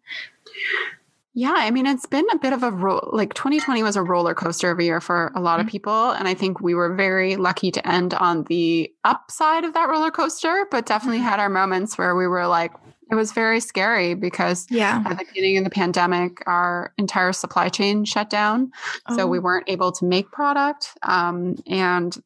Yeah, 1.39 1.53
I 1.55 1.71
mean, 1.71 1.85
it's 1.85 2.07
been 2.07 2.25
a 2.33 2.39
bit 2.39 2.55
of 2.55 2.63
a 2.63 2.71
roll. 2.71 3.11
Like 3.13 3.35
2020 3.35 3.83
was 3.83 3.95
a 3.95 4.03
roller 4.03 4.35
coaster 4.35 4.71
of 4.71 4.79
a 4.79 4.85
year 4.85 5.03
for 5.03 5.33
a 5.35 5.41
lot 5.41 5.61
of 5.61 5.67
mm-hmm. 5.67 5.73
people, 5.73 6.11
and 6.13 6.27
I 6.27 6.33
think 6.33 6.63
we 6.63 6.75
were 6.75 6.95
very 6.95 7.37
lucky 7.37 7.71
to 7.73 7.87
end 7.87 8.15
on 8.15 8.45
the 8.45 8.91
upside 9.05 9.65
of 9.65 9.75
that 9.75 9.91
roller 9.91 10.11
coaster. 10.11 10.67
But 10.71 10.87
definitely 10.87 11.19
mm-hmm. 11.19 11.29
had 11.29 11.39
our 11.39 11.51
moments 11.51 11.99
where 11.99 12.17
we 12.17 12.27
were 12.27 12.47
like, 12.47 12.73
it 13.11 13.15
was 13.15 13.33
very 13.33 13.61
scary 13.61 14.15
because 14.15 14.67
yeah. 14.71 15.03
at 15.05 15.19
the 15.19 15.25
beginning 15.27 15.59
of 15.59 15.65
the 15.65 15.71
pandemic, 15.71 16.43
our 16.47 16.95
entire 16.97 17.35
supply 17.35 17.69
chain 17.69 18.07
shut 18.07 18.31
down. 18.31 18.73
Oh. 19.07 19.17
So 19.17 19.27
we 19.27 19.39
oh. 19.39 19.43
weren't 19.43 19.69
able 19.69 19.93
to 19.93 20.07
make 20.07 20.33
product. 20.33 20.97
Um, 21.03 21.57
and 21.67 22.17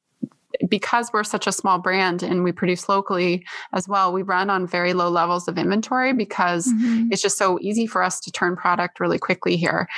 because 0.68 1.10
we're 1.12 1.24
such 1.24 1.46
a 1.46 1.52
small 1.52 1.78
brand 1.78 2.22
and 2.22 2.44
we 2.44 2.52
produce 2.52 2.88
locally 2.88 3.44
as 3.72 3.88
well, 3.88 4.12
we 4.12 4.22
run 4.22 4.50
on 4.50 4.66
very 4.66 4.92
low 4.92 5.08
levels 5.08 5.48
of 5.48 5.58
inventory 5.58 6.12
because 6.12 6.66
mm-hmm. 6.66 7.08
it's 7.10 7.22
just 7.22 7.38
so 7.38 7.58
easy 7.60 7.86
for 7.86 8.02
us 8.02 8.20
to 8.20 8.30
turn 8.30 8.56
product 8.56 9.00
really 9.00 9.18
quickly 9.18 9.56
here. 9.56 9.88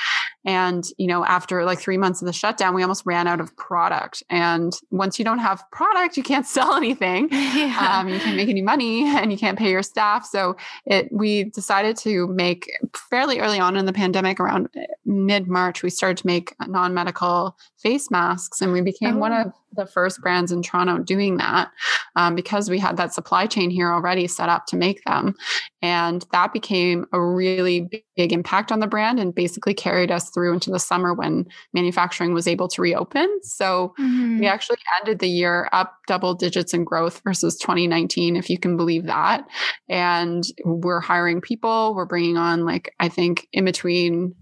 And, 0.44 0.84
you 0.98 1.06
know, 1.06 1.24
after 1.24 1.64
like 1.64 1.78
three 1.78 1.98
months 1.98 2.20
of 2.20 2.26
the 2.26 2.32
shutdown, 2.32 2.74
we 2.74 2.82
almost 2.82 3.04
ran 3.06 3.26
out 3.26 3.40
of 3.40 3.56
product. 3.56 4.22
And 4.28 4.72
once 4.90 5.18
you 5.18 5.24
don't 5.24 5.38
have 5.38 5.62
product, 5.70 6.16
you 6.16 6.22
can't 6.22 6.46
sell 6.52 6.74
anything. 6.74 7.28
Yeah. 7.30 8.00
Um, 8.00 8.08
you 8.08 8.18
can't 8.18 8.36
make 8.36 8.48
any 8.48 8.62
money 8.62 9.04
and 9.16 9.30
you 9.30 9.38
can't 9.38 9.58
pay 9.58 9.70
your 9.70 9.82
staff. 9.82 10.26
So 10.26 10.56
it, 10.86 11.08
we 11.12 11.44
decided 11.44 11.96
to 11.98 12.26
make 12.28 12.70
fairly 13.10 13.40
early 13.40 13.58
on 13.58 13.76
in 13.76 13.86
the 13.86 13.92
pandemic, 13.92 14.40
around 14.40 14.68
mid 15.04 15.48
March, 15.48 15.82
we 15.82 15.90
started 15.90 16.18
to 16.18 16.26
make 16.26 16.54
non 16.66 16.94
medical 16.94 17.56
face 17.78 18.10
masks 18.10 18.60
and 18.60 18.72
we 18.72 18.80
became 18.80 19.16
oh. 19.16 19.20
one 19.20 19.32
of 19.32 19.52
the 19.74 19.86
first 19.86 20.20
brands 20.20 20.52
in 20.52 20.62
Toronto 20.62 20.98
doing 20.98 21.38
that 21.38 21.70
um, 22.16 22.34
because 22.34 22.68
we 22.68 22.78
had 22.78 22.96
that 22.96 23.14
supply 23.14 23.46
chain 23.46 23.70
here 23.70 23.92
already 23.92 24.26
set 24.26 24.48
up 24.48 24.66
to 24.66 24.76
make 24.76 25.02
them. 25.04 25.34
And 25.80 26.24
that 26.32 26.52
became 26.52 27.06
a 27.12 27.20
really 27.20 28.04
big 28.16 28.32
impact 28.32 28.70
on 28.70 28.80
the 28.80 28.86
brand 28.86 29.18
and 29.18 29.34
basically 29.34 29.74
carried 29.74 30.10
us 30.10 30.30
through 30.32 30.54
into 30.54 30.70
the 30.70 30.78
summer 30.78 31.14
when 31.14 31.46
manufacturing 31.72 32.34
was 32.34 32.46
able 32.46 32.68
to 32.68 32.82
reopen. 32.82 33.40
So 33.42 33.94
mm-hmm. 33.98 34.40
we 34.40 34.46
actually 34.46 34.78
ended 35.00 35.18
the 35.18 35.28
year 35.28 35.68
up 35.72 35.96
double 36.06 36.34
digits 36.34 36.74
in 36.74 36.84
growth 36.84 37.20
versus 37.24 37.56
2019, 37.56 38.36
if 38.36 38.50
you 38.50 38.58
can 38.58 38.76
believe 38.76 39.06
that. 39.06 39.46
And 39.88 40.44
we're 40.64 41.00
hiring 41.00 41.40
people, 41.40 41.94
we're 41.94 42.06
bringing 42.06 42.36
on, 42.36 42.64
like, 42.64 42.94
I 43.00 43.08
think 43.08 43.48
in 43.52 43.64
between 43.64 44.34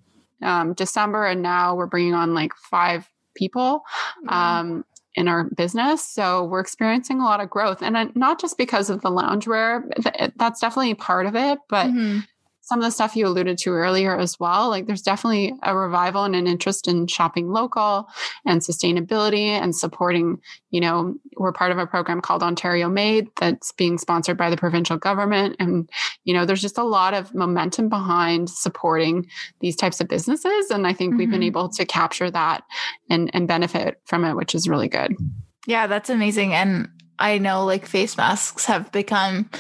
um, 0.43 0.75
December 0.75 1.27
and 1.27 1.43
now, 1.43 1.75
we're 1.75 1.87
bringing 1.87 2.15
on 2.15 2.35
like 2.35 2.55
five 2.55 3.09
people. 3.35 3.83
Um, 4.29 4.85
in 5.17 5.27
our 5.27 5.45
business. 5.57 6.09
So 6.09 6.45
we're 6.45 6.61
experiencing 6.61 7.19
a 7.21 7.25
lot 7.25 7.41
of 7.41 7.51
growth 7.51 7.83
and 7.83 8.15
not 8.15 8.41
just 8.41 8.57
because 8.57 8.91
of 8.91 9.01
the 9.01 9.11
loungewear, 9.11 9.83
that's 10.37 10.61
definitely 10.61 10.95
part 10.95 11.27
of 11.27 11.35
it, 11.35 11.59
but 11.69 11.89
mm-hmm 11.89 12.21
some 12.71 12.79
of 12.79 12.85
the 12.85 12.91
stuff 12.93 13.17
you 13.17 13.27
alluded 13.27 13.59
to 13.59 13.71
earlier 13.71 14.17
as 14.17 14.39
well. 14.39 14.69
Like 14.69 14.87
there's 14.87 15.03
definitely 15.03 15.53
a 15.65 15.77
revival 15.77 16.23
and 16.23 16.37
an 16.37 16.47
interest 16.47 16.87
in 16.87 17.09
shopping 17.09 17.51
local 17.51 18.07
and 18.47 18.61
sustainability 18.61 19.49
and 19.49 19.75
supporting, 19.75 20.39
you 20.71 20.81
know, 20.81 21.17
we're 21.37 21.51
part 21.51 21.73
of 21.73 21.79
a 21.79 21.87
program 21.89 22.21
called 22.21 22.45
Ontario 22.45 22.89
Made 22.89 23.27
that's 23.41 23.73
being 23.73 23.99
sponsored 23.99 24.39
by 24.39 24.51
the 24.51 24.57
provincial 24.57 24.97
government. 24.99 25.57
And, 25.59 25.91
you 26.23 26.33
know, 26.33 26.47
there's 26.47 26.63
just 26.63 26.79
a 26.79 26.85
lot 26.85 27.13
of 27.13 27.35
momentum 27.35 27.89
behind 27.89 28.49
supporting 28.49 29.27
these 29.59 29.75
types 29.75 30.01
of 30.01 30.07
businesses. 30.07 30.71
And 30.71 30.87
I 30.87 30.93
think 30.93 31.11
mm-hmm. 31.11 31.19
we've 31.19 31.29
been 31.29 31.41
mm-hmm. 31.41 31.47
able 31.49 31.69
to 31.71 31.85
capture 31.85 32.31
that 32.31 32.63
and, 33.09 33.33
and 33.35 33.49
benefit 33.49 34.01
from 34.05 34.25
it, 34.25 34.37
which 34.37 34.55
is 34.55 34.69
really 34.69 34.87
good. 34.87 35.17
Yeah, 35.67 35.89
that's 35.89 36.09
amazing. 36.09 36.55
And 36.55 36.89
I 37.19 37.39
know 37.39 37.65
like 37.65 37.85
face 37.85 38.17
masks 38.17 38.65
have 38.67 38.93
become, 38.93 39.51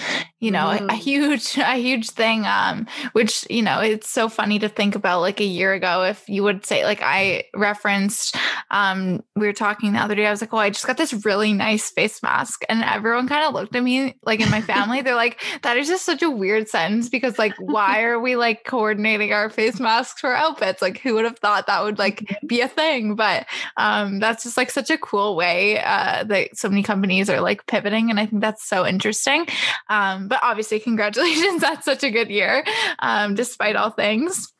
you 0.40 0.50
know, 0.50 0.66
mm. 0.66 0.81
a, 0.81 0.85
a, 0.85 0.88
mm. 0.88 0.98
huge, 0.98 1.59
a 1.59 1.76
huge 1.76 2.11
thing. 2.11 2.44
Um, 2.46 2.87
which, 3.12 3.46
you 3.48 3.62
know, 3.62 3.81
it's 3.81 4.11
so 4.11 4.29
funny 4.29 4.59
to 4.59 4.68
think 4.68 4.94
about 4.94 5.20
like 5.20 5.40
a 5.40 5.44
year 5.44 5.72
ago, 5.72 6.05
if 6.05 6.29
you 6.29 6.42
would 6.42 6.66
say, 6.66 6.85
like 6.85 7.03
I 7.03 7.44
referenced, 7.55 8.37
um, 8.70 9.22
we 9.37 9.46
were 9.46 9.53
talking 9.53 9.92
the 9.92 9.98
other 10.00 10.14
day, 10.14 10.26
I 10.26 10.31
was 10.31 10.40
like, 10.40 10.53
oh, 10.53 10.59
I 10.59 10.70
just 10.70 10.87
got 10.87 10.96
this 10.96 11.12
really 11.24 11.53
nice 11.53 11.90
face 11.90 12.22
mask. 12.22 12.62
And 12.68 12.83
everyone 12.83 13.29
kind 13.29 13.44
of 13.46 13.55
looked 13.55 13.76
at 13.76 13.83
me 13.83 14.16
like 14.24 14.40
in 14.40 14.50
my 14.50 14.61
family, 14.62 15.03
they're 15.03 15.14
like, 15.14 15.42
that 15.62 15.76
is 15.76 15.88
just 15.88 16.05
such 16.05 16.22
a 16.22 16.31
weird 16.31 16.68
sentence 16.68 17.09
because 17.09 17.38
like, 17.38 17.55
why 17.59 18.03
are 18.03 18.18
we 18.18 18.37
like 18.37 18.64
coordinating 18.64 19.33
our 19.33 19.50
face 19.50 19.79
masks 19.79 20.20
for 20.20 20.35
outfits? 20.35 20.81
Like 20.81 20.98
who 20.98 21.14
would 21.14 21.24
have 21.24 21.38
thought 21.38 21.66
that 21.66 21.85
would 21.85 21.98
like 21.98 22.20
mm-hmm. 22.20 22.46
be 22.46 22.62
a 22.62 22.68
thing? 22.68 23.14
But 23.14 23.46
um, 23.76 24.18
that's 24.18 24.44
just 24.44 24.57
like 24.57 24.70
such 24.70 24.90
a 24.90 24.98
cool 24.98 25.37
way 25.37 25.83
uh, 25.83 26.24
that 26.24 26.57
so 26.57 26.68
many 26.70 26.83
companies 26.83 27.29
are 27.29 27.40
like 27.40 27.66
pivoting. 27.66 28.09
And 28.09 28.18
I 28.18 28.26
think 28.26 28.40
that's 28.40 28.66
so 28.66 28.87
interesting. 28.87 29.46
Um, 29.88 30.30
but 30.31 30.40
obviously, 30.43 30.81
congratulations. 30.81 31.61
That's 31.61 31.85
such 31.85 32.03
a 32.03 32.11
good 32.11 32.31
year, 32.31 32.64
um, 33.01 33.35
despite 33.35 33.77
all 33.77 33.90
things 33.90 34.51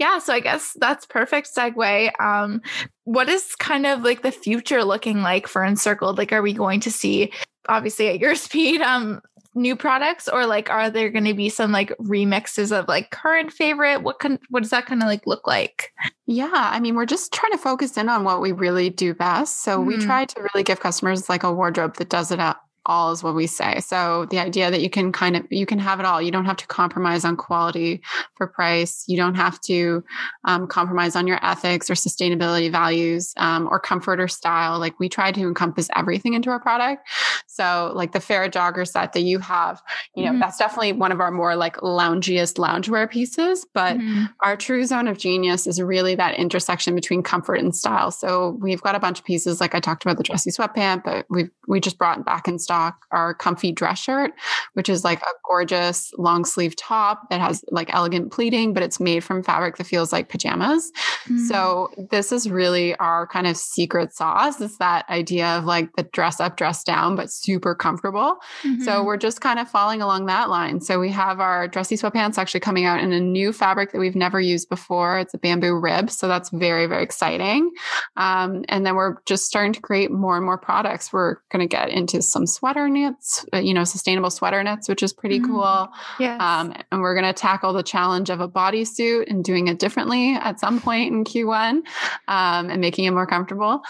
yeah, 0.00 0.18
so 0.18 0.32
I 0.32 0.40
guess 0.40 0.74
that's 0.80 1.04
perfect 1.04 1.54
segue. 1.54 2.20
Um, 2.20 2.62
what 3.04 3.28
is 3.28 3.54
kind 3.56 3.84
of 3.84 4.00
like 4.00 4.22
the 4.22 4.32
future 4.32 4.82
looking 4.82 5.20
like 5.20 5.46
for 5.46 5.62
Encircled? 5.62 6.16
Like, 6.16 6.32
are 6.32 6.40
we 6.40 6.54
going 6.54 6.80
to 6.80 6.90
see, 6.90 7.30
obviously 7.68 8.08
at 8.08 8.18
your 8.18 8.34
speed, 8.46 8.80
um, 8.80 9.20
new 9.54 9.76
products, 9.76 10.26
or 10.26 10.46
like, 10.46 10.70
are 10.70 10.88
there 10.88 11.10
going 11.10 11.26
to 11.26 11.34
be 11.34 11.50
some 11.50 11.70
like 11.70 11.90
remixes 11.98 12.72
of 12.76 12.88
like 12.88 13.10
current 13.10 13.52
favorite? 13.52 14.02
What 14.02 14.20
can 14.20 14.38
what 14.48 14.62
does 14.62 14.70
that 14.70 14.86
kind 14.86 15.02
of 15.02 15.06
like 15.06 15.26
look 15.26 15.46
like? 15.46 15.92
Yeah, 16.26 16.50
I 16.50 16.80
mean, 16.80 16.94
we're 16.94 17.04
just 17.04 17.30
trying 17.30 17.52
to 17.52 17.58
focus 17.58 17.98
in 17.98 18.08
on 18.08 18.24
what 18.24 18.40
we 18.40 18.52
really 18.52 18.88
do 18.88 19.12
best. 19.12 19.62
So 19.62 19.78
mm-hmm. 19.78 19.86
we 19.86 19.98
try 19.98 20.24
to 20.24 20.40
really 20.40 20.62
give 20.64 20.80
customers 20.80 21.28
like 21.28 21.42
a 21.42 21.52
wardrobe 21.52 21.96
that 21.96 22.08
does 22.08 22.30
it 22.30 22.40
up 22.40 22.62
all 22.86 23.12
is 23.12 23.22
what 23.22 23.34
we 23.34 23.46
say. 23.46 23.80
So 23.80 24.26
the 24.30 24.38
idea 24.38 24.70
that 24.70 24.80
you 24.80 24.90
can 24.90 25.12
kind 25.12 25.36
of 25.36 25.46
you 25.50 25.66
can 25.66 25.78
have 25.78 26.00
it 26.00 26.06
all. 26.06 26.20
You 26.20 26.30
don't 26.30 26.46
have 26.46 26.56
to 26.58 26.66
compromise 26.66 27.24
on 27.24 27.36
quality 27.36 28.02
for 28.36 28.46
price. 28.46 29.04
You 29.06 29.16
don't 29.16 29.34
have 29.34 29.60
to 29.62 30.02
um, 30.44 30.66
compromise 30.66 31.16
on 31.16 31.26
your 31.26 31.44
ethics 31.44 31.90
or 31.90 31.94
sustainability 31.94 32.70
values 32.70 33.34
um, 33.36 33.68
or 33.70 33.78
comfort 33.78 34.20
or 34.20 34.28
style. 34.28 34.78
Like 34.78 34.98
we 34.98 35.08
try 35.08 35.30
to 35.32 35.40
encompass 35.40 35.88
everything 35.94 36.34
into 36.34 36.50
our 36.50 36.60
product. 36.60 37.06
So 37.46 37.92
like 37.94 38.12
the 38.12 38.18
Farah 38.18 38.50
jogger 38.50 38.88
set 38.88 39.12
that 39.12 39.22
you 39.22 39.38
have, 39.40 39.82
you 40.14 40.24
know, 40.24 40.30
mm-hmm. 40.30 40.40
that's 40.40 40.56
definitely 40.56 40.92
one 40.92 41.12
of 41.12 41.20
our 41.20 41.30
more 41.30 41.56
like 41.56 41.76
loungiest 41.78 42.54
loungewear 42.56 43.10
pieces. 43.10 43.66
But 43.74 43.98
mm-hmm. 43.98 44.24
our 44.40 44.56
true 44.56 44.84
zone 44.86 45.08
of 45.08 45.18
genius 45.18 45.66
is 45.66 45.80
really 45.82 46.14
that 46.14 46.36
intersection 46.36 46.94
between 46.94 47.22
comfort 47.22 47.56
and 47.56 47.74
style. 47.76 48.10
So 48.10 48.56
we've 48.60 48.80
got 48.80 48.94
a 48.94 49.00
bunch 49.00 49.18
of 49.18 49.24
pieces 49.24 49.60
like 49.60 49.74
I 49.74 49.80
talked 49.80 50.04
about 50.04 50.16
the 50.16 50.22
dressy 50.22 50.50
sweatpant, 50.50 51.04
but 51.04 51.26
we've 51.28 51.50
we 51.68 51.80
just 51.80 51.98
brought 51.98 52.24
back 52.24 52.48
in 52.48 52.58
stock 52.70 53.04
our 53.10 53.34
comfy 53.34 53.72
dress 53.72 53.98
shirt, 53.98 54.30
which 54.74 54.88
is 54.88 55.02
like 55.02 55.20
a 55.22 55.32
gorgeous 55.44 56.12
long 56.18 56.44
sleeve 56.44 56.76
top 56.76 57.28
that 57.28 57.40
has 57.40 57.64
like 57.72 57.92
elegant 57.92 58.30
pleating, 58.30 58.72
but 58.72 58.84
it's 58.84 59.00
made 59.00 59.24
from 59.24 59.42
fabric 59.42 59.76
that 59.76 59.88
feels 59.88 60.12
like 60.12 60.28
pajamas. 60.28 60.92
Mm-hmm. 61.24 61.46
So 61.46 61.90
this 62.12 62.30
is 62.30 62.48
really 62.48 62.94
our 62.96 63.26
kind 63.26 63.48
of 63.48 63.56
secret 63.56 64.14
sauce. 64.14 64.60
Is 64.60 64.78
that 64.78 65.04
idea 65.10 65.46
of 65.58 65.64
like 65.64 65.90
the 65.96 66.04
dress 66.04 66.38
up, 66.38 66.56
dress 66.56 66.84
down, 66.84 67.16
but 67.16 67.28
super 67.32 67.74
comfortable. 67.74 68.36
Mm-hmm. 68.62 68.82
So 68.84 69.02
we're 69.02 69.16
just 69.16 69.40
kind 69.40 69.58
of 69.58 69.68
following 69.68 70.00
along 70.00 70.26
that 70.26 70.48
line. 70.48 70.80
So 70.80 71.00
we 71.00 71.10
have 71.10 71.40
our 71.40 71.66
dressy 71.66 71.96
sweatpants 71.96 72.38
actually 72.38 72.60
coming 72.60 72.84
out 72.84 73.00
in 73.00 73.12
a 73.12 73.18
new 73.20 73.52
fabric 73.52 73.90
that 73.90 73.98
we've 73.98 74.14
never 74.14 74.40
used 74.40 74.68
before. 74.68 75.18
It's 75.18 75.34
a 75.34 75.38
bamboo 75.38 75.74
rib. 75.74 76.08
So 76.08 76.28
that's 76.28 76.50
very, 76.50 76.86
very 76.86 77.02
exciting. 77.02 77.72
Um, 78.16 78.64
and 78.68 78.86
then 78.86 78.94
we're 78.94 79.16
just 79.26 79.46
starting 79.46 79.72
to 79.72 79.80
create 79.80 80.12
more 80.12 80.36
and 80.36 80.46
more 80.46 80.58
products. 80.58 81.12
We're 81.12 81.34
going 81.50 81.66
to 81.68 81.76
get 81.76 81.88
into 81.88 82.22
some 82.22 82.46
sweater 82.60 82.90
knits, 82.90 83.46
uh, 83.54 83.56
you 83.56 83.72
know, 83.72 83.84
sustainable 83.84 84.28
sweater 84.28 84.62
knits, 84.62 84.86
which 84.86 85.02
is 85.02 85.14
pretty 85.14 85.40
mm-hmm. 85.40 85.50
cool. 85.50 85.88
Yes. 86.18 86.38
Um, 86.42 86.74
and 86.92 87.00
we're 87.00 87.14
going 87.14 87.24
to 87.24 87.32
tackle 87.32 87.72
the 87.72 87.82
challenge 87.82 88.28
of 88.28 88.40
a 88.40 88.48
bodysuit 88.48 89.30
and 89.30 89.42
doing 89.42 89.68
it 89.68 89.78
differently 89.78 90.34
at 90.34 90.60
some 90.60 90.78
point 90.78 91.10
in 91.10 91.24
Q1 91.24 91.80
um, 92.28 92.68
and 92.68 92.78
making 92.78 93.06
it 93.06 93.12
more 93.12 93.26
comfortable. 93.26 93.80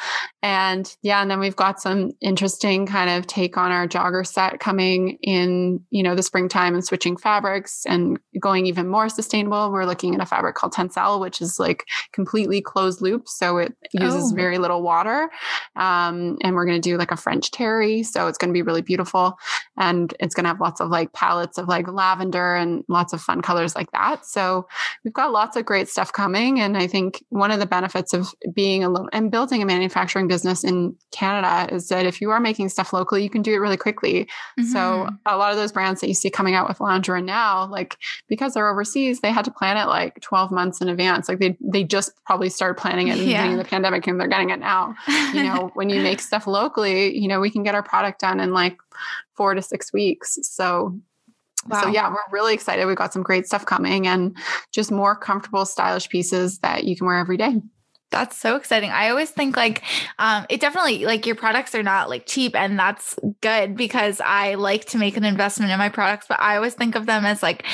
And 0.43 0.97
yeah, 1.03 1.21
and 1.21 1.31
then 1.31 1.39
we've 1.39 1.57
got 1.57 1.83
some 1.83 2.13
interesting 2.23 2.87
kind 2.87 3.11
of 3.11 3.27
take 3.27 3.59
on 3.59 3.71
our 3.71 3.87
jogger 3.87 4.27
set 4.27 4.59
coming 4.59 5.19
in, 5.23 5.85
you 5.91 6.03
know, 6.03 6.15
the 6.15 6.23
springtime 6.23 6.75
and 6.75 6.85
switching 6.85 7.19
fabrics 7.19 7.85
and 7.87 8.19
going 8.41 8.65
even 8.65 8.89
more 8.89 9.11
sustainable. 9.11 9.71
We're 9.71 9.85
looking 9.85 10.15
at 10.15 10.21
a 10.23 10.27
fabric 10.27 10.55
called 10.55 10.73
Tencel, 10.73 11.21
which 11.21 11.43
is 11.43 11.59
like 11.61 11.85
completely 12.13 12.63
closed 12.63 13.03
loop. 13.03 13.29
So 13.29 13.59
it 13.59 13.75
uses 13.93 14.33
oh. 14.33 14.35
very 14.35 14.57
little 14.57 14.83
water. 14.83 15.31
Um, 15.77 16.39
and 16.43 16.55
we're 16.55 16.65
going 16.65 16.81
to 16.81 16.89
do 16.89 16.97
like 16.97 17.11
a 17.11 17.17
French 17.17 17.51
terry. 17.51 18.03
So 18.03 18.27
it's 18.27 18.39
going 18.39 18.49
to 18.49 18.55
be 18.55 18.63
really 18.63 18.83
beautiful. 18.83 19.37
And 19.77 20.15
it's 20.21 20.35
going 20.35 20.45
to 20.45 20.49
have 20.49 20.61
lots 20.61 20.81
of 20.81 20.89
like 20.89 21.13
palettes 21.13 21.59
of 21.59 21.69
like 21.69 21.87
lavender 21.87 22.55
and 22.55 22.83
lots 22.89 23.13
of 23.13 23.21
fun 23.21 23.43
colors 23.43 23.77
like 23.77 23.91
that. 23.93 24.25
So 24.25 24.67
we've 25.05 25.13
got 25.13 25.33
lots 25.33 25.57
of 25.57 25.67
great 25.67 25.89
stuff 25.89 26.15
coming. 26.15 26.61
And 26.61 26.79
I 26.79 26.87
think 26.87 27.23
one 27.29 27.51
of 27.51 27.59
the 27.59 27.67
benefits 27.67 28.15
of 28.15 28.35
being 28.55 28.85
a 28.85 28.89
little 28.89 29.11
and 29.13 29.31
building 29.31 29.61
a 29.61 29.67
manufacturing 29.67 30.30
business 30.31 30.63
in 30.63 30.97
Canada 31.11 31.75
is 31.75 31.89
that 31.89 32.07
if 32.07 32.21
you 32.21 32.31
are 32.31 32.39
making 32.39 32.69
stuff 32.69 32.93
locally, 32.93 33.21
you 33.21 33.29
can 33.29 33.43
do 33.43 33.53
it 33.53 33.57
really 33.57 33.77
quickly. 33.77 34.27
Mm-hmm. 34.59 34.65
So 34.65 35.09
a 35.27 35.37
lot 35.37 35.51
of 35.51 35.57
those 35.57 35.73
brands 35.73 36.01
that 36.01 36.07
you 36.07 36.15
see 36.15 36.31
coming 36.31 36.55
out 36.55 36.69
with 36.69 36.79
loungewear 36.79 37.23
now, 37.23 37.67
like 37.67 37.97
because 38.29 38.55
they're 38.55 38.71
overseas, 38.71 39.21
they 39.21 39.33
had 39.33 39.45
to 39.45 39.51
plan 39.51 39.77
it 39.77 39.87
like 39.87 40.21
12 40.21 40.53
months 40.53 40.81
in 40.81 40.89
advance. 40.89 41.29
Like 41.29 41.41
they 41.41 41.57
they 41.61 41.83
just 41.83 42.13
probably 42.25 42.49
started 42.49 42.81
planning 42.81 43.09
it 43.09 43.19
in 43.19 43.25
yeah. 43.25 43.25
the 43.25 43.33
beginning 43.33 43.59
of 43.59 43.65
the 43.65 43.69
pandemic 43.69 44.07
and 44.07 44.21
they're 44.21 44.29
getting 44.29 44.51
it 44.51 44.61
now. 44.61 44.95
You 45.35 45.43
know, 45.43 45.71
when 45.75 45.91
you 45.91 46.01
make 46.01 46.21
stuff 46.21 46.47
locally, 46.47 47.19
you 47.19 47.27
know, 47.27 47.41
we 47.41 47.51
can 47.51 47.65
get 47.65 47.75
our 47.75 47.83
product 47.83 48.21
done 48.21 48.39
in 48.39 48.53
like 48.53 48.79
four 49.35 49.55
to 49.55 49.63
six 49.63 49.93
weeks. 49.93 50.39
So 50.43 50.99
Wow. 51.69 51.83
So 51.83 51.89
yeah, 51.89 52.09
we're 52.09 52.17
really 52.31 52.55
excited. 52.55 52.87
We've 52.87 52.97
got 52.97 53.13
some 53.13 53.23
great 53.23 53.47
stuff 53.47 53.67
coming 53.67 54.07
and 54.07 54.35
just 54.73 54.91
more 54.91 55.15
comfortable, 55.15 55.67
stylish 55.67 56.09
pieces 56.09 56.59
that 56.61 56.85
you 56.85 56.97
can 56.97 57.07
wear 57.07 57.19
every 57.19 57.37
day. 57.37 57.61
That's 58.11 58.37
so 58.37 58.57
exciting. 58.57 58.91
I 58.91 59.09
always 59.11 59.31
think 59.31 59.57
like 59.57 59.83
um 60.19 60.45
it 60.49 60.61
definitely 60.61 61.05
like 61.07 61.27
your 61.27 61.37
products 61.37 61.77
are 61.77 61.83
not 61.83 62.11
like 62.11 62.27
cheap 62.27 62.57
and 62.57 62.77
that's 62.77 63.15
good 63.41 63.77
because 63.77 64.21
I 64.25 64.55
like 64.55 64.85
to 64.87 64.99
make 64.99 65.17
an 65.17 65.23
investment 65.25 65.71
in 65.71 65.79
my 65.79 65.91
products, 65.91 66.27
but 66.29 66.41
I 66.41 66.57
always 66.57 66.75
think 66.75 66.97
of 66.97 67.07
them 67.07 67.25
as 67.25 67.41
like 67.41 67.65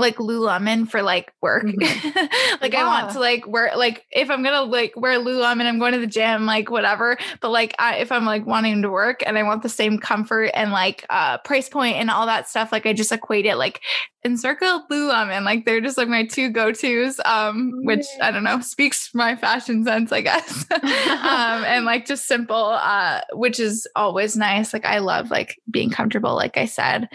like 0.00 0.16
Lululemon 0.16 0.88
for 0.88 1.02
like 1.02 1.32
work. 1.40 1.64
Mm-hmm. 1.64 2.56
like 2.60 2.72
yeah. 2.72 2.82
I 2.82 2.84
want 2.84 3.12
to 3.12 3.20
like 3.20 3.46
wear 3.46 3.72
like 3.76 4.04
if 4.10 4.30
I'm 4.30 4.42
gonna 4.42 4.62
like 4.62 4.94
wear 4.96 5.18
Lululemon, 5.18 5.66
I'm 5.66 5.78
going 5.78 5.92
to 5.92 6.00
the 6.00 6.06
gym, 6.06 6.46
like 6.46 6.70
whatever. 6.70 7.18
But 7.40 7.50
like 7.50 7.74
I, 7.78 7.96
if 7.96 8.12
I'm 8.12 8.24
like 8.24 8.46
wanting 8.46 8.82
to 8.82 8.90
work 8.90 9.22
and 9.26 9.38
I 9.38 9.42
want 9.42 9.62
the 9.62 9.68
same 9.68 9.98
comfort 9.98 10.50
and 10.54 10.72
like 10.72 11.04
uh 11.10 11.38
price 11.38 11.68
point 11.68 11.96
and 11.96 12.10
all 12.10 12.26
that 12.26 12.48
stuff, 12.48 12.72
like 12.72 12.86
I 12.86 12.92
just 12.92 13.12
equate 13.12 13.46
it 13.46 13.56
like 13.56 13.80
Encircle 14.22 14.86
Lululemon, 14.90 15.44
like 15.44 15.64
they're 15.64 15.80
just 15.80 15.96
like 15.96 16.08
my 16.08 16.26
two 16.26 16.50
go 16.50 16.72
tos. 16.72 17.20
Um, 17.24 17.72
which 17.84 18.04
I 18.20 18.30
don't 18.30 18.44
know 18.44 18.60
speaks 18.60 19.14
my 19.14 19.34
fashion 19.34 19.84
sense, 19.84 20.12
I 20.12 20.20
guess. 20.20 20.66
um, 20.70 20.80
and 21.64 21.84
like 21.86 22.06
just 22.06 22.26
simple, 22.26 22.56
uh, 22.56 23.22
which 23.32 23.58
is 23.58 23.88
always 23.96 24.36
nice. 24.36 24.74
Like 24.74 24.84
I 24.84 24.98
love 24.98 25.30
like 25.30 25.58
being 25.70 25.90
comfortable, 25.90 26.34
like 26.34 26.58
I 26.58 26.66
said, 26.66 27.08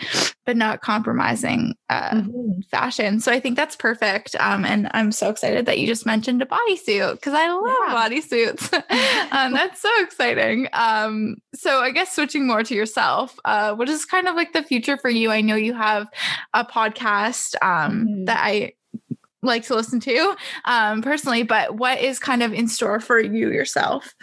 but 0.46 0.56
not 0.56 0.82
compromising 0.82 1.76
uh, 1.90 2.12
mm-hmm. 2.12 2.62
fashion. 2.70 3.20
So 3.20 3.32
I 3.32 3.40
think 3.40 3.56
that's 3.56 3.76
perfect. 3.76 4.36
Um, 4.40 4.64
and 4.64 4.90
I'm 4.94 5.12
so 5.12 5.30
excited 5.30 5.66
that 5.66 5.80
you 5.80 5.88
just 5.88 6.06
mentioned 6.06 6.42
a 6.42 6.46
bodysuit 6.46 7.14
because 7.14 7.34
I 7.34 7.48
love 7.48 7.64
yeah. 7.66 7.96
bodysuits. 7.96 8.74
um, 9.32 9.54
that's 9.54 9.82
so 9.82 9.90
exciting. 10.00 10.68
Um, 10.74 11.38
so 11.56 11.80
I 11.80 11.92
guess 11.92 12.16
switching 12.16 12.46
more 12.46 12.64
to 12.64 12.76
yourself, 12.76 13.40
uh, 13.44 13.74
what 13.74 13.90
is 13.90 14.06
kind 14.06 14.28
of 14.28 14.36
like 14.36 14.54
the 14.54 14.64
future 14.64 14.98
for 14.98 15.10
you? 15.10 15.32
I 15.32 15.42
know 15.42 15.56
you 15.56 15.74
have 15.74 16.08
a 16.54 16.64
podcast 16.64 17.56
um, 17.62 18.06
mm-hmm. 18.06 18.26
that 18.26 18.40
I 18.42 18.74
like 19.42 19.64
to 19.66 19.76
listen 19.76 20.00
to 20.02 20.36
um, 20.66 21.02
personally, 21.02 21.44
but 21.44 21.76
what 21.76 22.00
is 22.00 22.20
kind 22.20 22.44
of 22.44 22.54
in 22.54 22.68
store 22.68 23.00
for 23.00 23.20
you 23.20 23.52
yourself? 23.52 24.14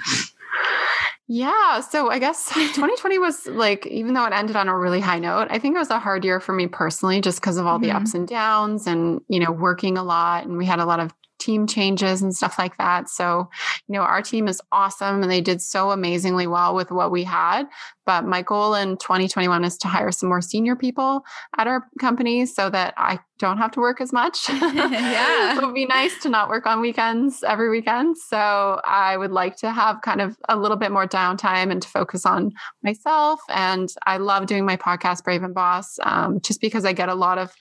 Yeah. 1.34 1.80
So 1.80 2.10
I 2.10 2.18
guess 2.18 2.48
2020 2.54 3.18
was 3.18 3.46
like, 3.46 3.86
even 3.86 4.12
though 4.12 4.26
it 4.26 4.34
ended 4.34 4.54
on 4.54 4.68
a 4.68 4.76
really 4.76 5.00
high 5.00 5.18
note, 5.18 5.48
I 5.48 5.58
think 5.58 5.74
it 5.74 5.78
was 5.78 5.88
a 5.88 5.98
hard 5.98 6.26
year 6.26 6.40
for 6.40 6.52
me 6.52 6.66
personally, 6.66 7.22
just 7.22 7.40
because 7.40 7.56
of 7.56 7.66
all 7.66 7.78
mm-hmm. 7.78 7.88
the 7.88 7.96
ups 7.96 8.12
and 8.12 8.28
downs 8.28 8.86
and, 8.86 9.22
you 9.28 9.40
know, 9.40 9.50
working 9.50 9.96
a 9.96 10.04
lot. 10.04 10.44
And 10.44 10.58
we 10.58 10.66
had 10.66 10.78
a 10.78 10.84
lot 10.84 11.00
of 11.00 11.14
team 11.38 11.66
changes 11.66 12.20
and 12.20 12.36
stuff 12.36 12.58
like 12.58 12.76
that. 12.76 13.08
So, 13.08 13.48
you 13.88 13.94
know, 13.94 14.02
our 14.02 14.20
team 14.20 14.46
is 14.46 14.60
awesome 14.70 15.22
and 15.22 15.30
they 15.30 15.40
did 15.40 15.62
so 15.62 15.90
amazingly 15.90 16.46
well 16.46 16.74
with 16.74 16.90
what 16.90 17.10
we 17.10 17.24
had. 17.24 17.64
But 18.04 18.24
my 18.24 18.42
goal 18.42 18.74
in 18.74 18.96
2021 18.96 19.64
is 19.64 19.78
to 19.78 19.88
hire 19.88 20.10
some 20.12 20.28
more 20.28 20.40
senior 20.40 20.76
people 20.76 21.24
at 21.56 21.66
our 21.66 21.86
company 22.00 22.46
so 22.46 22.68
that 22.70 22.94
I 22.96 23.20
don't 23.42 23.58
have 23.58 23.72
to 23.72 23.80
work 23.80 24.00
as 24.00 24.12
much. 24.12 24.48
yeah. 24.48 25.56
it 25.56 25.64
would 25.64 25.74
be 25.74 25.86
nice 25.86 26.16
to 26.22 26.28
not 26.28 26.48
work 26.48 26.64
on 26.64 26.80
weekends 26.80 27.42
every 27.42 27.70
weekend. 27.70 28.16
So 28.16 28.80
I 28.84 29.16
would 29.16 29.32
like 29.32 29.56
to 29.56 29.72
have 29.72 30.00
kind 30.02 30.20
of 30.20 30.36
a 30.48 30.56
little 30.56 30.76
bit 30.76 30.92
more 30.92 31.08
downtime 31.08 31.72
and 31.72 31.82
to 31.82 31.88
focus 31.88 32.24
on 32.24 32.52
myself. 32.84 33.40
And 33.48 33.92
I 34.06 34.18
love 34.18 34.46
doing 34.46 34.64
my 34.64 34.76
podcast, 34.76 35.24
Brave 35.24 35.42
and 35.42 35.54
Boss, 35.54 35.98
um, 36.04 36.40
just 36.40 36.60
because 36.60 36.84
I 36.84 36.92
get 36.92 37.08
a 37.08 37.14
lot 37.14 37.38
of 37.38 37.52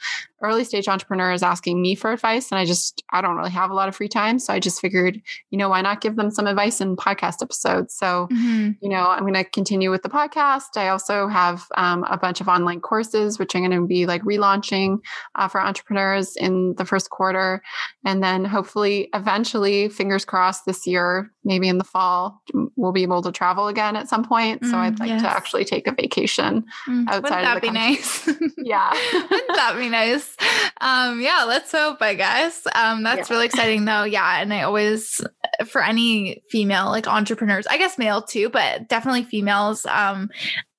early 0.44 0.64
stage 0.64 0.88
entrepreneurs 0.88 1.44
asking 1.44 1.82
me 1.82 1.96
for 1.96 2.12
advice. 2.12 2.52
And 2.52 2.60
I 2.60 2.66
just, 2.66 3.04
I 3.12 3.22
don't 3.22 3.36
really 3.36 3.52
have 3.52 3.72
a 3.72 3.76
lot 3.76 3.90
of 3.90 3.96
free 3.96 4.08
time. 4.08 4.38
So 4.38 4.54
I 4.54 4.60
just 4.60 4.82
figured, 4.82 5.20
you 5.50 5.58
know, 5.58 5.70
why 5.70 5.82
not 5.82 6.02
give 6.02 6.16
them 6.16 6.32
some 6.32 6.48
advice 6.48 6.80
in 6.80 6.96
podcast 6.96 7.42
episodes? 7.42 7.96
So, 7.96 8.28
mm-hmm. 8.32 8.72
you 8.82 8.90
know, 8.90 9.08
I'm 9.08 9.22
going 9.22 9.34
to 9.34 9.44
continue 9.44 9.90
with 9.92 10.04
the 10.04 10.10
podcast 10.10 10.31
podcast. 10.32 10.78
I 10.78 10.90
also 10.90 11.28
have 11.28 11.66
um, 11.76 12.04
a 12.10 12.18
bunch 12.18 12.42
of 12.42 12.48
online 12.48 12.82
courses, 12.82 13.40
which 13.40 13.56
I'm 13.56 13.62
going 13.62 13.80
to 13.80 13.88
be 13.88 14.06
like 14.06 14.24
relaunching 14.24 15.00
uh, 15.36 15.48
for 15.48 15.62
entrepreneurs 15.62 16.36
in 16.36 16.76
the 16.78 16.86
first 16.86 17.10
quarter. 17.10 17.62
And 18.06 18.24
then 18.24 18.46
hopefully, 18.46 19.10
eventually, 19.14 19.90
fingers 19.90 20.26
crossed 20.26 20.66
this 20.66 20.88
year, 20.88 21.32
maybe 21.44 21.68
in 21.68 21.78
the 21.78 21.84
fall, 21.84 22.42
we'll 22.76 22.92
be 22.92 23.04
able 23.04 23.22
to 23.22 23.32
travel 23.32 23.68
again 23.68 23.96
at 23.96 24.10
some 24.10 24.24
point. 24.24 24.62
Mm, 24.62 24.72
so 24.72 24.78
I'd 24.78 25.00
like 25.00 25.10
yes. 25.10 25.22
to 25.22 25.30
actually 25.30 25.66
take 25.66 25.88
a 25.88 25.92
vacation 25.92 26.66
mm, 26.88 27.08
outside 27.08 27.42
Wouldn't 27.42 27.44
that 27.44 27.62
be 27.62 27.72
nice? 27.72 28.28
yeah. 28.58 28.92
Wouldn't 29.14 29.56
that 29.56 29.76
be 29.78 29.90
nice? 29.90 30.36
Um, 30.80 31.22
yeah, 31.22 31.46
let's 31.48 31.72
hope, 31.72 32.02
I 32.02 32.16
guess. 32.16 32.66
Um, 32.74 33.04
that's 33.04 33.30
yeah. 33.30 33.36
really 33.36 33.46
exciting 33.48 33.86
though. 33.86 34.04
Yeah. 34.04 34.42
And 34.42 34.54
I 34.54 34.64
always, 34.64 35.22
for 35.68 35.84
any 35.84 36.44
female 36.50 36.86
like 36.86 37.08
entrepreneurs, 37.08 37.68
I 37.68 37.78
guess 37.78 37.98
male 37.98 38.22
too, 38.22 38.50
but 38.50 38.88
definitely 38.88 39.24
females, 39.24 39.86
um, 39.86 40.30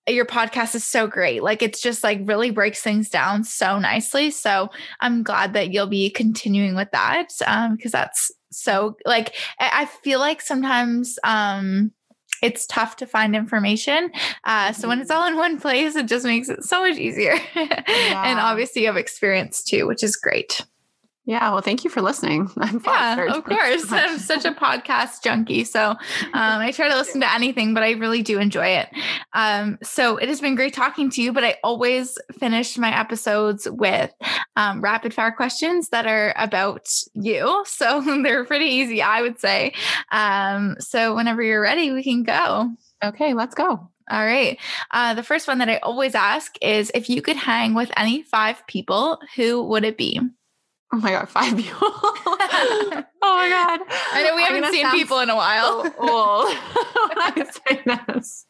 your 0.08 0.26
podcast 0.26 0.74
is 0.74 0.84
so 0.84 1.06
great. 1.06 1.42
Like 1.42 1.62
it's 1.62 1.80
just 1.80 2.02
like 2.02 2.20
really 2.24 2.50
breaks 2.50 2.82
things 2.82 3.08
down 3.08 3.44
so 3.44 3.78
nicely. 3.78 4.30
So 4.30 4.68
I'm 5.00 5.22
glad 5.22 5.52
that 5.54 5.72
you'll 5.72 5.86
be 5.86 6.10
continuing 6.10 6.74
with 6.74 6.90
that 6.90 7.28
um 7.46 7.76
because 7.76 7.92
that's 7.92 8.32
so 8.50 8.96
like 9.06 9.34
I 9.60 9.86
feel 10.02 10.18
like 10.18 10.40
sometimes 10.40 11.18
um 11.22 11.92
it's 12.42 12.66
tough 12.66 12.96
to 12.96 13.06
find 13.06 13.36
information. 13.36 14.10
Uh, 14.42 14.72
so 14.72 14.88
when 14.88 15.00
it's 15.00 15.12
mm-hmm. 15.12 15.20
all 15.20 15.28
in 15.28 15.36
one 15.36 15.60
place, 15.60 15.94
it 15.94 16.08
just 16.08 16.24
makes 16.24 16.48
it 16.48 16.64
so 16.64 16.80
much 16.80 16.98
easier. 16.98 17.36
Yeah. 17.54 18.24
and 18.26 18.40
obviously, 18.40 18.82
you 18.82 18.88
have 18.88 18.96
experience 18.96 19.62
too, 19.62 19.86
which 19.86 20.02
is 20.02 20.16
great. 20.16 20.66
Yeah, 21.24 21.52
well, 21.52 21.60
thank 21.60 21.84
you 21.84 21.90
for 21.90 22.02
listening. 22.02 22.50
I'm. 22.58 22.80
Yeah, 22.84 23.36
of 23.36 23.44
course. 23.44 23.88
So 23.88 23.96
I'm 23.96 24.18
such 24.18 24.44
a 24.44 24.50
podcast 24.52 25.22
junkie. 25.22 25.62
So 25.62 25.90
um, 25.90 25.96
I 26.32 26.72
try 26.72 26.88
to 26.88 26.96
listen 26.96 27.20
to 27.20 27.32
anything, 27.32 27.74
but 27.74 27.84
I 27.84 27.92
really 27.92 28.22
do 28.22 28.40
enjoy 28.40 28.66
it. 28.66 28.88
Um, 29.32 29.78
so 29.84 30.16
it 30.16 30.28
has 30.28 30.40
been 30.40 30.56
great 30.56 30.74
talking 30.74 31.10
to 31.10 31.22
you, 31.22 31.32
but 31.32 31.44
I 31.44 31.58
always 31.62 32.18
finish 32.40 32.76
my 32.76 32.98
episodes 32.98 33.68
with 33.70 34.12
um, 34.56 34.80
rapid 34.80 35.14
fire 35.14 35.30
questions 35.30 35.90
that 35.90 36.06
are 36.06 36.34
about 36.36 36.88
you. 37.14 37.64
So 37.72 38.00
they're 38.22 38.44
pretty 38.44 38.66
easy, 38.66 39.02
I 39.02 39.22
would 39.22 39.40
say. 39.40 39.72
Um, 40.12 40.76
so 40.78 41.14
whenever 41.14 41.42
you're 41.42 41.60
ready, 41.60 41.90
we 41.90 42.04
can 42.04 42.22
go. 42.22 42.70
Okay, 43.02 43.34
let's 43.34 43.54
go. 43.54 43.88
All 44.10 44.24
right. 44.24 44.58
Uh, 44.90 45.14
the 45.14 45.22
first 45.22 45.48
one 45.48 45.58
that 45.58 45.68
I 45.68 45.78
always 45.78 46.14
ask 46.14 46.54
is 46.60 46.92
if 46.94 47.08
you 47.08 47.22
could 47.22 47.36
hang 47.36 47.74
with 47.74 47.90
any 47.96 48.22
five 48.22 48.64
people, 48.66 49.18
who 49.36 49.64
would 49.64 49.84
it 49.84 49.96
be? 49.96 50.20
Oh 50.94 50.98
my 50.98 51.10
god, 51.10 51.28
five 51.28 51.56
people! 51.56 51.78
oh 51.82 53.04
my 53.22 53.48
god! 53.48 53.80
I 54.12 54.24
know 54.24 54.36
we 54.36 54.42
haven't 54.42 54.70
seen 54.70 54.90
people 54.90 55.20
in 55.20 55.30
a 55.30 55.36
while. 55.36 55.84
So 55.84 55.92
old 55.98 56.46
I 57.16 57.46
say 57.66 57.82
this. 57.86 58.46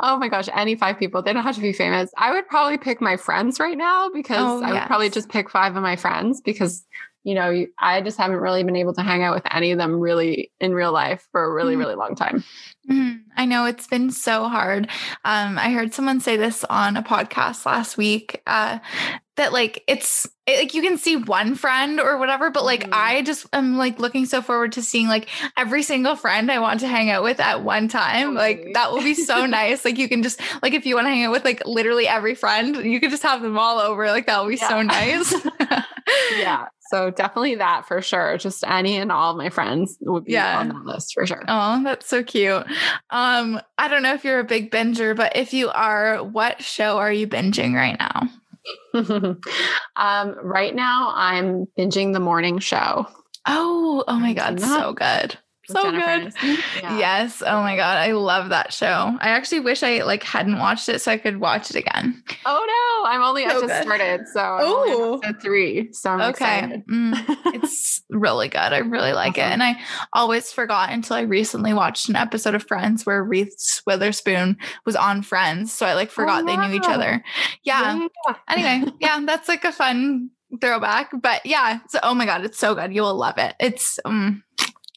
Oh 0.00 0.16
my 0.18 0.28
gosh, 0.28 0.48
any 0.52 0.74
five 0.74 0.98
people. 0.98 1.22
They 1.22 1.32
don't 1.32 1.44
have 1.44 1.54
to 1.54 1.60
be 1.60 1.72
famous. 1.72 2.10
I 2.16 2.32
would 2.32 2.48
probably 2.48 2.78
pick 2.78 3.00
my 3.00 3.16
friends 3.16 3.60
right 3.60 3.76
now 3.76 4.10
because 4.12 4.38
oh, 4.40 4.64
I 4.64 4.72
would 4.72 4.86
probably 4.86 5.10
just 5.10 5.28
pick 5.28 5.50
five 5.50 5.76
of 5.76 5.82
my 5.82 5.94
friends 5.94 6.40
because 6.40 6.84
you 7.24 7.34
know, 7.34 7.66
I 7.78 8.02
just 8.02 8.18
haven't 8.18 8.36
really 8.36 8.62
been 8.64 8.76
able 8.76 8.92
to 8.94 9.02
hang 9.02 9.22
out 9.22 9.34
with 9.34 9.44
any 9.50 9.72
of 9.72 9.78
them 9.78 9.98
really 9.98 10.52
in 10.60 10.74
real 10.74 10.92
life 10.92 11.26
for 11.32 11.42
a 11.42 11.52
really, 11.52 11.72
mm-hmm. 11.72 11.80
really 11.80 11.94
long 11.94 12.14
time. 12.14 12.44
Mm-hmm. 12.88 13.16
I 13.34 13.46
know 13.46 13.64
it's 13.64 13.86
been 13.86 14.10
so 14.10 14.46
hard. 14.46 14.88
Um, 15.24 15.58
I 15.58 15.70
heard 15.72 15.94
someone 15.94 16.20
say 16.20 16.36
this 16.36 16.64
on 16.64 16.98
a 16.98 17.02
podcast 17.02 17.64
last 17.64 17.96
week 17.96 18.42
uh, 18.46 18.78
that 19.36 19.52
like 19.52 19.82
it's 19.88 20.26
like 20.46 20.74
you 20.74 20.82
can 20.82 20.98
see 20.98 21.16
one 21.16 21.54
friend 21.54 22.00
or 22.00 22.18
whatever, 22.18 22.50
but 22.50 22.64
like 22.64 22.84
mm-hmm. 22.84 22.92
I 22.92 23.22
just 23.22 23.46
am 23.52 23.76
like 23.76 23.98
looking 23.98 24.26
so 24.26 24.42
forward 24.42 24.72
to 24.72 24.82
seeing 24.82 25.08
like 25.08 25.28
every 25.56 25.82
single 25.82 26.16
friend 26.16 26.50
I 26.50 26.58
want 26.58 26.80
to 26.80 26.88
hang 26.88 27.10
out 27.10 27.22
with 27.22 27.40
at 27.40 27.64
one 27.64 27.88
time. 27.88 28.34
Like 28.34 28.68
that 28.74 28.92
will 28.92 29.02
be 29.02 29.14
so 29.14 29.46
nice. 29.46 29.84
Like 29.84 29.98
you 29.98 30.08
can 30.08 30.22
just 30.22 30.40
like 30.62 30.74
if 30.74 30.86
you 30.86 30.94
want 30.94 31.06
to 31.06 31.10
hang 31.10 31.24
out 31.24 31.32
with 31.32 31.44
like 31.44 31.66
literally 31.66 32.06
every 32.06 32.34
friend, 32.34 32.76
you 32.76 33.00
could 33.00 33.10
just 33.10 33.22
have 33.22 33.42
them 33.42 33.58
all 33.58 33.78
over. 33.78 34.06
Like 34.06 34.26
that 34.26 34.40
will 34.40 34.48
be 34.48 34.56
yeah. 34.56 34.68
so 34.68 34.82
nice. 34.82 35.34
yeah. 36.36 36.68
So 36.90 37.10
definitely 37.10 37.56
that 37.56 37.88
for 37.88 38.02
sure. 38.02 38.36
Just 38.36 38.62
any 38.64 38.98
and 38.98 39.10
all 39.10 39.32
of 39.32 39.38
my 39.38 39.48
friends 39.48 39.96
would 40.02 40.26
be 40.26 40.32
yeah. 40.32 40.58
on 40.58 40.68
that 40.68 40.84
list 40.84 41.14
for 41.14 41.26
sure. 41.26 41.42
Oh, 41.48 41.82
that's 41.82 42.06
so 42.06 42.22
cute. 42.22 42.64
Um, 43.10 43.60
I 43.78 43.88
don't 43.88 44.02
know 44.02 44.12
if 44.12 44.22
you're 44.22 44.38
a 44.38 44.44
big 44.44 44.70
binger, 44.70 45.16
but 45.16 45.34
if 45.34 45.54
you 45.54 45.70
are, 45.70 46.22
what 46.22 46.62
show 46.62 46.98
are 46.98 47.12
you 47.12 47.26
binging 47.26 47.74
right 47.74 47.96
now? 47.98 48.28
um, 48.94 49.38
right 50.42 50.74
now 50.74 51.12
I'm 51.14 51.66
binging 51.78 52.12
the 52.12 52.20
morning 52.20 52.58
show. 52.58 53.06
Oh, 53.46 54.04
oh 54.08 54.18
my 54.18 54.32
God, 54.32 54.60
so 54.60 54.92
good 54.92 55.38
so 55.66 55.82
Jennifer 55.82 56.30
good. 56.40 56.58
Yeah. 56.82 56.98
Yes. 56.98 57.42
Oh 57.44 57.60
my 57.62 57.76
god, 57.76 57.98
I 57.98 58.12
love 58.12 58.50
that 58.50 58.72
show. 58.72 58.86
I 58.86 59.30
actually 59.30 59.60
wish 59.60 59.82
I 59.82 60.02
like 60.02 60.22
hadn't 60.22 60.58
watched 60.58 60.88
it 60.88 61.00
so 61.00 61.12
I 61.12 61.16
could 61.16 61.40
watch 61.40 61.70
it 61.70 61.76
again. 61.76 62.22
Oh 62.44 63.02
no, 63.04 63.10
I'm 63.10 63.22
only 63.22 63.42
so 63.48 63.48
I 63.48 63.52
just 63.52 63.66
good. 63.66 63.82
started, 63.82 64.20
so 64.32 64.58
oh 64.60 65.20
three. 65.40 65.92
So 65.92 66.10
I'm 66.10 66.20
okay. 66.32 66.82
Mm, 66.90 67.54
it's 67.54 68.02
really 68.10 68.48
good. 68.48 68.58
I 68.58 68.78
really 68.78 69.12
like 69.12 69.38
awesome. 69.38 69.42
it, 69.42 69.52
and 69.52 69.62
I 69.62 69.80
always 70.12 70.52
forgot 70.52 70.90
until 70.90 71.16
I 71.16 71.22
recently 71.22 71.72
watched 71.72 72.08
an 72.08 72.16
episode 72.16 72.54
of 72.54 72.66
Friends 72.66 73.06
where 73.06 73.22
Reese 73.22 73.82
Witherspoon 73.86 74.56
was 74.84 74.96
on 74.96 75.22
Friends, 75.22 75.72
so 75.72 75.86
I 75.86 75.94
like 75.94 76.10
forgot 76.10 76.42
oh, 76.42 76.44
wow. 76.46 76.56
they 76.62 76.68
knew 76.68 76.76
each 76.76 76.88
other. 76.88 77.22
Yeah. 77.64 78.06
yeah. 78.26 78.34
Anyway, 78.48 78.92
yeah, 79.00 79.20
that's 79.24 79.48
like 79.48 79.64
a 79.64 79.72
fun 79.72 80.30
throwback, 80.60 81.10
but 81.20 81.44
yeah. 81.44 81.80
So 81.88 81.98
oh 82.02 82.14
my 82.14 82.26
god, 82.26 82.44
it's 82.44 82.58
so 82.58 82.74
good. 82.74 82.94
You 82.94 83.02
will 83.02 83.16
love 83.16 83.38
it. 83.38 83.54
It's 83.60 83.98
um 84.04 84.42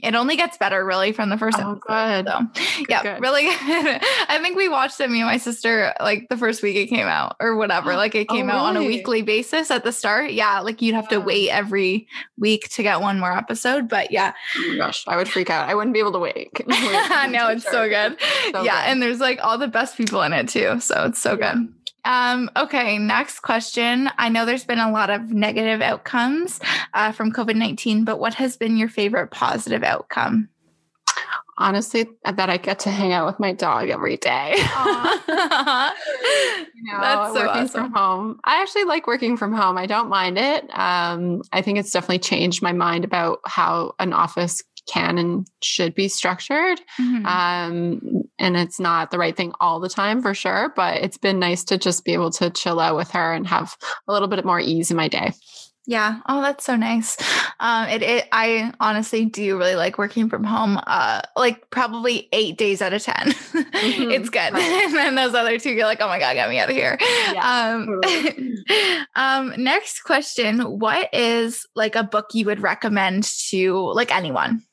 it 0.03 0.13
only 0.13 0.35
gets 0.35 0.57
better 0.57 0.85
really 0.85 1.11
from 1.11 1.29
the 1.29 1.37
first 1.37 1.57
Oh, 1.59 1.71
episode. 1.71 2.25
good. 2.25 2.27
So 2.27 2.61
Good, 2.77 2.85
yeah, 2.89 3.01
good. 3.03 3.21
really 3.21 3.43
good. 3.43 3.55
I 4.29 4.39
think 4.41 4.55
we 4.55 4.69
watched 4.69 4.99
it, 4.99 5.09
me 5.09 5.21
and 5.21 5.27
my 5.27 5.37
sister, 5.37 5.93
like 5.99 6.29
the 6.29 6.37
first 6.37 6.61
week 6.61 6.75
it 6.75 6.85
came 6.87 7.07
out 7.07 7.35
or 7.39 7.55
whatever. 7.55 7.95
Like 7.97 8.13
it 8.13 8.27
Oh, 8.29 8.33
came 8.35 8.49
out 8.49 8.59
on 8.65 8.77
a 8.77 8.81
oh, 8.81 8.85
weekly 8.85 9.23
basis 9.23 9.71
at 9.71 9.83
the 9.83 9.91
start. 9.91 10.31
Yeah, 10.33 10.59
like 10.59 10.81
you'd 10.83 10.93
have 10.95 11.07
to 11.09 11.17
wait 11.19 11.49
every 11.49 12.07
week 12.37 12.69
to 12.69 12.83
get 12.83 13.01
one 13.01 13.19
more 13.19 13.35
episode. 13.35 13.89
But 13.89 14.11
yeah, 14.11 14.33
Oh 14.57 14.67
my 14.69 14.77
gosh, 14.77 15.03
I 15.07 15.17
would 15.17 15.27
freak 15.27 15.49
out. 15.49 15.67
I 15.67 15.73
wouldn't 15.73 15.93
be 15.95 15.99
able 15.99 16.11
to 16.13 16.19
wait. 16.19 16.49
I 16.69 17.27
know 17.27 17.47
it's 17.49 17.63
so 17.63 17.89
good. 17.89 18.17
So 18.51 18.61
yeah, 18.63 18.83
good. 18.85 18.91
and 18.91 19.01
there's 19.01 19.19
like 19.19 19.39
all 19.43 19.57
the 19.57 19.67
best 19.67 19.97
people 19.97 20.21
in 20.21 20.31
it 20.33 20.47
too. 20.47 20.79
So 20.79 21.05
it's 21.05 21.19
so 21.19 21.37
Yeah. 21.39 21.55
good. 21.55 21.73
Um, 22.07 22.49
okay, 22.55 22.97
next 22.97 23.41
question. 23.41 24.09
I 24.17 24.29
know 24.29 24.45
there's 24.45 24.63
been 24.63 24.79
a 24.79 24.89
lot 24.89 25.09
of 25.09 25.33
negative 25.33 25.81
outcomes 25.81 26.59
uh, 26.93 27.11
from 27.11 27.33
COVID 27.33 27.55
19, 27.55 28.05
but 28.05 28.17
what 28.17 28.33
has 28.35 28.55
been 28.55 28.77
your 28.77 28.87
favorite 28.87 29.27
positive 29.27 29.83
outcome? 29.83 30.47
Honestly, 31.57 32.07
that 32.23 32.49
I 32.49 32.57
get 32.57 32.79
to 32.79 32.91
hang 32.91 33.11
out 33.11 33.25
with 33.25 33.39
my 33.39 33.51
dog 33.51 33.89
every 33.89 34.17
day. 34.17 34.55
You 36.77 36.93
know, 36.93 37.01
That's 37.01 37.33
so 37.33 37.45
working 37.45 37.63
awesome. 37.63 37.83
from 37.85 37.93
home. 37.93 38.39
I 38.43 38.61
actually 38.61 38.83
like 38.83 39.07
working 39.07 39.35
from 39.35 39.51
home. 39.51 39.77
I 39.77 39.87
don't 39.87 40.09
mind 40.09 40.37
it. 40.37 40.63
Um, 40.77 41.41
I 41.51 41.63
think 41.63 41.79
it's 41.79 41.91
definitely 41.91 42.19
changed 42.19 42.61
my 42.61 42.71
mind 42.71 43.03
about 43.03 43.39
how 43.45 43.95
an 43.97 44.13
office 44.13 44.61
can 44.87 45.17
and 45.17 45.47
should 45.61 45.93
be 45.95 46.07
structured. 46.07 46.79
Mhm. 46.99 47.25
Um, 47.25 48.01
and 48.39 48.55
it's 48.57 48.79
not 48.79 49.11
the 49.11 49.17
right 49.17 49.35
thing 49.35 49.51
all 49.59 49.79
the 49.79 49.89
time 49.89 50.21
for 50.21 50.33
sure, 50.33 50.71
but 50.75 50.97
it's 50.97 51.17
been 51.17 51.39
nice 51.39 51.63
to 51.65 51.77
just 51.77 52.05
be 52.05 52.13
able 52.13 52.31
to 52.31 52.49
chill 52.49 52.79
out 52.79 52.95
with 52.95 53.11
her 53.11 53.33
and 53.33 53.47
have 53.47 53.75
a 54.07 54.13
little 54.13 54.27
bit 54.27 54.45
more 54.45 54.59
ease 54.59 54.91
in 54.91 54.97
my 54.97 55.07
day. 55.07 55.33
Yeah. 55.89 56.19
Oh, 56.27 56.41
that's 56.41 56.65
so 56.65 56.75
nice. 56.75 57.15
Um, 57.61 57.87
it, 57.87 58.03
it 58.03 58.27
I 58.33 58.73
honestly 58.81 59.23
do 59.23 59.57
really 59.57 59.75
like 59.75 59.97
working 59.97 60.27
from 60.29 60.43
home. 60.43 60.77
Uh, 60.85 61.21
like 61.37 61.69
probably 61.69 62.27
eight 62.33 62.57
days 62.57 62.81
out 62.81 62.91
of 62.91 63.01
10 63.01 63.33
It's 63.53 64.29
good. 64.29 64.51
Right. 64.53 64.61
and 64.85 64.93
then 64.93 65.15
those 65.15 65.33
other 65.33 65.57
two, 65.57 65.71
you're 65.71 65.85
like, 65.85 66.01
oh 66.01 66.07
my 66.09 66.19
God, 66.19 66.33
get 66.33 66.49
me 66.49 66.59
out 66.59 66.69
of 66.69 66.75
here. 66.75 66.97
um, 67.41 68.01
um, 69.15 69.53
next 69.63 70.01
question. 70.01 70.59
What 70.59 71.07
is 71.13 71.65
like 71.73 71.95
a 71.95 72.03
book 72.03 72.31
you 72.33 72.45
would 72.47 72.59
recommend 72.61 73.23
to 73.49 73.73
like 73.93 74.13
anyone? 74.13 74.63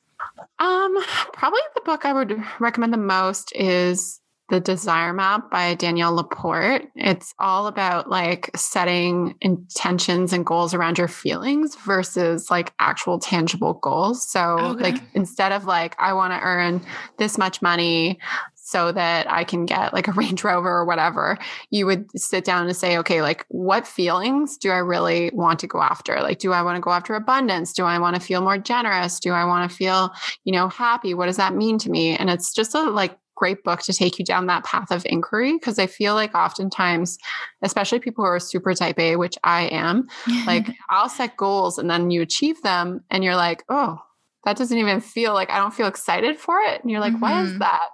Um, 0.59 0.97
probably 1.33 1.59
the 1.75 1.81
book 1.81 2.05
I 2.05 2.13
would 2.13 2.41
recommend 2.59 2.93
the 2.93 2.97
most 2.97 3.51
is 3.55 4.19
The 4.49 4.59
Desire 4.59 5.11
Map 5.13 5.49
by 5.51 5.75
Danielle 5.75 6.15
LaPorte. 6.15 6.87
It's 6.95 7.33
all 7.39 7.67
about 7.67 8.09
like 8.09 8.51
setting 8.55 9.35
intentions 9.41 10.33
and 10.33 10.45
goals 10.45 10.73
around 10.73 10.97
your 10.97 11.07
feelings 11.07 11.75
versus 11.75 12.49
like 12.49 12.73
actual 12.79 13.19
tangible 13.19 13.73
goals. 13.73 14.29
So, 14.29 14.57
Okay. 14.57 14.91
like, 14.91 15.01
instead 15.13 15.51
of 15.51 15.65
like, 15.65 15.95
I 15.99 16.13
want 16.13 16.33
to 16.33 16.39
earn 16.39 16.81
this 17.17 17.37
much 17.37 17.61
money 17.61 18.19
so 18.65 18.91
that 18.91 19.31
I 19.31 19.43
can 19.43 19.65
get 19.65 19.93
like 19.93 20.07
a 20.07 20.11
Range 20.15 20.43
Rover 20.43 20.69
or 20.69 20.85
whatever, 20.85 21.37
you 21.69 21.85
would 21.85 22.09
sit 22.19 22.43
down 22.43 22.67
and 22.67 22.75
say, 22.75 22.97
okay, 22.97 23.21
like, 23.21 23.45
what 23.49 23.87
feelings 23.87 24.57
do 24.57 24.71
I 24.71 24.77
really 24.77 25.29
want 25.33 25.59
to 25.59 25.67
go 25.67 25.81
after? 25.81 26.19
Like, 26.21 26.39
do 26.39 26.51
I 26.51 26.61
want 26.63 26.75
to 26.75 26.81
go 26.81 26.91
after 26.91 27.13
abundance? 27.13 27.73
Do 27.73 27.85
I 27.85 27.99
want 27.99 28.15
to 28.15 28.21
feel 28.21 28.41
more 28.41 28.57
generous? 28.57 29.19
Do 29.19 29.31
I 29.31 29.45
want 29.45 29.69
to 29.69 29.75
feel 29.75 30.11
you 30.43 30.51
know, 30.51 30.69
happy. 30.69 31.13
What 31.13 31.25
does 31.25 31.37
that 31.37 31.55
mean 31.55 31.77
to 31.79 31.89
me? 31.89 32.15
And 32.15 32.29
it's 32.29 32.53
just 32.53 32.75
a 32.75 32.83
like 32.89 33.17
great 33.35 33.63
book 33.63 33.81
to 33.81 33.91
take 33.91 34.17
you 34.17 34.23
down 34.23 34.45
that 34.45 34.63
path 34.63 34.91
of 34.91 35.05
inquiry 35.05 35.53
because 35.53 35.77
I 35.77 35.87
feel 35.87 36.13
like 36.13 36.33
oftentimes, 36.33 37.17
especially 37.61 37.99
people 37.99 38.23
who 38.23 38.29
are 38.29 38.39
super 38.39 38.73
type 38.73 38.97
A, 38.97 39.17
which 39.17 39.37
I 39.43 39.63
am, 39.63 40.07
like 40.45 40.67
I'll 40.89 41.09
set 41.09 41.35
goals 41.35 41.77
and 41.77 41.89
then 41.89 42.11
you 42.11 42.21
achieve 42.21 42.61
them 42.61 43.03
and 43.09 43.23
you're 43.23 43.35
like, 43.35 43.63
oh, 43.67 43.99
that 44.45 44.57
doesn't 44.57 44.77
even 44.77 45.01
feel 45.01 45.33
like 45.33 45.49
I 45.49 45.57
don't 45.57 45.73
feel 45.73 45.87
excited 45.87 46.39
for 46.39 46.59
it. 46.61 46.81
And 46.81 46.89
you're 46.91 46.99
like, 46.99 47.19
why 47.19 47.41
is 47.41 47.51
Mhm. 47.53 47.59
that? 47.59 47.89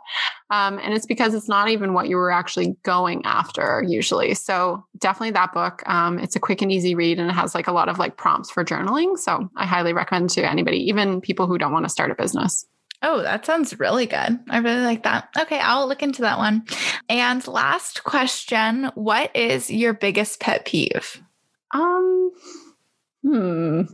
Um, 0.49 0.79
and 0.83 0.93
it's 0.93 1.05
because 1.05 1.33
it's 1.33 1.47
not 1.47 1.69
even 1.69 1.93
what 1.93 2.09
you 2.09 2.17
were 2.17 2.31
actually 2.31 2.75
going 2.83 3.21
after 3.25 3.83
usually. 3.87 4.33
So 4.33 4.85
definitely 4.99 5.31
that 5.31 5.53
book. 5.53 5.81
Um, 5.87 6.19
it's 6.19 6.35
a 6.35 6.39
quick 6.41 6.61
and 6.61 6.71
easy 6.71 6.93
read 6.93 7.19
and 7.19 7.29
it 7.29 7.33
has 7.33 7.55
like 7.55 7.67
a 7.67 7.71
lot 7.71 7.87
of 7.89 7.97
like 7.99 8.17
prompts 8.17 8.51
for 8.51 8.65
journaling. 8.65 9.17
So 9.17 9.49
I 9.55 9.65
highly 9.65 9.93
recommend 9.93 10.29
to 10.31 10.47
anybody, 10.49 10.77
even 10.89 11.21
people 11.21 11.47
who 11.47 11.57
don't 11.57 11.71
want 11.71 11.85
to 11.85 11.89
start 11.89 12.11
a 12.11 12.15
business. 12.15 12.65
Oh, 13.03 13.21
that 13.23 13.45
sounds 13.45 13.79
really 13.79 14.05
good. 14.05 14.37
I 14.49 14.57
really 14.59 14.81
like 14.83 15.03
that. 15.03 15.29
Okay, 15.39 15.57
I'll 15.57 15.87
look 15.87 16.03
into 16.03 16.21
that 16.21 16.37
one. 16.37 16.65
And 17.09 17.45
last 17.47 18.03
question 18.03 18.91
What 18.93 19.35
is 19.35 19.71
your 19.71 19.93
biggest 19.93 20.39
pet 20.39 20.65
peeve? 20.65 21.19
Um, 21.71 22.31
hmm. 23.23 23.81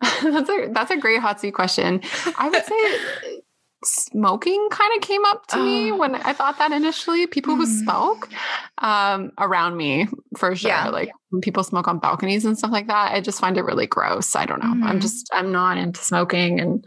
that's 0.22 0.48
a 0.50 0.68
that's 0.72 0.90
a 0.90 0.96
great 0.96 1.20
hot 1.20 1.40
seat 1.40 1.52
question. 1.54 2.00
I 2.38 2.48
would 2.48 2.64
say 2.64 3.40
smoking 3.84 4.68
kind 4.72 4.92
of 4.96 5.02
came 5.06 5.24
up 5.26 5.46
to 5.46 5.56
me 5.56 5.92
Oh. 5.92 5.96
when 5.96 6.16
I 6.16 6.32
thought 6.32 6.58
that 6.58 6.72
initially. 6.72 7.26
People 7.28 7.54
who 7.54 7.64
Mm. 7.64 7.82
smoke 7.84 8.28
um, 8.78 9.30
around 9.38 9.76
me 9.76 10.08
for 10.36 10.54
sure. 10.56 10.68
Yeah. 10.70 10.88
Like 10.88 11.10
when 11.30 11.40
people 11.40 11.62
smoke 11.62 11.86
on 11.86 12.00
balconies 12.00 12.44
and 12.44 12.58
stuff 12.58 12.72
like 12.72 12.88
that, 12.88 13.12
I 13.12 13.20
just 13.20 13.40
find 13.40 13.56
it 13.56 13.62
really 13.62 13.86
gross. 13.86 14.34
I 14.34 14.46
don't 14.46 14.60
know. 14.62 14.86
I'm 14.86 14.98
Mhm. 14.98 15.02
just 15.02 15.30
I'm 15.32 15.52
not 15.52 15.78
into 15.78 16.02
smoking 16.02 16.58
and, 16.60 16.84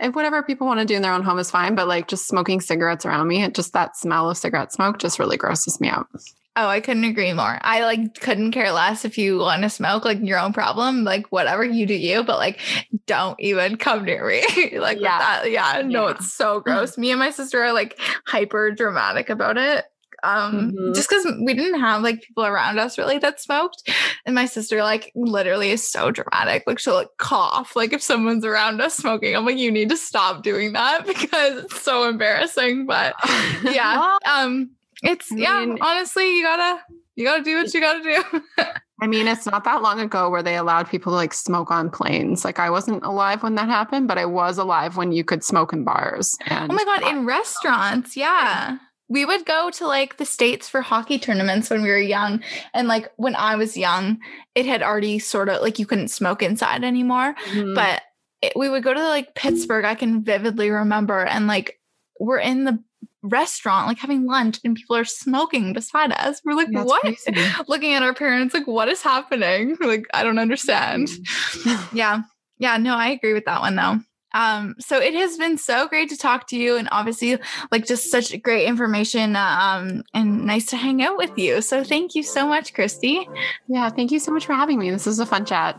and 0.00 0.14
whatever 0.14 0.42
people 0.42 0.66
want 0.66 0.80
to 0.80 0.86
do 0.86 0.94
in 0.94 1.02
their 1.02 1.12
own 1.12 1.22
home 1.22 1.38
is 1.38 1.50
fine. 1.50 1.74
But 1.74 1.86
like 1.86 2.08
just 2.08 2.26
smoking 2.28 2.60
cigarettes 2.62 3.04
around 3.04 3.28
me, 3.28 3.42
it 3.42 3.54
just 3.54 3.74
that 3.74 3.96
smell 3.96 4.30
of 4.30 4.38
cigarette 4.38 4.72
smoke 4.72 4.98
just 4.98 5.18
really 5.18 5.36
grosses 5.36 5.80
me 5.80 5.88
out. 5.88 6.06
Oh, 6.54 6.68
I 6.68 6.80
couldn't 6.80 7.04
agree 7.04 7.32
more. 7.32 7.58
I 7.62 7.82
like 7.84 8.20
couldn't 8.20 8.52
care 8.52 8.72
less 8.72 9.06
if 9.06 9.16
you 9.16 9.38
want 9.38 9.62
to 9.62 9.70
smoke, 9.70 10.04
like 10.04 10.18
your 10.20 10.38
own 10.38 10.52
problem, 10.52 11.02
like 11.02 11.26
whatever 11.32 11.64
you 11.64 11.86
do 11.86 11.94
you, 11.94 12.22
but 12.24 12.36
like 12.38 12.60
don't 13.06 13.40
even 13.40 13.76
come 13.76 14.04
near 14.04 14.26
me. 14.26 14.42
like 14.78 14.98
Yeah. 15.00 15.18
that. 15.18 15.50
Yeah, 15.50 15.82
no, 15.82 16.08
it's 16.08 16.30
so 16.34 16.60
gross. 16.60 16.98
me 16.98 17.10
and 17.10 17.18
my 17.18 17.30
sister 17.30 17.62
are 17.64 17.72
like 17.72 17.98
hyper 18.26 18.70
dramatic 18.70 19.30
about 19.30 19.56
it. 19.56 19.86
Um, 20.24 20.70
Mhm. 20.72 20.94
just 20.94 21.08
because 21.08 21.24
we 21.44 21.54
didn't 21.54 21.80
have 21.80 22.02
like 22.02 22.20
people 22.20 22.44
around 22.44 22.78
us 22.78 22.98
really 22.98 23.18
that 23.18 23.40
smoked. 23.40 23.82
And 24.26 24.34
my 24.36 24.44
sister, 24.44 24.82
like, 24.84 25.10
literally 25.16 25.70
is 25.72 25.88
so 25.90 26.12
dramatic. 26.12 26.62
Like, 26.64 26.78
she'll 26.78 26.94
like 26.94 27.08
cough, 27.18 27.74
like, 27.74 27.92
if 27.92 28.00
someone's 28.02 28.44
around 28.44 28.80
us 28.80 28.94
smoking. 28.94 29.34
I'm 29.34 29.44
like, 29.44 29.56
you 29.56 29.72
need 29.72 29.88
to 29.88 29.96
stop 29.96 30.44
doing 30.44 30.74
that 30.74 31.06
because 31.06 31.64
it's 31.64 31.80
so 31.82 32.08
embarrassing. 32.08 32.86
But 32.86 33.14
yeah 33.64 34.16
um 34.30 34.70
it's 35.02 35.30
I 35.32 35.36
yeah 35.36 35.74
honestly 35.80 36.36
you 36.36 36.42
gotta 36.42 36.80
you 37.16 37.24
gotta 37.24 37.42
do 37.42 37.56
what 37.56 37.72
you 37.74 37.80
gotta 37.80 38.02
do 38.02 38.42
I 39.02 39.08
mean, 39.08 39.26
it's 39.26 39.46
not 39.46 39.64
that 39.64 39.82
long 39.82 39.98
ago 39.98 40.30
where 40.30 40.44
they 40.44 40.54
allowed 40.56 40.88
people 40.88 41.10
to 41.10 41.16
like 41.16 41.34
smoke 41.34 41.72
on 41.72 41.90
planes. 41.90 42.44
Like 42.44 42.60
I 42.60 42.70
wasn't 42.70 43.02
alive 43.02 43.42
when 43.42 43.56
that 43.56 43.68
happened, 43.68 44.06
but 44.06 44.16
I 44.16 44.26
was 44.26 44.58
alive 44.58 44.96
when 44.96 45.10
you 45.10 45.24
could 45.24 45.42
smoke 45.42 45.72
in 45.72 45.82
bars. 45.82 46.36
And 46.46 46.70
oh 46.70 46.74
my 46.76 46.84
god 46.84 47.02
in 47.10 47.26
restaurants 47.26 48.16
yeah 48.16 48.78
we 49.08 49.24
would 49.24 49.44
go 49.44 49.70
to 49.70 49.86
like 49.88 50.16
the 50.18 50.24
states 50.24 50.68
for 50.68 50.80
hockey 50.82 51.18
tournaments 51.18 51.68
when 51.68 51.82
we 51.82 51.88
were 51.90 51.98
young 51.98 52.42
and 52.72 52.86
like 52.88 53.10
when 53.16 53.34
i 53.34 53.56
was 53.56 53.76
young 53.76 54.18
it 54.54 54.64
had 54.64 54.82
already 54.82 55.18
sort 55.18 55.48
of 55.50 55.60
like 55.60 55.78
you 55.80 55.84
couldn't 55.84 56.08
smoke 56.08 56.42
inside 56.42 56.82
anymore 56.84 57.34
Mhm. 57.50 57.74
but 57.74 58.00
it, 58.40 58.52
we 58.56 58.70
would 58.70 58.84
go 58.84 58.94
to 58.94 59.02
like 59.02 59.34
pittsburgh 59.34 59.84
i 59.84 59.94
can 59.96 60.22
vividly 60.24 60.70
remember 60.70 61.18
and 61.24 61.46
like 61.46 61.78
we're 62.20 62.38
in 62.38 62.64
the 62.64 62.78
restaurant 63.22 63.86
like 63.86 63.98
having 63.98 64.26
lunch 64.26 64.58
and 64.64 64.74
people 64.74 64.96
are 64.96 65.04
smoking 65.04 65.72
beside 65.72 66.12
us. 66.12 66.40
We're 66.44 66.54
like 66.54 66.68
That's 66.72 66.86
what? 66.86 67.00
crazy. 67.02 67.34
looking 67.68 67.94
at 67.94 68.02
our 68.02 68.14
parents 68.14 68.54
like 68.54 68.66
what 68.66 68.88
is 68.88 69.02
happening? 69.02 69.76
Like 69.92 70.06
i 70.14 70.22
don't 70.22 70.38
understand. 70.38 71.08
Yeah. 71.92 72.22
Yeah 72.58 72.76
no 72.78 72.94
i 72.94 73.08
agree 73.08 73.32
with 73.32 73.44
that 73.44 73.60
one 73.60 73.76
though. 73.76 73.98
Um 74.34 74.74
so 74.78 74.98
it 74.98 75.14
has 75.14 75.36
been 75.36 75.58
so 75.58 75.86
great 75.86 76.08
to 76.10 76.16
talk 76.16 76.46
to 76.48 76.56
you 76.56 76.76
and 76.76 76.88
obviously 76.90 77.38
like 77.70 77.86
just 77.86 78.10
such 78.10 78.40
great 78.42 78.66
information 78.66 79.36
um 79.36 80.02
and 80.14 80.46
nice 80.46 80.66
to 80.66 80.76
hang 80.76 81.02
out 81.02 81.18
with 81.18 81.32
you. 81.36 81.60
So 81.60 81.84
thank 81.84 82.14
you 82.14 82.22
so 82.22 82.46
much 82.46 82.72
Kristi. 82.72 83.26
Yeah, 83.68 83.90
thank 83.90 84.10
you 84.10 84.18
so 84.18 84.32
much 84.32 84.46
for 84.46 84.54
having 84.54 84.78
me. 84.78 84.90
This 84.90 85.06
was 85.06 85.18
a 85.18 85.26
fun 85.26 85.44
chat. 85.44 85.76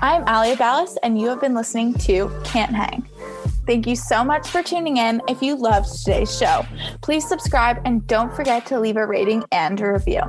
I'm 0.00 0.22
alia 0.28 0.56
ballas 0.56 0.96
and 1.02 1.20
you 1.20 1.28
have 1.28 1.40
been 1.40 1.54
listening 1.54 1.94
to 1.94 2.30
can't 2.44 2.74
hang 2.74 3.06
Thank 3.66 3.86
you 3.88 3.96
so 3.96 4.24
much 4.24 4.48
for 4.48 4.62
tuning 4.62 4.98
in. 4.98 5.20
If 5.26 5.42
you 5.42 5.56
loved 5.56 5.92
today's 5.92 6.38
show, 6.38 6.64
please 7.02 7.28
subscribe 7.28 7.82
and 7.84 8.06
don't 8.06 8.32
forget 8.32 8.64
to 8.66 8.78
leave 8.78 8.96
a 8.96 9.04
rating 9.04 9.42
and 9.50 9.80
a 9.80 9.92
review. 9.92 10.22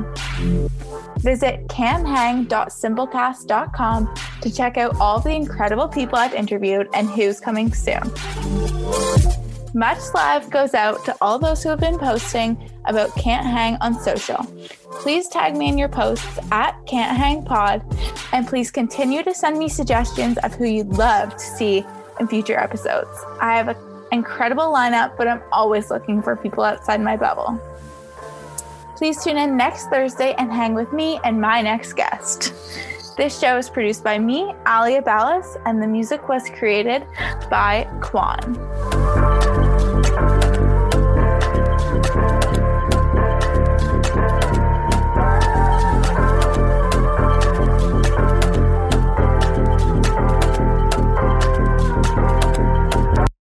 Visit 1.18 1.68
canhang.simplecast.com 1.68 4.16
to 4.42 4.52
check 4.52 4.78
out 4.78 4.96
all 5.00 5.20
the 5.20 5.36
incredible 5.36 5.88
people 5.88 6.18
I've 6.18 6.34
interviewed 6.34 6.90
and 6.96 7.08
who's 7.10 7.40
coming 7.40 7.72
soon. 7.74 8.12
Much 9.78 10.00
love 10.16 10.50
goes 10.50 10.74
out 10.74 11.06
to 11.06 11.16
all 11.22 11.38
those 11.38 11.62
who 11.62 11.70
have 11.70 11.80
been 11.80 12.00
posting 12.00 12.58
about 12.86 13.16
Can't 13.16 13.46
Hang 13.46 13.78
on 13.80 13.94
social. 13.94 14.44
Please 14.90 15.28
tag 15.28 15.56
me 15.56 15.70
in 15.70 15.78
your 15.78 15.88
posts 15.88 16.40
at 16.52 16.76
Can't 16.88 17.16
Hang 17.16 17.46
Pod, 17.46 17.84
and 18.34 18.48
please 18.48 18.72
continue 18.72 19.22
to 19.22 19.36
send 19.36 19.60
me 19.60 19.70
suggestions 19.70 20.40
of 20.40 20.56
who 20.56 20.66
you'd 20.66 20.94
love 20.94 21.32
to 21.34 21.40
see 21.40 21.86
in 22.20 22.28
future 22.28 22.58
episodes. 22.58 23.24
I 23.40 23.56
have 23.56 23.68
an 23.68 23.76
incredible 24.12 24.64
lineup, 24.64 25.16
but 25.16 25.28
I'm 25.28 25.44
always 25.52 25.92
looking 25.92 26.24
for 26.24 26.36
people 26.36 26.64
outside 26.64 27.00
my 27.00 27.16
bubble. 27.16 27.62
Please 28.96 29.24
tune 29.24 29.38
in 29.38 29.56
next 29.56 29.92
Thursday 29.92 30.34
and 30.40 30.52
hang 30.52 30.74
with 30.74 30.92
me 30.92 31.20
and 31.24 31.40
my 31.40 31.62
next 31.62 31.94
guest. 31.94 32.52
This 33.16 33.40
show 33.40 33.58
is 33.58 33.70
produced 33.70 34.04
by 34.04 34.18
me, 34.18 34.56
Alia 34.68 35.04
Ballas, 35.04 35.62
and 35.68 35.84
the 35.84 35.88
music 35.88 36.30
was 36.30 36.50
created 36.50 37.06
by 37.52 37.88
Quan. 38.02 39.47